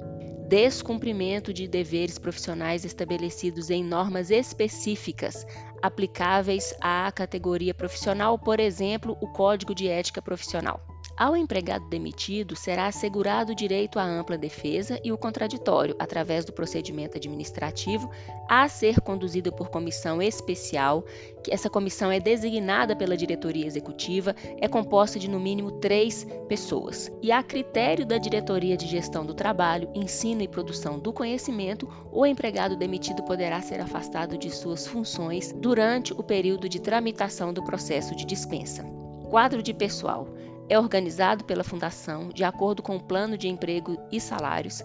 descumprimento 0.48 1.52
de 1.52 1.66
deveres 1.66 2.18
profissionais 2.18 2.84
estabelecidos 2.84 3.70
em 3.70 3.82
normas 3.82 4.30
específicas 4.30 5.46
aplicáveis 5.82 6.74
à 6.80 7.10
categoria 7.10 7.74
profissional, 7.74 8.38
por 8.38 8.60
exemplo, 8.60 9.18
o 9.20 9.26
Código 9.26 9.74
de 9.74 9.88
Ética 9.88 10.22
Profissional. 10.22 10.80
Ao 11.16 11.36
empregado 11.36 11.88
demitido, 11.88 12.56
será 12.56 12.86
assegurado 12.86 13.52
o 13.52 13.54
direito 13.54 13.98
à 13.98 14.02
ampla 14.02 14.38
defesa 14.38 14.98
e 15.04 15.12
o 15.12 15.18
contraditório, 15.18 15.94
através 15.98 16.44
do 16.44 16.52
procedimento 16.52 17.16
administrativo, 17.16 18.10
a 18.48 18.66
ser 18.68 19.00
conduzido 19.00 19.52
por 19.52 19.68
comissão 19.68 20.22
especial, 20.22 21.04
que 21.44 21.52
essa 21.52 21.68
comissão 21.68 22.10
é 22.10 22.18
designada 22.18 22.96
pela 22.96 23.16
diretoria 23.16 23.66
executiva, 23.66 24.34
é 24.58 24.66
composta 24.66 25.18
de 25.18 25.28
no 25.28 25.38
mínimo 25.38 25.72
três 25.72 26.26
pessoas. 26.48 27.10
E 27.20 27.30
a 27.30 27.42
critério 27.42 28.06
da 28.06 28.16
diretoria 28.18 28.76
de 28.76 28.86
gestão 28.86 29.24
do 29.24 29.34
trabalho, 29.34 29.90
ensino 29.94 30.42
e 30.42 30.48
produção 30.48 30.98
do 30.98 31.12
conhecimento, 31.12 31.88
o 32.10 32.24
empregado 32.24 32.74
demitido 32.74 33.22
poderá 33.22 33.60
ser 33.60 33.80
afastado 33.80 34.38
de 34.38 34.50
suas 34.50 34.86
funções 34.86 35.52
durante 35.52 36.12
o 36.12 36.22
período 36.22 36.68
de 36.68 36.80
tramitação 36.80 37.52
do 37.52 37.62
processo 37.62 38.16
de 38.16 38.24
dispensa. 38.24 38.82
Quadro 39.30 39.62
de 39.62 39.72
pessoal 39.72 40.26
é 40.72 40.78
organizado 40.78 41.44
pela 41.44 41.62
Fundação 41.62 42.30
de 42.30 42.42
acordo 42.42 42.82
com 42.82 42.96
o 42.96 43.02
plano 43.02 43.36
de 43.36 43.46
emprego 43.46 43.98
e 44.10 44.18
salários 44.18 44.82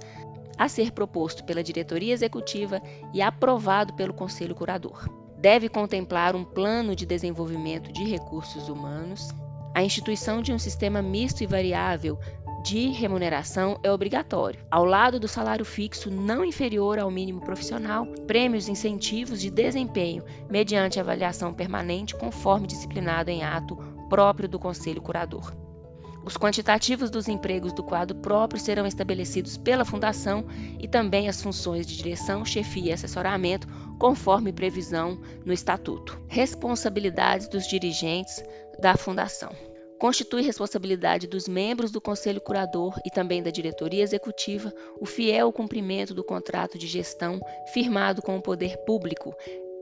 a 0.58 0.68
ser 0.68 0.92
proposto 0.92 1.46
pela 1.46 1.64
diretoria 1.64 2.14
executiva 2.14 2.82
e 3.14 3.22
aprovado 3.22 3.94
pelo 3.94 4.14
Conselho 4.14 4.54
Curador. 4.54 5.08
Deve 5.38 5.70
contemplar 5.70 6.36
um 6.36 6.44
plano 6.44 6.94
de 6.94 7.06
desenvolvimento 7.06 7.94
de 7.94 8.04
recursos 8.04 8.68
humanos. 8.68 9.30
A 9.74 9.82
instituição 9.82 10.42
de 10.42 10.52
um 10.52 10.60
sistema 10.60 11.02
misto 11.02 11.42
e 11.42 11.48
variável 11.48 12.20
de 12.66 12.90
remuneração 12.90 13.80
é 13.82 13.90
obrigatório, 13.90 14.60
ao 14.70 14.84
lado 14.84 15.22
do 15.22 15.28
salário 15.28 15.64
fixo 15.64 16.12
não 16.12 16.44
inferior 16.44 17.00
ao 17.00 17.10
mínimo 17.10 17.40
profissional, 17.40 18.06
prêmios 18.26 18.68
e 18.68 18.72
incentivos 18.72 19.40
de 19.40 19.50
desempenho 19.50 20.26
mediante 20.50 21.00
avaliação 21.00 21.54
permanente 21.54 22.14
conforme 22.14 22.68
disciplinado 22.68 23.30
em 23.30 23.44
ato 23.44 23.78
próprio 24.10 24.50
do 24.50 24.60
Conselho 24.60 25.02
Curador. 25.02 25.67
Os 26.28 26.36
quantitativos 26.36 27.10
dos 27.10 27.30
empregos 27.30 27.72
do 27.72 27.82
quadro 27.82 28.18
próprio 28.18 28.60
serão 28.60 28.86
estabelecidos 28.86 29.56
pela 29.56 29.86
Fundação 29.86 30.46
e 30.78 30.86
também 30.86 31.30
as 31.30 31.42
funções 31.42 31.88
de 31.88 31.96
direção, 31.96 32.44
chefia 32.44 32.90
e 32.90 32.92
assessoramento, 32.92 33.66
conforme 33.98 34.52
previsão 34.52 35.18
no 35.46 35.54
Estatuto. 35.54 36.22
Responsabilidades 36.28 37.48
dos 37.48 37.66
dirigentes 37.66 38.44
da 38.78 38.98
Fundação. 38.98 39.52
Constitui 39.98 40.42
responsabilidade 40.42 41.28
dos 41.28 41.48
membros 41.48 41.92
do 41.92 42.02
Conselho 42.02 42.42
Curador 42.42 43.00
e 43.06 43.10
também 43.10 43.42
da 43.42 43.50
diretoria 43.50 44.04
executiva 44.04 44.74
o 45.00 45.06
fiel 45.06 45.50
cumprimento 45.54 46.14
do 46.14 46.26
contrato 46.26 46.78
de 46.78 46.88
gestão 46.88 47.40
firmado 47.72 48.22
com 48.22 48.36
o 48.36 48.42
poder 48.42 48.76
público, 48.80 49.34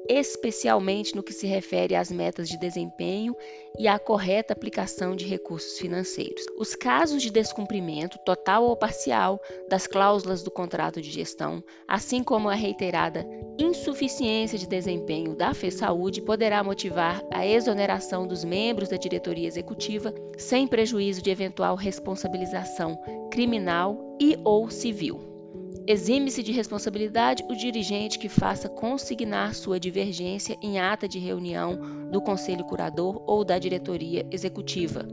especialmente 0.07 1.15
no 1.15 1.23
que 1.23 1.33
se 1.33 1.47
refere 1.47 1.95
às 1.95 2.11
metas 2.11 2.47
de 2.47 2.57
desempenho 2.57 3.35
e 3.77 3.87
à 3.87 3.99
correta 3.99 4.53
aplicação 4.53 5.15
de 5.15 5.25
recursos 5.25 5.77
financeiros. 5.77 6.45
Os 6.57 6.75
casos 6.75 7.21
de 7.21 7.29
descumprimento, 7.29 8.17
total 8.25 8.63
ou 8.63 8.75
parcial, 8.75 9.41
das 9.69 9.87
cláusulas 9.87 10.43
do 10.43 10.51
contrato 10.51 11.01
de 11.01 11.11
gestão, 11.11 11.63
assim 11.87 12.23
como 12.23 12.49
a 12.49 12.53
reiterada 12.53 13.27
insuficiência 13.59 14.57
de 14.57 14.67
desempenho 14.67 15.35
da 15.35 15.53
FESaúde, 15.53 16.21
poderá 16.21 16.63
motivar 16.63 17.21
a 17.33 17.45
exoneração 17.45 18.27
dos 18.27 18.43
membros 18.43 18.89
da 18.89 18.97
diretoria 18.97 19.47
executiva, 19.47 20.13
sem 20.37 20.67
prejuízo 20.67 21.21
de 21.21 21.29
eventual 21.29 21.75
responsabilização 21.75 22.99
criminal 23.31 24.17
e 24.19 24.37
ou 24.43 24.69
civil. 24.69 25.34
Exime-se 25.87 26.41
de 26.41 26.51
responsabilidade 26.51 27.45
o 27.47 27.55
dirigente 27.55 28.17
que 28.17 28.27
faça 28.27 28.67
consignar 28.67 29.53
sua 29.53 29.79
divergência 29.79 30.57
em 30.59 30.79
ata 30.79 31.07
de 31.07 31.19
reunião 31.19 32.09
do 32.09 32.19
Conselho 32.19 32.65
Curador 32.65 33.21
ou 33.27 33.45
da 33.45 33.59
diretoria 33.59 34.25
executiva. 34.31 35.07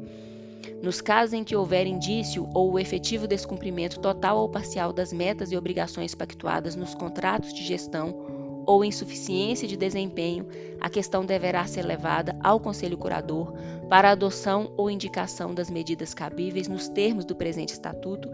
Nos 0.82 1.02
casos 1.02 1.34
em 1.34 1.44
que 1.44 1.54
houver 1.54 1.86
indício 1.86 2.48
ou 2.54 2.72
o 2.72 2.78
efetivo 2.78 3.28
descumprimento 3.28 4.00
total 4.00 4.38
ou 4.38 4.48
parcial 4.48 4.94
das 4.94 5.12
metas 5.12 5.52
e 5.52 5.56
obrigações 5.58 6.14
pactuadas 6.14 6.74
nos 6.74 6.94
contratos 6.94 7.52
de 7.52 7.62
gestão 7.62 8.64
ou 8.66 8.82
insuficiência 8.82 9.68
de 9.68 9.76
desempenho, 9.76 10.46
a 10.80 10.88
questão 10.88 11.26
deverá 11.26 11.66
ser 11.66 11.82
levada 11.82 12.34
ao 12.42 12.58
Conselho 12.58 12.96
Curador 12.96 13.52
para 13.90 14.10
adoção 14.10 14.72
ou 14.78 14.90
indicação 14.90 15.54
das 15.54 15.68
medidas 15.68 16.14
cabíveis 16.14 16.66
nos 16.66 16.88
termos 16.88 17.26
do 17.26 17.36
presente 17.36 17.74
estatuto 17.74 18.30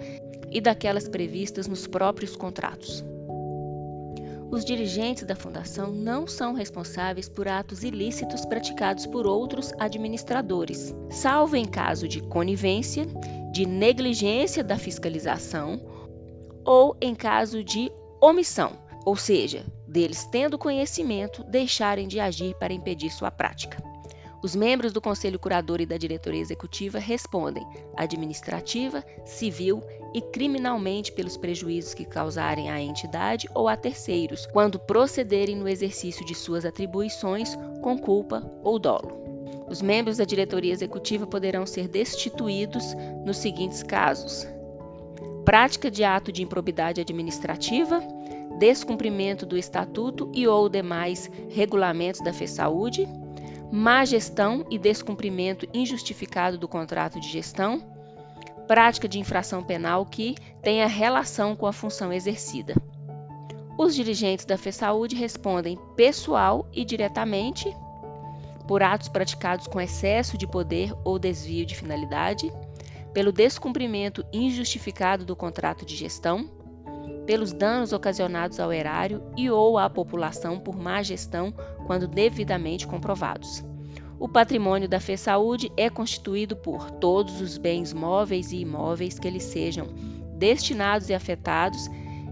e 0.51 0.61
daquelas 0.61 1.09
previstas 1.09 1.67
nos 1.67 1.87
próprios 1.87 2.37
contratos. 2.37 3.05
Os 4.51 4.65
dirigentes 4.65 5.25
da 5.25 5.37
fundação 5.37 5.93
não 5.93 6.27
são 6.27 6.55
responsáveis 6.55 7.29
por 7.29 7.47
atos 7.47 7.85
ilícitos 7.85 8.47
praticados 8.47 9.07
por 9.07 9.27
outros 9.27 9.75
administradores, 9.79 10.95
salvo 11.11 11.55
em 11.55 11.67
caso 11.67 12.09
de 12.09 12.23
conivência, 12.23 13.07
de 13.53 13.67
negligência 13.67 14.65
da 14.65 14.79
fiscalização 14.79 15.81
ou 16.65 16.97
em 17.01 17.15
caso 17.15 17.63
de 17.63 17.93
omissão, 18.23 18.73
ou 19.05 19.17
seja, 19.17 19.67
deles 19.87 20.27
tendo 20.31 20.59
conhecimento, 20.59 21.45
deixarem 21.45 22.09
de 22.09 22.19
agir 22.19 22.55
para 22.59 22.73
impedir 22.73 23.11
sua 23.11 23.31
prática. 23.31 23.83
Os 24.41 24.55
membros 24.55 24.93
do 24.93 25.01
Conselho 25.01 25.39
Curador 25.39 25.81
e 25.81 25.87
da 25.87 25.97
Diretoria 25.97 26.41
Executiva 26.41 26.99
respondem 26.99 27.67
administrativa, 27.97 29.05
civil 29.25 29.83
e 30.15 30.21
criminalmente 30.21 31.11
pelos 31.11 31.37
prejuízos 31.37 31.93
que 31.93 32.05
causarem 32.05 32.71
à 32.71 32.81
entidade 32.81 33.49
ou 33.53 33.67
a 33.67 33.77
terceiros, 33.77 34.47
quando 34.47 34.79
procederem 34.79 35.57
no 35.57 35.69
exercício 35.69 36.25
de 36.25 36.35
suas 36.35 36.65
atribuições 36.65 37.57
com 37.83 37.99
culpa 37.99 38.49
ou 38.63 38.79
dolo. 38.79 39.19
Os 39.69 39.83
membros 39.83 40.17
da 40.17 40.25
diretoria 40.25 40.73
executiva 40.73 41.27
poderão 41.27 41.67
ser 41.67 41.89
destituídos 41.89 42.95
nos 43.27 43.39
seguintes 43.39 43.83
casos: 43.83 44.47
prática 45.45 45.91
de 45.91 46.05
ato 46.05 46.31
de 46.31 46.45
improbidade 46.45 47.01
administrativa, 47.01 48.01
descumprimento 48.59 49.45
do 49.45 49.57
estatuto 49.57 50.31
e 50.33 50.47
ou 50.47 50.69
demais 50.69 51.31
regulamentos 51.51 52.21
da 52.21 52.33
FESAúde, 52.33 53.07
má 53.71 54.05
gestão 54.05 54.65
e 54.71 54.79
descumprimento 54.79 55.69
injustificado 55.75 56.57
do 56.57 56.67
contrato 56.67 57.21
de 57.21 57.29
gestão, 57.29 57.83
prática 58.67 59.09
de 59.09 59.19
infração 59.19 59.63
penal 59.63 60.05
que 60.05 60.35
tenha 60.63 60.87
relação 60.87 61.55
com 61.55 61.67
a 61.67 61.73
função 61.73 62.13
exercida. 62.13 62.75
Os 63.79 63.95
dirigentes 63.95 64.45
da 64.45 64.59
FESAúde 64.59 65.15
respondem 65.15 65.79
pessoal 65.97 66.67
e 66.73 66.85
diretamente 66.85 67.73
por 68.67 68.83
atos 68.83 69.09
praticados 69.09 69.67
com 69.67 69.81
excesso 69.81 70.37
de 70.37 70.47
poder 70.47 70.93
ou 71.03 71.19
desvio 71.19 71.65
de 71.65 71.75
finalidade, 71.75 72.53
pelo 73.15 73.33
descumprimento 73.33 74.25
injustificado 74.31 75.25
do 75.25 75.35
contrato 75.35 75.87
de 75.87 75.97
gestão, 75.97 76.51
pelos 77.25 77.53
danos 77.53 77.93
ocasionados 77.93 78.61
ao 78.61 78.73
erário 78.73 79.23
e 79.37 79.51
ou 79.51 79.79
à 79.79 79.89
população 79.89 80.59
por 80.61 80.77
má 80.77 81.03
gestão, 81.03 81.53
quando 81.89 82.07
devidamente 82.07 82.87
comprovados. 82.87 83.65
O 84.21 84.29
patrimônio 84.29 84.87
da 84.87 85.01
FESaúde 85.01 85.73
é 85.75 85.89
constituído 85.89 86.55
por 86.55 86.91
todos 86.91 87.41
os 87.41 87.57
bens 87.57 87.95
móveis 87.95 88.53
e 88.53 88.59
imóveis 88.59 89.19
que 89.19 89.31
lhes 89.31 89.45
sejam 89.45 89.89
destinados 90.37 91.09
e 91.09 91.15
afetados 91.15 91.89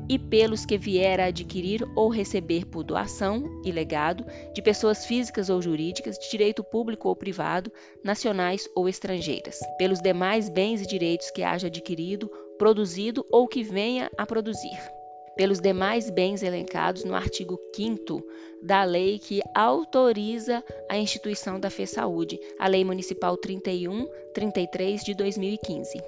e 0.08 0.18
pelos 0.18 0.66
que 0.66 0.76
vier 0.76 1.18
a 1.20 1.26
adquirir 1.26 1.88
ou 1.96 2.10
receber 2.10 2.66
por 2.66 2.84
doação 2.84 3.62
e 3.64 3.72
legado 3.72 4.26
de 4.52 4.60
pessoas 4.60 5.06
físicas 5.06 5.48
ou 5.48 5.62
jurídicas 5.62 6.18
de 6.18 6.30
direito 6.30 6.62
público 6.62 7.08
ou 7.08 7.16
privado, 7.16 7.72
nacionais 8.04 8.68
ou 8.76 8.88
estrangeiras, 8.88 9.58
pelos 9.78 10.02
demais 10.02 10.50
bens 10.50 10.82
e 10.82 10.86
direitos 10.86 11.30
que 11.30 11.42
haja 11.42 11.68
adquirido 11.68 12.30
produzido 12.58 13.26
ou 13.30 13.48
que 13.48 13.62
venha 13.62 14.10
a 14.18 14.26
produzir. 14.26 14.95
Pelos 15.36 15.60
demais 15.60 16.08
bens 16.08 16.42
elencados 16.42 17.04
no 17.04 17.14
artigo 17.14 17.60
5 17.74 18.22
da 18.62 18.82
lei 18.84 19.18
que 19.18 19.42
autoriza 19.54 20.64
a 20.88 20.96
instituição 20.96 21.60
da 21.60 21.68
FESaúde, 21.68 22.40
a 22.58 22.66
Lei 22.66 22.82
Municipal 22.82 23.36
3133 23.36 25.04
de 25.04 25.14
2015. 25.14 26.02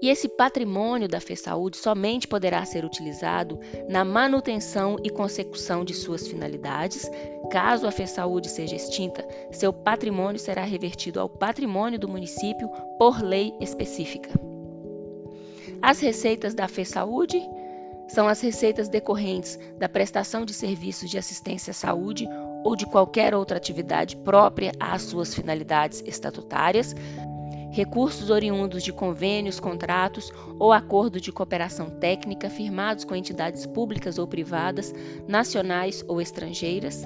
E 0.00 0.08
esse 0.08 0.28
patrimônio 0.28 1.08
da 1.08 1.18
FESaúde 1.18 1.78
somente 1.78 2.28
poderá 2.28 2.64
ser 2.64 2.84
utilizado 2.84 3.58
na 3.88 4.04
manutenção 4.04 4.98
e 5.02 5.10
consecução 5.10 5.84
de 5.84 5.94
suas 5.94 6.28
finalidades. 6.28 7.10
Caso 7.50 7.88
a 7.88 7.90
FESaúde 7.90 8.48
seja 8.48 8.76
extinta, 8.76 9.26
seu 9.50 9.72
patrimônio 9.72 10.38
será 10.38 10.62
revertido 10.62 11.18
ao 11.18 11.28
patrimônio 11.28 11.98
do 11.98 12.08
município 12.08 12.68
por 12.98 13.20
lei 13.20 13.52
específica. 13.60 14.30
As 15.82 16.00
receitas 16.00 16.54
da 16.54 16.68
FESaúde 16.68 17.42
são 18.08 18.28
as 18.28 18.40
receitas 18.40 18.88
decorrentes 18.88 19.58
da 19.78 19.88
prestação 19.88 20.44
de 20.44 20.52
serviços 20.52 21.10
de 21.10 21.18
assistência 21.18 21.70
à 21.70 21.74
saúde 21.74 22.28
ou 22.64 22.74
de 22.74 22.86
qualquer 22.86 23.34
outra 23.34 23.56
atividade 23.56 24.16
própria 24.16 24.72
às 24.80 25.02
suas 25.02 25.34
finalidades 25.34 26.02
estatutárias, 26.06 26.94
recursos 27.70 28.30
oriundos 28.30 28.82
de 28.82 28.92
convênios, 28.92 29.58
contratos 29.58 30.32
ou 30.58 30.72
acordos 30.72 31.20
de 31.20 31.32
cooperação 31.32 31.90
técnica 31.90 32.48
firmados 32.48 33.04
com 33.04 33.16
entidades 33.16 33.66
públicas 33.66 34.18
ou 34.18 34.26
privadas, 34.26 34.94
nacionais 35.26 36.04
ou 36.06 36.20
estrangeiras, 36.20 37.04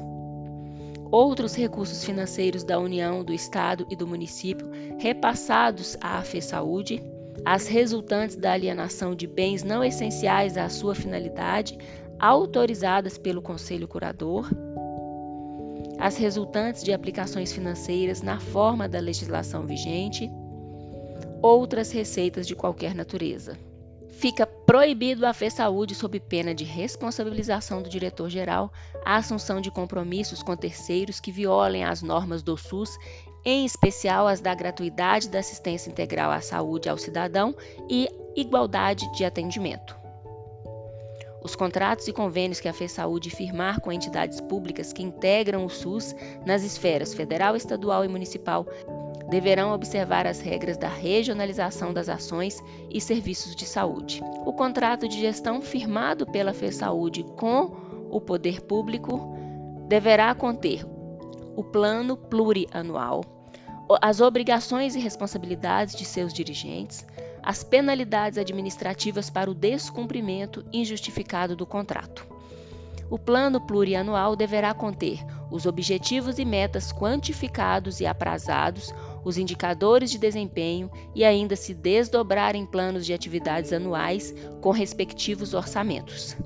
outros 1.11 1.55
recursos 1.55 2.05
financeiros 2.05 2.65
da 2.65 2.79
União, 2.79 3.25
do 3.25 3.33
Estado 3.33 3.87
e 3.91 3.97
do 3.97 4.07
município 4.07 4.71
repassados 4.99 5.97
à 6.01 6.21
FESaúde, 6.23 7.03
as 7.45 7.67
resultantes 7.67 8.37
da 8.37 8.53
alienação 8.53 9.15
de 9.15 9.27
bens 9.27 9.63
não 9.63 9.83
essenciais 9.83 10.57
à 10.57 10.69
sua 10.69 10.95
finalidade, 10.95 11.79
autorizadas 12.19 13.17
pelo 13.17 13.41
Conselho 13.41 13.89
Curador, 13.89 14.49
as 15.99 16.17
resultantes 16.17 16.85
de 16.85 16.93
aplicações 16.93 17.53
financeiras 17.53 18.23
na 18.23 18.39
forma 18.39 18.89
da 18.89 19.01
legislação 19.01 19.67
vigente, 19.67 20.31
outras 21.43 21.91
receitas 21.91 22.47
de 22.47 22.55
qualquer 22.55 22.95
natureza. 22.95 23.59
Fica 24.11 24.47
proibido 24.47 25.25
a 25.27 25.33
FESaúde, 25.33 25.95
sob 25.95 26.19
pena 26.19 26.55
de 26.55 26.65
responsabilização 26.65 27.83
do 27.83 27.89
diretor-geral, 27.89 28.73
a 29.05 29.17
assunção 29.17 29.61
de 29.61 29.71
compromissos 29.71 30.43
com 30.43 30.57
terceiros 30.57 31.21
que 31.21 31.31
violem 31.31 31.85
as 31.85 32.03
normas 32.03 32.43
do 32.43 32.57
SUS 32.57 32.97
em 33.45 33.65
especial 33.65 34.27
as 34.27 34.41
da 34.41 34.55
gratuidade 34.55 35.29
da 35.29 35.39
assistência 35.39 35.91
integral 35.91 36.31
à 36.31 36.41
saúde 36.41 36.89
ao 36.89 36.99
cidadão 36.99 37.55
e 37.89 38.09
igualdade 38.37 39.11
de 39.13 39.25
atendimento. 39.25 39.97
Os 41.43 41.55
contratos 41.55 42.09
e 42.09 42.13
convênios 42.13 42.61
que 42.61 42.69
a 42.69 42.73
FESaúde 42.73 43.31
firmar 43.31 43.81
com 43.81 43.93
entidades 43.93 44.41
públicas 44.41 44.93
que 44.93 45.03
integram 45.03 45.65
o 45.65 45.71
SUS 45.71 46.15
nas 46.45 46.63
esferas 46.63 47.15
federal, 47.15 47.57
estadual 47.57 48.05
e 48.05 48.09
municipal 48.09 48.67
deverão 49.31 49.73
observar 49.73 50.27
as 50.27 50.41
regras 50.41 50.77
da 50.77 50.89
regionalização 50.89 51.93
das 51.93 52.09
ações 52.09 52.63
e 52.91 53.01
serviços 53.01 53.55
de 53.55 53.67
saúde. 53.67 54.21
O 54.45 54.53
contrato 54.53 55.07
de 55.07 55.21
gestão 55.21 55.61
firmado 55.61 56.27
pela 56.27 56.55
FESaúde 56.55 57.23
com 57.37 57.71
o 58.11 58.21
poder 58.21 58.63
público 58.63 59.37
deverá 59.87 60.35
conter 60.35 60.85
o 61.59 61.65
plano 61.65 62.17
plurianual, 62.17 63.25
as 64.01 64.21
obrigações 64.21 64.95
e 64.95 65.01
responsabilidades 65.01 65.97
de 65.97 66.05
seus 66.05 66.33
dirigentes, 66.33 67.05
as 67.43 67.65
penalidades 67.65 68.39
administrativas 68.39 69.29
para 69.29 69.51
o 69.51 69.55
descumprimento 69.55 70.65
injustificado 70.73 71.57
do 71.57 71.67
contrato. 71.67 72.25
O 73.11 73.19
plano 73.19 73.61
plurianual 73.61 74.37
deverá 74.37 74.73
conter 74.73 75.19
os 75.51 75.67
objetivos 75.67 76.39
e 76.39 76.45
metas 76.45 76.93
quantificados 76.93 77.99
e 77.99 78.07
aprazados, 78.07 78.95
os 79.25 79.37
indicadores 79.37 80.13
de 80.13 80.19
desempenho 80.19 80.89
e 81.13 81.25
ainda 81.25 81.57
se 81.57 81.75
desdobrar 81.75 82.55
em 82.55 82.65
planos 82.65 83.05
de 83.05 83.13
atividades 83.13 83.73
anuais 83.73 84.33
com 84.61 84.71
respectivos 84.71 85.55
orçamentos. 85.55 86.37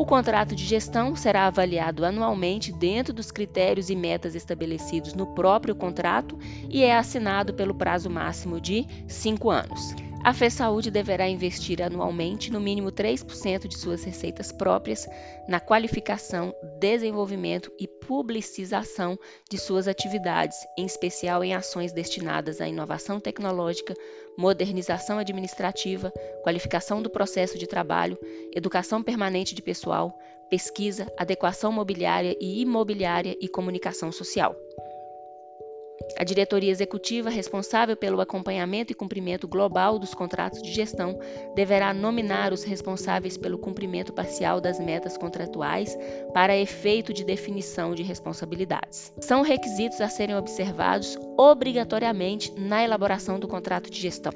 O 0.00 0.06
contrato 0.06 0.56
de 0.56 0.64
gestão 0.64 1.14
será 1.14 1.46
avaliado 1.46 2.06
anualmente 2.06 2.72
dentro 2.72 3.12
dos 3.12 3.30
critérios 3.30 3.90
e 3.90 3.94
metas 3.94 4.34
estabelecidos 4.34 5.12
no 5.12 5.26
próprio 5.34 5.74
contrato 5.74 6.38
e 6.70 6.82
é 6.82 6.96
assinado 6.96 7.52
pelo 7.52 7.74
prazo 7.74 8.08
máximo 8.08 8.58
de 8.58 8.86
cinco 9.06 9.50
anos. 9.50 9.94
A 10.24 10.32
FESaúde 10.32 10.90
deverá 10.90 11.28
investir 11.28 11.82
anualmente 11.82 12.50
no 12.50 12.58
mínimo 12.60 12.90
3% 12.90 13.68
de 13.68 13.76
suas 13.76 14.02
receitas 14.02 14.50
próprias 14.50 15.06
na 15.46 15.60
qualificação, 15.60 16.54
desenvolvimento 16.78 17.70
e 17.78 17.86
publicização 17.86 19.18
de 19.50 19.58
suas 19.58 19.86
atividades, 19.86 20.56
em 20.78 20.86
especial 20.86 21.44
em 21.44 21.54
ações 21.54 21.92
destinadas 21.92 22.60
à 22.62 22.66
inovação 22.66 23.20
tecnológica, 23.20 23.94
modernização 24.36 25.18
administrativa, 25.18 26.12
qualificação 26.42 27.02
do 27.02 27.10
processo 27.10 27.58
de 27.58 27.66
trabalho, 27.66 28.18
educação 28.54 29.02
permanente 29.02 29.54
de 29.54 29.62
pessoal, 29.62 30.16
pesquisa, 30.48 31.06
adequação 31.16 31.70
mobiliária 31.70 32.36
e 32.40 32.60
imobiliária 32.60 33.36
e 33.40 33.48
comunicação 33.48 34.10
social. 34.10 34.56
A 36.16 36.24
diretoria 36.24 36.70
executiva 36.70 37.30
responsável 37.30 37.96
pelo 37.96 38.20
acompanhamento 38.20 38.92
e 38.92 38.94
cumprimento 38.94 39.48
global 39.48 39.98
dos 39.98 40.12
contratos 40.12 40.60
de 40.60 40.72
gestão 40.72 41.18
deverá 41.54 41.94
nominar 41.94 42.52
os 42.52 42.62
responsáveis 42.62 43.38
pelo 43.38 43.58
cumprimento 43.58 44.12
parcial 44.12 44.60
das 44.60 44.78
metas 44.78 45.16
contratuais 45.16 45.96
para 46.34 46.56
efeito 46.56 47.12
de 47.12 47.24
definição 47.24 47.94
de 47.94 48.02
responsabilidades. 48.02 49.12
São 49.20 49.42
requisitos 49.42 50.00
a 50.00 50.08
serem 50.08 50.36
observados 50.36 51.18
obrigatoriamente 51.38 52.52
na 52.54 52.82
elaboração 52.82 53.38
do 53.38 53.48
contrato 53.48 53.90
de 53.90 54.00
gestão. 54.00 54.32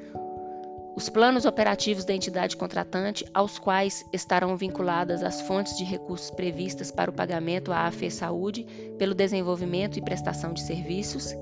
Os 0.95 1.09
planos 1.09 1.45
operativos 1.45 2.05
da 2.05 2.13
entidade 2.13 2.55
contratante, 2.55 3.25
aos 3.33 3.59
quais 3.59 4.05
estarão 4.13 4.55
vinculadas 4.55 5.23
as 5.23 5.41
fontes 5.41 5.77
de 5.77 5.83
recursos 5.83 6.31
previstas 6.31 6.89
para 6.89 7.11
o 7.11 7.13
pagamento 7.13 7.73
à 7.73 7.85
AFE 7.85 8.09
Saúde 8.09 8.65
pelo 8.97 9.13
desenvolvimento 9.13 9.99
e 9.99 10.01
prestação 10.01 10.53
de 10.53 10.61
serviços, 10.61 11.35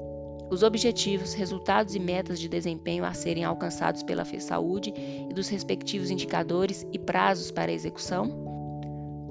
os 0.53 0.61
objetivos, 0.61 1.33
resultados 1.33 1.95
e 1.95 1.99
metas 1.99 2.39
de 2.39 2.47
desempenho 2.47 3.03
a 3.03 3.13
serem 3.13 3.43
alcançados 3.43 4.03
pela 4.03 4.23
FESaúde 4.23 4.93
e 4.95 5.33
dos 5.33 5.49
respectivos 5.49 6.11
indicadores 6.11 6.85
e 6.93 6.99
prazos 6.99 7.49
para 7.49 7.71
execução, 7.71 8.53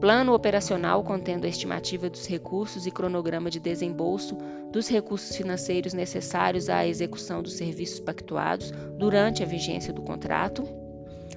plano 0.00 0.34
operacional 0.34 1.04
contendo 1.04 1.44
a 1.44 1.48
estimativa 1.48 2.10
dos 2.10 2.26
recursos 2.26 2.88
e 2.88 2.90
cronograma 2.90 3.48
de 3.48 3.60
desembolso 3.60 4.36
dos 4.72 4.88
recursos 4.88 5.36
financeiros 5.36 5.94
necessários 5.94 6.68
à 6.68 6.84
execução 6.84 7.40
dos 7.40 7.52
serviços 7.52 8.00
pactuados 8.00 8.72
durante 8.98 9.44
a 9.44 9.46
vigência 9.46 9.92
do 9.92 10.02
contrato, 10.02 10.81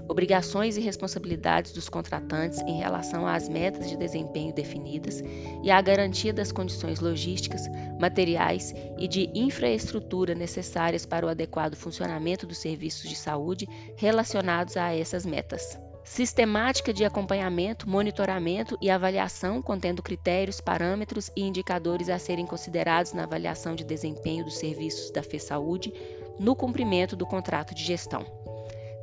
obrigações 0.07 0.77
e 0.77 0.81
responsabilidades 0.81 1.71
dos 1.71 1.89
contratantes 1.89 2.59
em 2.61 2.79
relação 2.79 3.27
às 3.27 3.49
metas 3.49 3.89
de 3.89 3.97
desempenho 3.97 4.53
definidas 4.53 5.23
e 5.63 5.71
a 5.71 5.81
garantia 5.81 6.33
das 6.33 6.51
condições 6.51 6.99
logísticas, 6.99 7.67
materiais 7.99 8.73
e 8.97 9.07
de 9.07 9.29
infraestrutura 9.33 10.35
necessárias 10.35 11.05
para 11.05 11.25
o 11.25 11.29
adequado 11.29 11.75
funcionamento 11.75 12.45
dos 12.45 12.57
serviços 12.57 13.09
de 13.09 13.15
saúde 13.15 13.67
relacionados 13.97 14.77
a 14.77 14.95
essas 14.95 15.25
metas 15.25 15.77
sistemática 16.05 16.93
de 16.93 17.03
acompanhamento, 17.03 17.89
monitoramento 17.89 18.77
e 18.79 18.91
avaliação 18.91 19.61
contendo 19.61 20.03
critérios, 20.03 20.61
parâmetros 20.61 21.31
e 21.35 21.41
indicadores 21.41 22.09
a 22.09 22.19
serem 22.19 22.45
considerados 22.45 23.11
na 23.11 23.23
avaliação 23.23 23.75
de 23.75 23.83
desempenho 23.83 24.45
dos 24.45 24.57
serviços 24.57 25.09
da 25.09 25.23
FESaúde 25.23 25.91
no 26.39 26.55
cumprimento 26.55 27.15
do 27.15 27.25
contrato 27.25 27.73
de 27.73 27.83
gestão. 27.83 28.44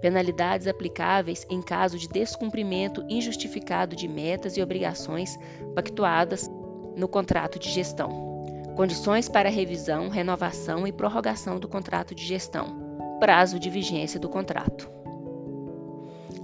Penalidades 0.02 0.66
aplicáveis 0.66 1.46
em 1.48 1.62
caso 1.62 1.96
de 1.96 2.08
descumprimento 2.08 3.04
injustificado 3.08 3.94
de 3.94 4.08
metas 4.08 4.56
e 4.56 4.62
obrigações 4.62 5.38
pactuadas 5.76 6.50
no 6.96 7.06
contrato 7.06 7.56
de 7.56 7.70
gestão. 7.70 8.32
Condições 8.74 9.28
para 9.28 9.48
revisão, 9.48 10.08
renovação 10.08 10.88
e 10.88 10.92
prorrogação 10.92 11.60
do 11.60 11.68
contrato 11.68 12.16
de 12.16 12.24
gestão. 12.24 13.18
Prazo 13.20 13.60
de 13.60 13.70
vigência 13.70 14.18
do 14.18 14.28
contrato. 14.28 14.90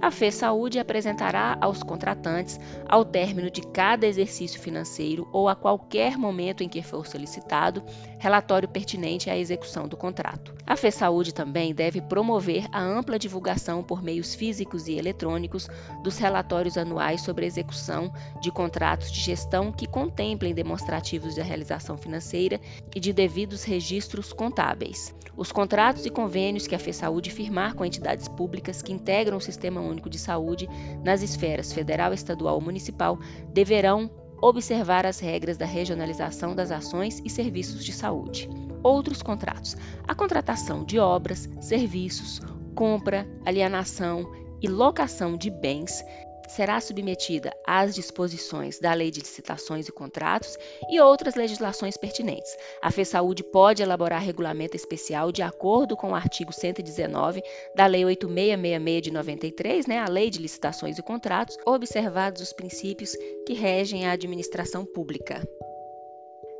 A 0.01 0.09
FE 0.09 0.31
Saúde 0.31 0.79
apresentará 0.79 1.57
aos 1.59 1.83
contratantes, 1.83 2.57
ao 2.87 3.03
término 3.03 3.51
de 3.51 3.61
cada 3.61 4.07
exercício 4.07 4.61
financeiro 4.61 5.27
ou 5.33 5.49
a 5.49 5.55
qualquer 5.55 6.17
momento 6.17 6.63
em 6.63 6.69
que 6.69 6.81
for 6.81 7.05
solicitado, 7.05 7.83
relatório 8.19 8.69
pertinente 8.69 9.29
à 9.29 9.37
execução 9.37 9.85
do 9.85 9.97
contrato. 9.97 10.58
A 10.69 10.75
FE 10.75 10.91
Saúde 10.91 11.33
também 11.33 11.73
deve 11.73 11.99
promover 11.99 12.67
a 12.71 12.79
ampla 12.79 13.17
divulgação 13.17 13.81
por 13.81 14.03
meios 14.03 14.35
físicos 14.35 14.87
e 14.87 14.93
eletrônicos 14.93 15.67
dos 16.03 16.19
relatórios 16.19 16.77
anuais 16.77 17.21
sobre 17.21 17.47
execução 17.47 18.13
de 18.39 18.51
contratos 18.51 19.11
de 19.11 19.19
gestão 19.19 19.71
que 19.71 19.87
contemplem 19.87 20.53
demonstrativos 20.53 21.33
de 21.33 21.41
realização 21.41 21.97
financeira 21.97 22.61
e 22.95 22.99
de 22.99 23.11
devidos 23.11 23.63
registros 23.63 24.31
contábeis. 24.31 25.11
Os 25.35 25.51
contratos 25.51 26.05
e 26.05 26.11
convênios 26.11 26.67
que 26.67 26.75
a 26.75 26.79
FE 26.79 26.93
Saúde 26.93 27.31
firmar 27.31 27.73
com 27.73 27.83
entidades 27.83 28.27
públicas 28.27 28.83
que 28.83 28.93
integram 28.93 29.37
o 29.37 29.41
Sistema 29.41 29.81
Único 29.81 30.07
de 30.07 30.19
Saúde 30.19 30.69
nas 31.03 31.23
esferas 31.23 31.73
federal, 31.73 32.13
estadual 32.13 32.53
ou 32.53 32.61
municipal 32.61 33.17
deverão 33.51 34.07
observar 34.39 35.07
as 35.07 35.19
regras 35.19 35.57
da 35.57 35.65
regionalização 35.65 36.53
das 36.53 36.69
ações 36.69 37.23
e 37.25 37.29
serviços 37.29 37.83
de 37.83 37.91
saúde. 37.91 38.47
Outros 38.83 39.21
contratos: 39.21 39.75
a 40.07 40.15
contratação 40.15 40.83
de 40.83 40.99
obras, 40.99 41.49
serviços, 41.61 42.41
compra, 42.75 43.27
alienação 43.45 44.31
e 44.61 44.67
locação 44.67 45.37
de 45.37 45.49
bens 45.49 46.03
será 46.49 46.81
submetida 46.81 47.53
às 47.65 47.93
disposições 47.93 48.79
da 48.79 48.91
Lei 48.93 49.11
de 49.11 49.19
Licitações 49.19 49.87
e 49.87 49.91
Contratos 49.91 50.57
e 50.89 50.99
outras 50.99 51.35
legislações 51.35 51.95
pertinentes. 51.95 52.57
A 52.81 52.91
FESaúde 52.91 53.43
pode 53.43 53.83
elaborar 53.83 54.21
regulamento 54.21 54.75
especial 54.75 55.31
de 55.31 55.43
acordo 55.43 55.95
com 55.95 56.11
o 56.11 56.15
artigo 56.15 56.51
119 56.51 57.43
da 57.75 57.85
Lei 57.85 58.03
8666 58.03 59.01
de 59.01 59.11
93, 59.11 59.85
né, 59.85 59.99
a 59.99 60.09
Lei 60.09 60.29
de 60.29 60.39
Licitações 60.39 60.97
e 60.97 61.03
Contratos, 61.03 61.55
observados 61.65 62.41
os 62.41 62.51
princípios 62.51 63.15
que 63.45 63.53
regem 63.53 64.07
a 64.07 64.11
administração 64.11 64.83
pública. 64.85 65.47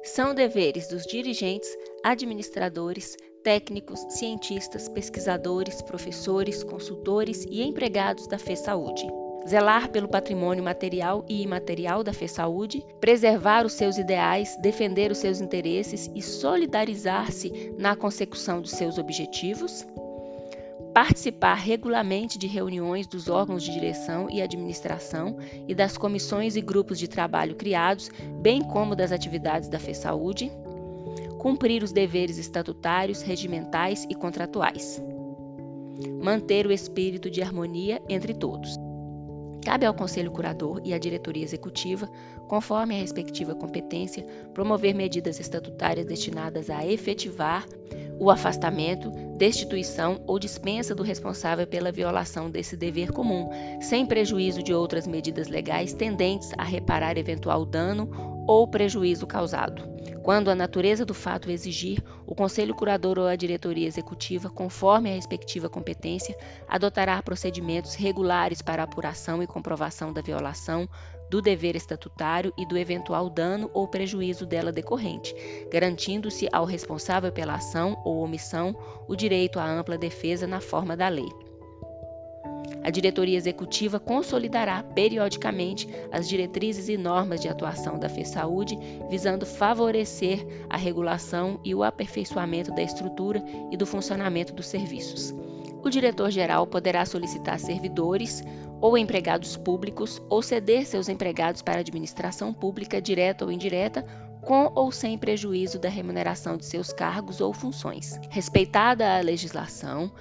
São 0.04 0.34
deveres 0.34 0.88
dos 0.88 1.06
dirigentes, 1.06 1.70
administradores, 2.04 3.16
técnicos, 3.43 4.00
cientistas, 4.10 4.88
pesquisadores, 4.89 5.82
professores, 5.82 6.64
consultores 6.64 7.45
e 7.50 7.62
empregados 7.62 8.28
da 8.28 8.38
FESaúde 8.38 9.08
zelar 9.47 9.89
pelo 9.89 10.08
patrimônio 10.08 10.64
material 10.64 11.26
e 11.28 11.41
imaterial 11.41 12.04
da 12.04 12.14
FESaúde, 12.14 12.86
preservar 13.00 13.66
os 13.66 13.74
seus 13.74 13.97
ideais, 13.97 14.56
defender 14.62 15.12
os 15.12 15.18
seus 15.18 15.41
interesses 15.41 16.10
e 16.14 16.22
solidarizar-se 16.22 17.74
na 17.78 17.95
consecução 17.95 18.62
dos 18.62 18.72
seus 18.72 18.97
objetivos, 18.97 19.86
participar 20.94 21.56
regularmente 21.56 22.38
de 22.38 22.48
reuniões 22.48 23.06
dos 23.06 23.30
órgãos 23.30 23.64
de 23.64 23.72
direção 23.72 24.30
e 24.30 24.42
administração 24.42 25.38
e 25.68 25.76
das 25.76 25.98
comissões 25.98 26.56
e 26.56 26.62
grupos 26.62 26.98
de 26.98 27.08
trabalho 27.08 27.56
criados, 27.56 28.10
bem 28.42 28.62
como 28.62 28.96
das 28.96 29.12
atividades 29.12 29.70
da 29.70 29.80
FESaúde, 29.80 30.52
cumprir 31.38 31.84
os 31.84 31.92
deveres 31.92 32.38
estatutários, 32.38 33.22
regimentais 33.22 34.06
e 34.10 34.16
contratuais, 34.16 35.02
manter 36.22 36.66
o 36.66 36.72
espírito 36.72 37.30
de 37.30 37.42
harmonia 37.42 38.02
entre 38.10 38.34
todos. 38.34 38.76
Cabe 39.64 39.86
ao 39.86 39.94
Conselho 39.94 40.32
Curador 40.32 40.82
e 40.84 40.94
à 40.94 40.98
diretoria 40.98 41.44
executiva, 41.44 42.10
conforme 42.48 42.96
a 42.96 42.98
respectiva 42.98 43.54
competência, 43.54 44.26
promover 44.54 44.96
medidas 44.96 45.40
estatutárias 45.40 46.06
destinadas 46.06 46.70
a 46.70 46.86
efetivar 46.86 47.66
o 48.20 48.30
afastamento, 48.30 49.09
destituição 49.38 50.22
ou 50.28 50.38
dispensa 50.38 50.93
do 50.93 51.01
responsável 51.01 51.65
pela 51.65 51.91
violação 51.91 52.51
desse 52.51 52.76
dever 52.76 53.11
comum, 53.11 53.49
sem 53.82 54.05
prejuízo 54.05 54.61
de 54.61 54.74
outras 54.74 55.07
medidas 55.07 55.47
legais 55.47 55.93
tendentes 55.93 56.51
a 56.57 56.63
reparar 56.63 57.17
eventual 57.17 57.65
dano 57.65 58.43
ou 58.45 58.67
prejuízo 58.67 59.26
causado. 59.26 59.88
Quando 60.22 60.51
a 60.51 60.55
natureza 60.55 61.05
do 61.05 61.13
fato 61.13 61.49
exigir, 61.49 62.03
o 62.28 62.36
Conselho 62.36 62.76
Curador 62.76 63.17
ou 63.17 63.26
a 63.26 63.36
diretoria 63.36 63.88
executiva, 63.88 64.49
conforme 64.49 65.09
a 65.09 65.15
respectiva 65.15 65.70
competência, 65.70 66.38
adotará 66.67 67.22
procedimentos 67.24 67.95
regulares 67.95 68.61
para 68.61 68.84
apuração 68.84 69.41
e 69.41 69.47
comprovação 69.47 70.11
da 70.11 70.22
violação 70.22 70.89
do 71.30 71.41
dever 71.41 71.75
estatutário 71.75 72.53
e 72.57 72.65
do 72.65 72.77
eventual 72.77 73.30
dano 73.30 73.69
ou 73.73 73.88
prejuízo 73.88 74.45
dela 74.45 74.71
decorrente, 74.71 75.36
garantindo-se 75.71 76.47
ao 76.51 76.65
responsável 76.65 77.32
pela 77.32 77.55
ação 77.55 78.01
ou 78.03 78.19
omissão 78.19 78.75
o 79.07 79.15
direito 79.15 79.59
à 79.59 79.69
ampla 79.69 79.97
defesa 79.97 80.47
na 80.47 80.59
forma 80.59 80.97
da 80.97 81.07
lei. 81.07 81.30
A 82.84 82.89
diretoria 82.89 83.38
executiva 83.38 83.99
consolidará 83.99 84.82
periodicamente 84.82 85.88
as 86.11 86.27
diretrizes 86.27 86.88
e 86.88 86.97
normas 86.97 87.41
de 87.41 87.47
atuação 87.49 87.99
da 87.99 88.07
FESaúde, 88.07 88.80
visando 89.09 89.45
favorecer 89.45 90.45
a 90.69 90.77
regulação 90.77 91.59
e 91.63 91.75
o 91.75 91.84
aperfeiçoamento 91.84 92.71
da 92.73 92.82
estrutura 92.82 93.43
e 93.71 93.77
do 93.77 93.86
funcionamento 93.86 94.53
dos 94.53 94.67
serviços. 94.67 95.36
O 95.84 95.89
diretor-geral 95.89 96.65
poderá 96.67 97.05
solicitar 97.05 97.59
servidores 97.59 98.43
ou 98.82 98.97
empregados 98.97 99.57
públicos 99.57 100.21
ou 100.30 100.41
ceder 100.41 100.86
seus 100.86 101.09
empregados 101.09 101.61
para 101.61 101.80
administração 101.80 102.53
pública, 102.53 103.01
direta 103.01 103.45
ou 103.45 103.51
indireta, 103.51 104.05
com 104.41 104.71
ou 104.73 104.91
sem 104.91 105.17
prejuízo 105.17 105.80
da 105.80 105.89
remuneração 105.89 106.57
de 106.57 106.65
seus 106.65 106.93
cargos 106.93 107.41
ou 107.41 107.53
funções. 107.53 108.19
Respeitada 108.30 109.17
a 109.17 109.21
legislação, 109.21 110.11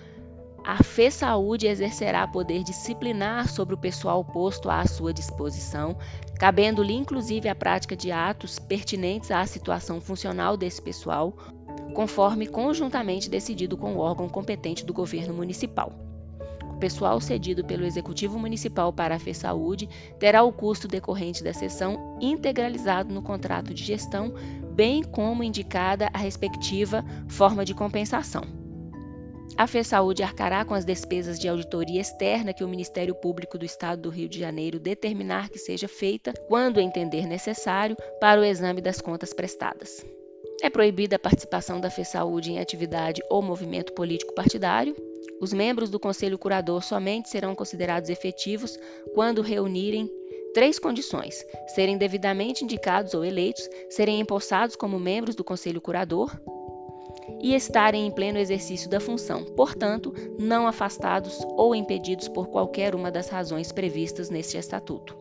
a 0.64 0.82
FE 0.82 1.10
Saúde 1.10 1.66
exercerá 1.66 2.26
poder 2.26 2.62
disciplinar 2.62 3.48
sobre 3.48 3.74
o 3.74 3.78
pessoal 3.78 4.24
posto 4.24 4.68
à 4.68 4.84
sua 4.86 5.14
disposição, 5.14 5.96
cabendo-lhe 6.38 6.92
inclusive 6.92 7.48
a 7.48 7.54
prática 7.54 7.96
de 7.96 8.10
atos 8.10 8.58
pertinentes 8.58 9.30
à 9.30 9.46
situação 9.46 10.00
funcional 10.00 10.56
desse 10.56 10.82
pessoal, 10.82 11.32
conforme 11.94 12.46
conjuntamente 12.46 13.30
decidido 13.30 13.76
com 13.76 13.94
o 13.94 13.98
órgão 13.98 14.28
competente 14.28 14.84
do 14.84 14.92
governo 14.92 15.32
municipal. 15.32 15.92
Pessoal 16.78 17.20
cedido 17.20 17.64
pelo 17.64 17.84
Executivo 17.84 18.38
Municipal 18.38 18.92
para 18.92 19.16
a 19.16 19.18
FE 19.18 19.34
Saúde 19.34 19.88
terá 20.18 20.42
o 20.42 20.52
custo 20.52 20.86
decorrente 20.86 21.42
da 21.42 21.52
sessão 21.52 22.16
integralizado 22.20 23.12
no 23.12 23.22
contrato 23.22 23.74
de 23.74 23.84
gestão, 23.84 24.32
bem 24.70 25.02
como 25.02 25.42
indicada 25.42 26.08
a 26.12 26.18
respectiva 26.18 27.04
forma 27.26 27.64
de 27.64 27.74
compensação. 27.74 28.42
A 29.56 29.66
FESaúde 29.66 30.22
arcará 30.22 30.64
com 30.64 30.72
as 30.72 30.84
despesas 30.84 31.36
de 31.36 31.48
auditoria 31.48 32.00
externa 32.00 32.52
que 32.52 32.62
o 32.62 32.68
Ministério 32.68 33.12
Público 33.12 33.58
do 33.58 33.64
Estado 33.64 34.02
do 34.02 34.08
Rio 34.08 34.28
de 34.28 34.38
Janeiro 34.38 34.78
determinar 34.78 35.48
que 35.48 35.58
seja 35.58 35.88
feita, 35.88 36.32
quando 36.46 36.78
entender 36.78 37.26
necessário, 37.26 37.96
para 38.20 38.40
o 38.40 38.44
exame 38.44 38.80
das 38.80 39.00
contas 39.00 39.32
prestadas. 39.32 40.06
É 40.62 40.70
proibida 40.70 41.16
a 41.16 41.18
participação 41.18 41.80
da 41.80 41.90
FESaúde 41.90 42.52
em 42.52 42.60
atividade 42.60 43.20
ou 43.28 43.42
movimento 43.42 43.92
político 43.94 44.32
partidário. 44.32 44.94
Os 45.40 45.52
membros 45.52 45.90
do 45.90 46.00
Conselho 46.00 46.38
Curador 46.38 46.82
somente 46.82 47.28
serão 47.28 47.54
considerados 47.54 48.10
efetivos 48.10 48.78
quando 49.14 49.42
reunirem 49.42 50.10
três 50.52 50.78
condições: 50.78 51.44
serem 51.68 51.96
devidamente 51.96 52.64
indicados 52.64 53.14
ou 53.14 53.24
eleitos, 53.24 53.68
serem 53.88 54.20
empossados 54.20 54.76
como 54.76 54.98
membros 54.98 55.34
do 55.34 55.44
Conselho 55.44 55.80
Curador, 55.80 56.36
e 57.40 57.54
estarem 57.54 58.06
em 58.06 58.10
pleno 58.10 58.38
exercício 58.38 58.88
da 58.88 58.98
função, 58.98 59.44
portanto, 59.44 60.12
não 60.38 60.66
afastados 60.66 61.38
ou 61.56 61.74
impedidos 61.74 62.28
por 62.28 62.48
qualquer 62.48 62.94
uma 62.94 63.10
das 63.10 63.28
razões 63.28 63.70
previstas 63.70 64.30
neste 64.30 64.56
estatuto. 64.56 65.16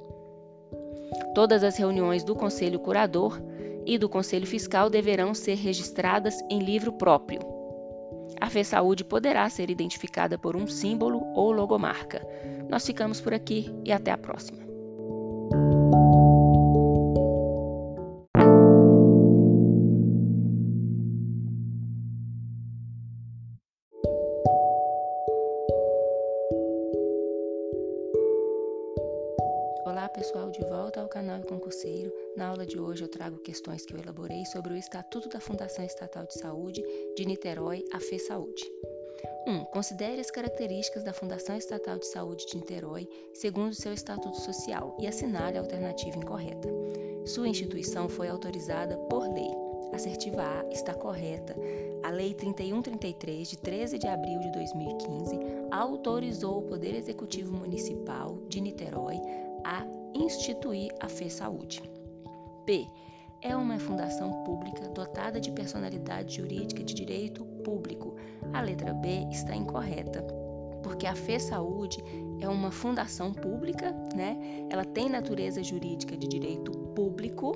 Todas 1.36 1.64
as 1.64 1.78
reuniões 1.78 2.24
do 2.24 2.36
Conselho 2.36 2.80
Curador 2.80 3.40
e 3.86 3.98
do 3.98 4.10
Conselho 4.10 4.48
Fiscal 4.48 4.90
deverão 4.90 5.34
ser 5.34 5.56
registradas 5.56 6.42
em 6.50 6.60
livro 6.60 6.94
próprio. 6.94 7.57
A 8.40 8.50
Fê 8.50 8.64
Saúde 8.64 9.04
poderá 9.04 9.50
ser 9.50 9.70
identificada 9.70 10.38
por 10.38 10.56
um 10.56 10.68
símbolo 10.68 11.22
ou 11.34 11.52
logomarca. 11.52 12.22
Nós 12.70 12.86
ficamos 12.86 13.20
por 13.22 13.34
aqui 13.34 13.74
e 13.84 13.92
até 13.92 14.12
a 14.12 14.18
próxima. 14.18 14.67
Trago 33.18 33.40
questões 33.40 33.84
que 33.84 33.96
eu 33.96 34.00
elaborei 34.00 34.46
sobre 34.46 34.74
o 34.74 34.78
Estatuto 34.78 35.28
da 35.28 35.40
Fundação 35.40 35.84
Estatal 35.84 36.28
de 36.28 36.36
Saúde 36.36 36.84
de 37.16 37.26
Niterói, 37.26 37.84
a 37.92 38.00
Fê 38.00 38.20
Saúde. 38.20 38.64
1. 39.48 39.52
Um, 39.52 39.66
considere 39.66 40.22
as 40.22 40.30
características 40.30 41.04
da 41.04 41.14
Fundação 41.14 41.58
Estatal 41.58 41.98
de 41.98 42.06
Saúde 42.06 42.46
de 42.46 42.58
Niterói 42.58 43.10
segundo 43.34 43.74
seu 43.74 43.92
estatuto 43.92 44.40
social 44.40 44.96
e 45.00 45.08
assinale 45.08 45.58
a 45.58 45.62
alternativa 45.62 46.16
incorreta. 46.16 46.70
Sua 47.26 47.48
instituição 47.48 48.08
foi 48.08 48.30
autorizada 48.30 48.96
por 49.10 49.28
lei. 49.34 49.50
Assertiva 49.94 50.44
A 50.44 50.70
está 50.72 50.94
correta. 50.94 51.56
A 52.04 52.12
Lei 52.12 52.36
3133, 52.36 53.50
de 53.50 53.58
13 53.58 53.98
de 53.98 54.08
abril 54.08 54.40
de 54.42 54.52
2015, 54.52 55.40
autorizou 55.72 56.60
o 56.60 56.68
Poder 56.68 56.94
Executivo 56.94 57.58
Municipal 57.58 58.38
de 58.48 58.62
Niterói 58.62 59.16
a 59.64 59.84
instituir 60.14 60.94
a 61.00 61.10
Fê 61.10 61.32
Saúde. 61.32 61.97
B. 62.68 62.90
É 63.42 63.56
uma 63.56 63.80
fundação 63.80 64.44
pública 64.44 64.90
dotada 64.90 65.40
de 65.40 65.52
personalidade 65.52 66.36
jurídica 66.36 66.84
de 66.84 66.94
direito 66.94 67.46
público. 67.64 68.18
A 68.52 68.60
letra 68.60 68.94
B 68.94 69.26
está 69.32 69.56
incorreta, 69.56 70.22
porque 70.84 71.08
a 71.08 71.16
Fê 71.16 71.40
Saúde 71.40 72.04
é 72.42 72.50
uma 72.50 72.70
fundação 72.70 73.32
pública, 73.32 73.96
né? 74.14 74.68
Ela 74.70 74.84
tem 74.84 75.08
natureza 75.08 75.64
jurídica 75.64 76.18
de 76.18 76.28
direito 76.28 76.72
público. 76.94 77.56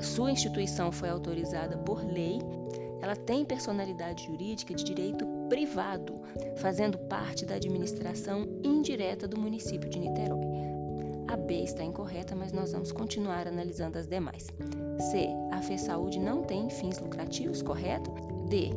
Sua 0.00 0.32
instituição 0.32 0.90
foi 0.90 1.10
autorizada 1.10 1.78
por 1.78 2.04
lei. 2.04 2.40
Ela 3.00 3.14
tem 3.14 3.44
personalidade 3.44 4.24
jurídica 4.24 4.74
de 4.74 4.82
direito 4.82 5.24
privado, 5.48 6.20
fazendo 6.56 6.98
parte 6.98 7.46
da 7.46 7.54
administração 7.54 8.48
indireta 8.64 9.28
do 9.28 9.38
município 9.38 9.88
de 9.88 10.00
Niterói. 10.00 10.77
A 11.28 11.36
B 11.36 11.62
está 11.62 11.84
incorreta, 11.84 12.34
mas 12.34 12.52
nós 12.52 12.72
vamos 12.72 12.90
continuar 12.90 13.46
analisando 13.46 13.98
as 13.98 14.06
demais. 14.06 14.46
C. 15.10 15.28
A 15.52 15.60
FESaúde 15.60 16.18
não 16.18 16.42
tem 16.42 16.70
fins 16.70 16.98
lucrativos, 16.98 17.60
correto? 17.60 18.10
D. 18.48 18.70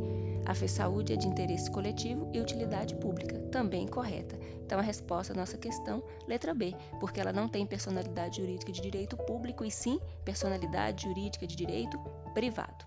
A 0.44 0.54
FESaúde 0.54 1.14
é 1.14 1.16
de 1.16 1.26
interesse 1.26 1.70
coletivo 1.70 2.28
e 2.30 2.40
utilidade 2.40 2.94
pública, 2.96 3.38
também 3.50 3.86
correta. 3.86 4.38
Então 4.66 4.78
a 4.78 4.82
resposta 4.82 5.32
à 5.32 5.36
nossa 5.36 5.56
questão, 5.56 6.02
letra 6.28 6.52
B, 6.52 6.74
porque 7.00 7.20
ela 7.20 7.32
não 7.32 7.48
tem 7.48 7.64
personalidade 7.64 8.36
jurídica 8.36 8.70
de 8.70 8.82
direito 8.82 9.16
público 9.16 9.64
e 9.64 9.70
sim 9.70 9.98
personalidade 10.24 11.04
jurídica 11.04 11.46
de 11.46 11.56
direito 11.56 11.98
privado. 12.34 12.84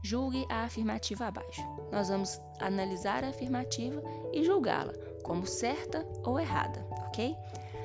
Julgue 0.00 0.46
a 0.50 0.64
afirmativa 0.64 1.26
abaixo. 1.26 1.62
Nós 1.90 2.08
vamos 2.08 2.38
analisar 2.60 3.24
a 3.24 3.30
afirmativa 3.30 4.02
e 4.32 4.44
julgá-la 4.44 4.92
como 5.22 5.46
certa 5.46 6.06
ou 6.22 6.38
errada, 6.38 6.86
ok? 7.06 7.34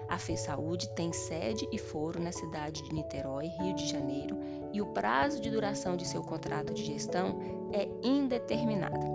A 0.09 0.17
FESaúde 0.17 0.89
tem 0.89 1.13
sede 1.13 1.67
e 1.71 1.77
foro 1.77 2.19
na 2.19 2.31
cidade 2.31 2.81
de 2.83 2.93
Niterói, 2.93 3.45
Rio 3.61 3.75
de 3.75 3.87
Janeiro, 3.87 4.37
e 4.73 4.81
o 4.81 4.87
prazo 4.87 5.39
de 5.39 5.51
duração 5.51 5.95
de 5.95 6.07
seu 6.07 6.23
contrato 6.23 6.73
de 6.73 6.83
gestão 6.83 7.39
é 7.71 7.87
indeterminado. 8.03 9.05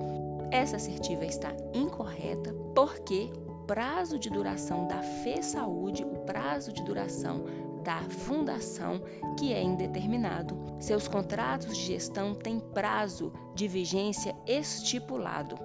Essa 0.53 0.77
assertiva 0.77 1.25
está 1.25 1.53
incorreta 1.75 2.55
porque 2.77 3.33
o 3.49 3.67
prazo 3.67 4.21
de 4.21 4.31
duração 4.31 4.87
da 4.87 5.03
FESaúde, 5.03 6.05
o 6.05 6.21
prazo 6.21 6.73
de 6.73 6.85
duração 6.85 7.45
da 7.83 8.01
fundação, 8.09 9.03
que 9.39 9.53
é 9.53 9.63
indeterminado. 9.63 10.57
Seus 10.79 11.09
contratos 11.09 11.77
de 11.77 11.83
gestão 11.83 12.35
têm 12.35 12.61
prazo 12.61 13.33
de 13.55 13.67
vigência 13.67 14.35
estipulado. 14.47 15.57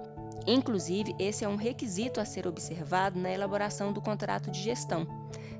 Inclusive, 0.46 1.14
esse 1.18 1.44
é 1.44 1.48
um 1.48 1.56
requisito 1.56 2.20
a 2.20 2.24
ser 2.24 2.46
observado 2.46 3.18
na 3.18 3.30
elaboração 3.30 3.92
do 3.92 4.00
contrato 4.00 4.50
de 4.50 4.60
gestão, 4.60 5.06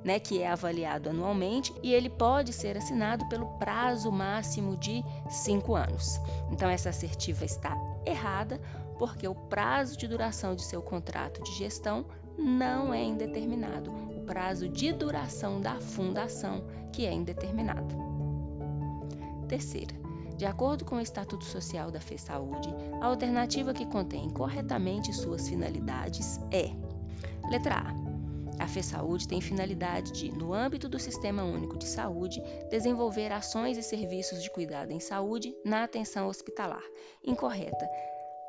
né, 0.02 0.18
que 0.18 0.40
é 0.40 0.48
avaliado 0.48 1.10
anualmente 1.10 1.72
e 1.82 1.92
ele 1.92 2.08
pode 2.08 2.52
ser 2.52 2.76
assinado 2.76 3.28
pelo 3.28 3.46
prazo 3.58 4.10
máximo 4.10 4.76
de 4.76 5.04
cinco 5.28 5.74
anos. 5.74 6.18
Então, 6.50 6.68
essa 6.68 6.88
assertiva 6.88 7.44
está 7.44 7.76
errada 8.06 8.60
porque 8.98 9.28
o 9.28 9.34
prazo 9.34 9.96
de 9.96 10.06
duração 10.06 10.54
de 10.54 10.62
seu 10.62 10.82
contrato 10.82 11.42
de 11.42 11.52
gestão 11.52 12.04
não 12.38 12.92
é 12.92 13.02
indeterminado, 13.02 13.90
o 13.90 14.24
prazo 14.24 14.68
de 14.68 14.92
duração 14.92 15.60
da 15.60 15.80
fundação 15.80 16.64
que 16.92 17.04
é 17.04 17.12
indeterminado. 17.12 17.94
Terceira, 19.48 19.99
de 20.40 20.46
acordo 20.46 20.86
com 20.86 20.96
o 20.96 21.00
Estatuto 21.02 21.44
Social 21.44 21.90
da 21.90 22.00
FESaúde, 22.00 22.74
a 22.98 23.04
alternativa 23.04 23.74
que 23.74 23.84
contém 23.84 24.30
corretamente 24.30 25.12
suas 25.12 25.46
finalidades 25.46 26.40
é: 26.50 26.70
letra 27.50 27.74
A. 27.74 28.64
A 28.64 28.66
FESaúde 28.66 29.28
tem 29.28 29.38
finalidade 29.42 30.12
de, 30.12 30.32
no 30.32 30.54
âmbito 30.54 30.88
do 30.88 30.98
Sistema 30.98 31.44
Único 31.44 31.76
de 31.76 31.86
Saúde, 31.86 32.42
desenvolver 32.70 33.30
ações 33.30 33.76
e 33.76 33.82
serviços 33.82 34.42
de 34.42 34.50
cuidado 34.50 34.92
em 34.92 34.98
saúde 34.98 35.54
na 35.62 35.84
atenção 35.84 36.26
hospitalar. 36.26 36.84
Incorreta. 37.22 37.86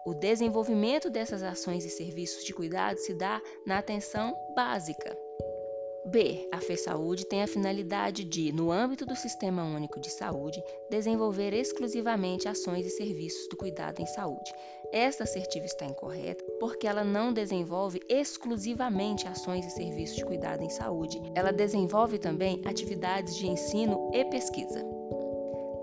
O 0.06 0.14
desenvolvimento 0.14 1.10
dessas 1.10 1.44
ações 1.44 1.84
e 1.84 1.90
serviços 1.90 2.46
de 2.46 2.54
cuidado 2.54 3.00
se 3.00 3.14
dá 3.14 3.42
na 3.68 3.80
atenção 3.80 4.34
básica. 4.56 5.14
B. 6.12 6.50
A 6.52 6.60
FESaúde 6.60 7.26
tem 7.26 7.42
a 7.42 7.48
finalidade 7.48 8.26
de, 8.26 8.52
no 8.52 8.70
âmbito 8.70 9.06
do 9.06 9.16
Sistema 9.16 9.64
Único 9.64 9.98
de 9.98 10.10
Saúde, 10.10 10.62
desenvolver 10.90 11.54
exclusivamente 11.54 12.50
ações 12.50 12.86
e 12.86 12.90
serviços 12.90 13.48
do 13.48 13.56
cuidado 13.56 14.02
em 14.02 14.06
saúde. 14.06 14.52
Esta 14.92 15.24
assertiva 15.24 15.66
está 15.66 15.86
incorreta 15.86 16.44
porque 16.60 16.86
ela 16.86 17.06
não 17.06 17.32
desenvolve 17.32 18.02
exclusivamente 18.10 19.26
ações 19.26 19.66
e 19.66 19.70
serviços 19.70 20.18
de 20.18 20.26
cuidado 20.26 20.62
em 20.62 20.70
saúde. 20.70 21.18
Ela 21.34 21.54
desenvolve 21.54 22.20
também 22.20 22.62
atividades 22.66 23.38
de 23.38 23.48
ensino 23.48 24.12
e 24.14 24.26
pesquisa. 24.26 24.84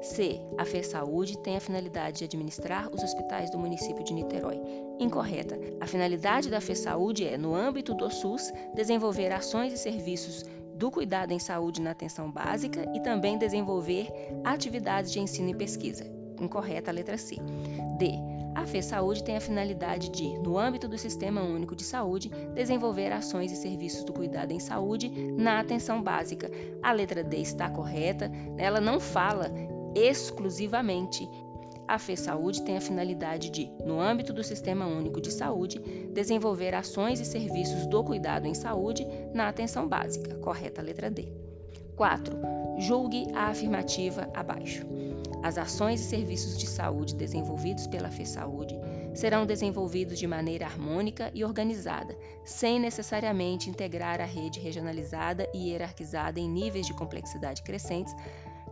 C. 0.01 0.41
A 0.57 0.65
FESaúde 0.65 1.39
tem 1.39 1.57
a 1.57 1.61
finalidade 1.61 2.19
de 2.19 2.25
administrar 2.25 2.89
os 2.93 3.03
hospitais 3.03 3.51
do 3.51 3.59
município 3.59 4.05
de 4.05 4.15
Niterói. 4.15 4.61
Incorreta. 4.99 5.59
A 5.81 5.87
finalidade 5.87 6.51
da 6.51 6.61
FESaúde 6.61 7.27
é, 7.27 7.37
no 7.37 7.55
âmbito 7.55 7.95
do 7.95 8.11
SUS, 8.11 8.53
desenvolver 8.75 9.33
ações 9.33 9.73
e 9.73 9.79
serviços 9.79 10.45
do 10.75 10.91
cuidado 10.91 11.33
em 11.33 11.39
saúde 11.39 11.83
na 11.83 11.91
atenção 11.91 12.31
básica 12.31 12.89
e 12.95 13.01
também 13.01 13.37
desenvolver 13.37 14.09
atividades 14.45 15.11
de 15.11 15.21
ensino 15.21 15.51
e 15.51 15.55
pesquisa. 15.55 16.05
Incorreta 16.41 16.91
a 16.91 16.95
letra 16.95 17.19
C. 17.19 17.37
D. 17.99 18.13
A 18.55 18.67
FESaúde 18.67 19.23
tem 19.23 19.37
a 19.37 19.41
finalidade 19.41 20.09
de, 20.09 20.37
no 20.39 20.59
âmbito 20.59 20.89
do 20.89 20.99
Sistema 20.99 21.43
Único 21.43 21.77
de 21.77 21.85
Saúde, 21.85 22.31
desenvolver 22.55 23.13
ações 23.13 23.53
e 23.53 23.57
serviços 23.57 24.05
do 24.05 24.13
cuidado 24.13 24.53
em 24.53 24.59
saúde 24.59 25.09
na 25.09 25.61
atenção 25.61 26.03
básica. 26.03 26.51
A 26.83 26.93
letra 26.93 27.23
D 27.23 27.39
está 27.39 27.71
correta, 27.71 28.31
ela 28.57 28.81
não 28.81 28.99
fala 28.99 29.51
exclusivamente. 29.99 31.29
A 31.87 31.99
FESaúde 31.99 32.63
tem 32.63 32.77
a 32.77 32.81
finalidade 32.81 33.51
de, 33.51 33.71
no 33.85 33.99
âmbito 33.99 34.33
do 34.33 34.45
Sistema 34.45 34.87
Único 34.87 35.21
de 35.21 35.33
Saúde, 35.33 35.81
desenvolver 36.13 36.75
ações 36.75 37.19
e 37.19 37.25
serviços 37.25 37.87
do 37.87 38.05
cuidado 38.05 38.47
em 38.47 38.55
saúde 38.55 39.07
na 39.33 39.49
atenção 39.49 39.89
básica. 39.89 40.37
Correta 40.37 40.83
letra 40.83 41.11
D. 41.11 41.33
4. 41.97 42.37
Julgue 42.79 43.27
a 43.35 43.47
afirmativa 43.47 44.29
abaixo. 44.35 44.87
As 45.43 45.57
ações 45.57 46.01
e 46.01 46.05
serviços 46.05 46.59
de 46.59 46.67
saúde 46.67 47.15
desenvolvidos 47.15 47.87
pela 47.87 48.11
FESaúde 48.11 48.79
serão 49.15 49.47
desenvolvidos 49.47 50.19
de 50.19 50.27
maneira 50.27 50.67
harmônica 50.67 51.31
e 51.35 51.45
organizada, 51.45 52.17
sem 52.45 52.79
necessariamente 52.79 53.71
integrar 53.71 54.21
a 54.21 54.25
rede 54.25 54.61
regionalizada 54.61 55.49
e 55.55 55.71
hierarquizada 55.71 56.39
em 56.39 56.49
níveis 56.49 56.87
de 56.87 56.95
complexidade 56.95 57.63
crescentes, 57.63 58.15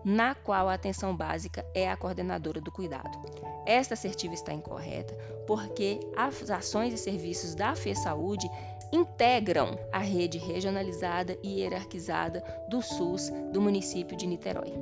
na 0.07 0.37
qual 0.37 0.69
a 0.69 0.75
atenção 0.75 1.17
básica 1.17 1.67
é 1.75 1.91
a 1.91 1.97
coordenadora 1.97 2.61
do 2.61 2.71
cuidado. 2.71 3.19
Esta 3.67 3.95
assertiva 3.95 4.35
está 4.35 4.53
incorreta 4.53 5.13
porque 5.49 5.99
as 6.17 6.49
ações 6.49 6.95
e 6.95 6.97
serviços 6.97 7.57
da 7.57 7.75
FESaúde 7.75 8.49
integram 8.93 9.77
a 9.93 9.99
rede 9.99 10.39
regionalizada 10.39 11.37
e 11.43 11.59
hierarquizada 11.59 12.41
do 12.69 12.81
SUS 12.81 13.33
do 13.53 13.61
município 13.61 14.17
de 14.17 14.29
Niterói. 14.29 14.73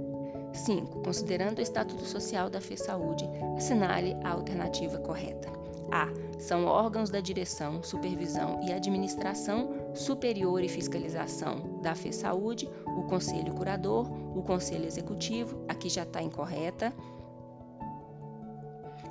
5. 0.52 1.00
Considerando 1.00 1.58
o 1.58 1.62
Estatuto 1.62 2.04
Social 2.04 2.50
da 2.50 2.60
FESaúde, 2.60 3.24
assinale 3.56 4.14
a 4.22 4.32
alternativa 4.32 4.98
correta. 4.98 5.48
A. 5.90 6.06
São 6.38 6.66
órgãos 6.66 7.08
da 7.08 7.20
direção, 7.20 7.82
supervisão 7.82 8.60
e 8.62 8.72
administração 8.72 9.83
superior 9.94 10.62
e 10.62 10.68
fiscalização 10.68 11.80
da 11.80 11.94
FESaúde, 11.94 12.68
o 12.86 13.04
Conselho 13.04 13.54
Curador, 13.54 14.10
o 14.36 14.42
Conselho 14.42 14.86
Executivo, 14.86 15.64
aqui 15.68 15.88
já 15.88 16.02
está 16.02 16.20
incorreta. 16.20 16.92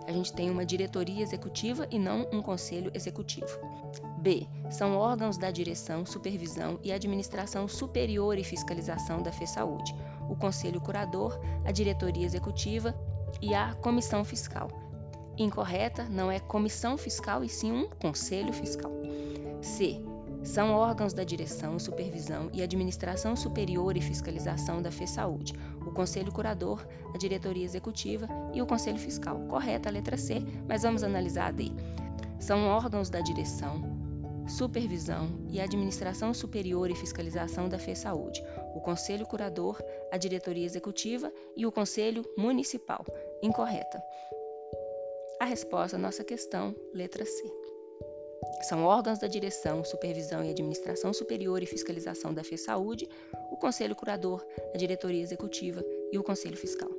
A 0.05 0.11
gente 0.11 0.33
tem 0.33 0.49
uma 0.49 0.65
diretoria 0.65 1.23
executiva 1.23 1.87
e 1.89 1.97
não 1.97 2.27
um 2.33 2.41
conselho 2.41 2.91
executivo. 2.93 3.57
B. 4.17 4.45
São 4.69 4.97
órgãos 4.97 5.37
da 5.37 5.49
direção, 5.49 6.05
supervisão 6.05 6.77
e 6.83 6.91
administração 6.91 7.67
superior 7.67 8.37
e 8.37 8.43
fiscalização 8.43 9.21
da 9.21 9.31
FESaúde, 9.31 9.95
o 10.29 10.35
Conselho 10.35 10.81
Curador, 10.81 11.39
a 11.63 11.71
diretoria 11.71 12.25
executiva 12.25 12.93
e 13.41 13.55
a 13.55 13.73
comissão 13.75 14.25
fiscal. 14.25 14.69
Incorreta, 15.37 16.03
não 16.03 16.29
é 16.29 16.39
comissão 16.39 16.97
fiscal 16.97 17.43
e 17.43 17.49
sim 17.49 17.71
um 17.71 17.89
conselho 17.89 18.53
fiscal. 18.53 18.91
C. 19.61 20.01
São 20.43 20.73
órgãos 20.73 21.13
da 21.13 21.23
direção, 21.23 21.79
supervisão 21.79 22.49
e 22.53 22.61
administração 22.61 23.35
superior 23.35 23.95
e 23.95 24.01
fiscalização 24.01 24.81
da 24.81 24.91
FESaúde, 24.91 25.53
o 25.85 25.91
Conselho 25.91 26.31
Curador, 26.31 26.85
a 27.13 27.17
diretoria 27.17 27.63
executiva 27.63 28.27
e 28.53 28.61
o 28.61 28.67
Conselho 28.67 28.99
Fiscal. 28.99 29.39
Correta 29.47 29.87
a 29.87 29.91
letra 29.91 30.17
C, 30.17 30.43
mas 30.67 30.83
vamos 30.83 31.01
analisar 31.01 31.47
a 31.47 31.51
D. 31.51 31.71
São 32.39 32.67
órgãos 32.67 33.09
da 33.09 33.21
direção, 33.21 33.81
supervisão 34.45 35.29
e 35.47 35.61
administração 35.61 36.33
superior 36.33 36.91
e 36.91 36.95
fiscalização 36.95 37.69
da 37.69 37.79
FESaúde, 37.79 38.43
o 38.75 38.81
Conselho 38.81 39.25
Curador, 39.25 39.81
a 40.11 40.17
diretoria 40.17 40.65
executiva 40.65 41.31
e 41.55 41.65
o 41.65 41.71
Conselho 41.71 42.23
Municipal. 42.37 43.05
Incorreta. 43.41 44.03
A 45.39 45.45
resposta 45.45 45.95
à 45.95 45.99
nossa 45.99 46.23
questão, 46.23 46.75
letra 46.93 47.25
C. 47.25 47.62
São 48.63 48.83
órgãos 48.83 49.19
da 49.19 49.27
direção, 49.27 49.83
supervisão 49.83 50.43
e 50.43 50.49
administração 50.49 51.13
superior 51.13 51.61
e 51.61 51.65
fiscalização 51.65 52.33
da 52.33 52.43
FESaúde, 52.43 53.09
o 53.51 53.57
Conselho 53.57 53.95
Curador, 53.95 54.45
a 54.73 54.77
diretoria 54.77 55.21
executiva 55.21 55.83
e 56.11 56.17
o 56.17 56.23
Conselho 56.23 56.55
Fiscal. 56.55 56.89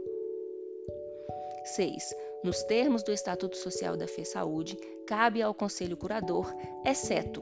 6. 1.65 2.15
Nos 2.45 2.63
termos 2.65 3.03
do 3.03 3.11
Estatuto 3.11 3.57
Social 3.57 3.97
da 3.97 4.07
FESaúde, 4.07 4.77
cabe 5.07 5.41
ao 5.41 5.55
Conselho 5.55 5.97
Curador, 5.97 6.55
exceto: 6.85 7.41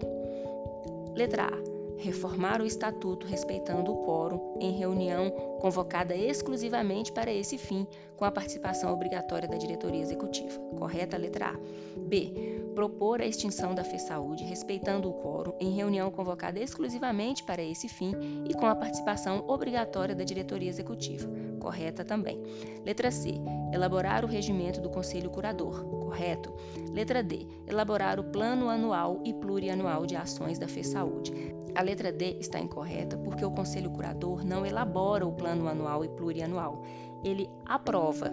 letra 1.16 1.46
A 1.46 1.71
reformar 1.98 2.60
o 2.60 2.66
estatuto 2.66 3.26
respeitando 3.26 3.92
o 3.92 4.04
quórum 4.04 4.58
em 4.60 4.72
reunião 4.72 5.30
convocada 5.60 6.16
exclusivamente 6.16 7.12
para 7.12 7.32
esse 7.32 7.56
fim, 7.56 7.86
com 8.16 8.24
a 8.24 8.30
participação 8.30 8.92
obrigatória 8.92 9.48
da 9.48 9.56
diretoria 9.56 10.00
executiva. 10.00 10.58
Correta 10.76 11.16
a 11.16 11.20
letra 11.20 11.50
A. 11.50 11.58
B. 11.98 12.60
Propor 12.74 13.20
a 13.20 13.26
extinção 13.26 13.74
da 13.74 13.84
FESaúde 13.84 14.44
respeitando 14.44 15.08
o 15.08 15.12
quórum 15.12 15.54
em 15.60 15.70
reunião 15.70 16.10
convocada 16.10 16.58
exclusivamente 16.58 17.44
para 17.44 17.62
esse 17.62 17.88
fim 17.88 18.12
e 18.48 18.54
com 18.54 18.66
a 18.66 18.74
participação 18.74 19.44
obrigatória 19.46 20.14
da 20.14 20.24
diretoria 20.24 20.68
executiva. 20.68 21.28
Correta 21.60 22.04
também. 22.04 22.42
Letra 22.84 23.10
C. 23.10 23.34
Elaborar 23.72 24.24
o 24.24 24.28
regimento 24.28 24.80
do 24.80 24.90
Conselho 24.90 25.30
Curador. 25.30 25.84
Correto. 25.84 26.52
Letra 26.90 27.22
D. 27.22 27.46
Elaborar 27.68 28.18
o 28.18 28.24
plano 28.24 28.68
anual 28.68 29.22
e 29.24 29.32
plurianual 29.32 30.04
de 30.04 30.16
ações 30.16 30.58
da 30.58 30.66
FESaúde. 30.66 31.32
A 31.74 31.82
letra 31.82 32.12
D 32.12 32.36
está 32.38 32.58
incorreta 32.58 33.16
porque 33.16 33.44
o 33.44 33.50
Conselho 33.50 33.90
Curador 33.90 34.44
não 34.44 34.66
elabora 34.66 35.26
o 35.26 35.32
plano 35.32 35.66
anual 35.68 36.04
e 36.04 36.08
plurianual, 36.08 36.82
ele 37.24 37.48
aprova. 37.66 38.30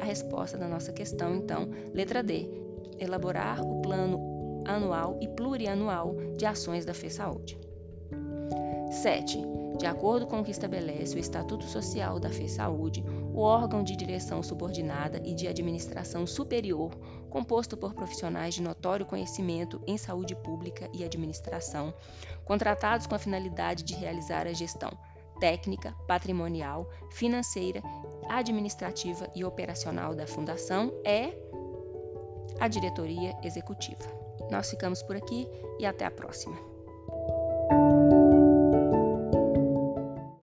A 0.00 0.04
resposta 0.04 0.58
da 0.58 0.68
nossa 0.68 0.92
questão, 0.92 1.34
então, 1.36 1.68
letra 1.92 2.22
D, 2.22 2.48
elaborar 2.98 3.60
o 3.60 3.80
plano 3.80 4.62
anual 4.66 5.18
e 5.20 5.28
plurianual 5.28 6.14
de 6.36 6.46
ações 6.46 6.84
da 6.84 6.94
FESaúde. 6.94 7.58
7. 8.90 9.61
De 9.78 9.86
acordo 9.86 10.26
com 10.26 10.40
o 10.40 10.44
que 10.44 10.50
estabelece 10.50 11.16
o 11.16 11.18
Estatuto 11.18 11.64
Social 11.64 12.20
da 12.20 12.30
FESaúde, 12.30 13.04
o 13.34 13.40
órgão 13.40 13.82
de 13.82 13.96
direção 13.96 14.42
subordinada 14.42 15.20
e 15.24 15.34
de 15.34 15.48
administração 15.48 16.26
superior, 16.26 16.94
composto 17.30 17.76
por 17.76 17.94
profissionais 17.94 18.54
de 18.54 18.62
notório 18.62 19.06
conhecimento 19.06 19.80
em 19.86 19.96
saúde 19.96 20.36
pública 20.36 20.88
e 20.92 21.02
administração, 21.02 21.92
contratados 22.44 23.06
com 23.06 23.14
a 23.14 23.18
finalidade 23.18 23.82
de 23.82 23.94
realizar 23.94 24.46
a 24.46 24.52
gestão 24.52 24.90
técnica, 25.40 25.92
patrimonial, 26.06 26.88
financeira, 27.10 27.82
administrativa 28.28 29.28
e 29.34 29.44
operacional 29.44 30.14
da 30.14 30.24
Fundação, 30.24 30.92
é 31.04 31.32
a 32.60 32.68
diretoria 32.68 33.36
executiva. 33.42 34.04
Nós 34.52 34.70
ficamos 34.70 35.02
por 35.02 35.16
aqui 35.16 35.48
e 35.80 35.86
até 35.86 36.04
a 36.04 36.10
próxima. 36.12 36.71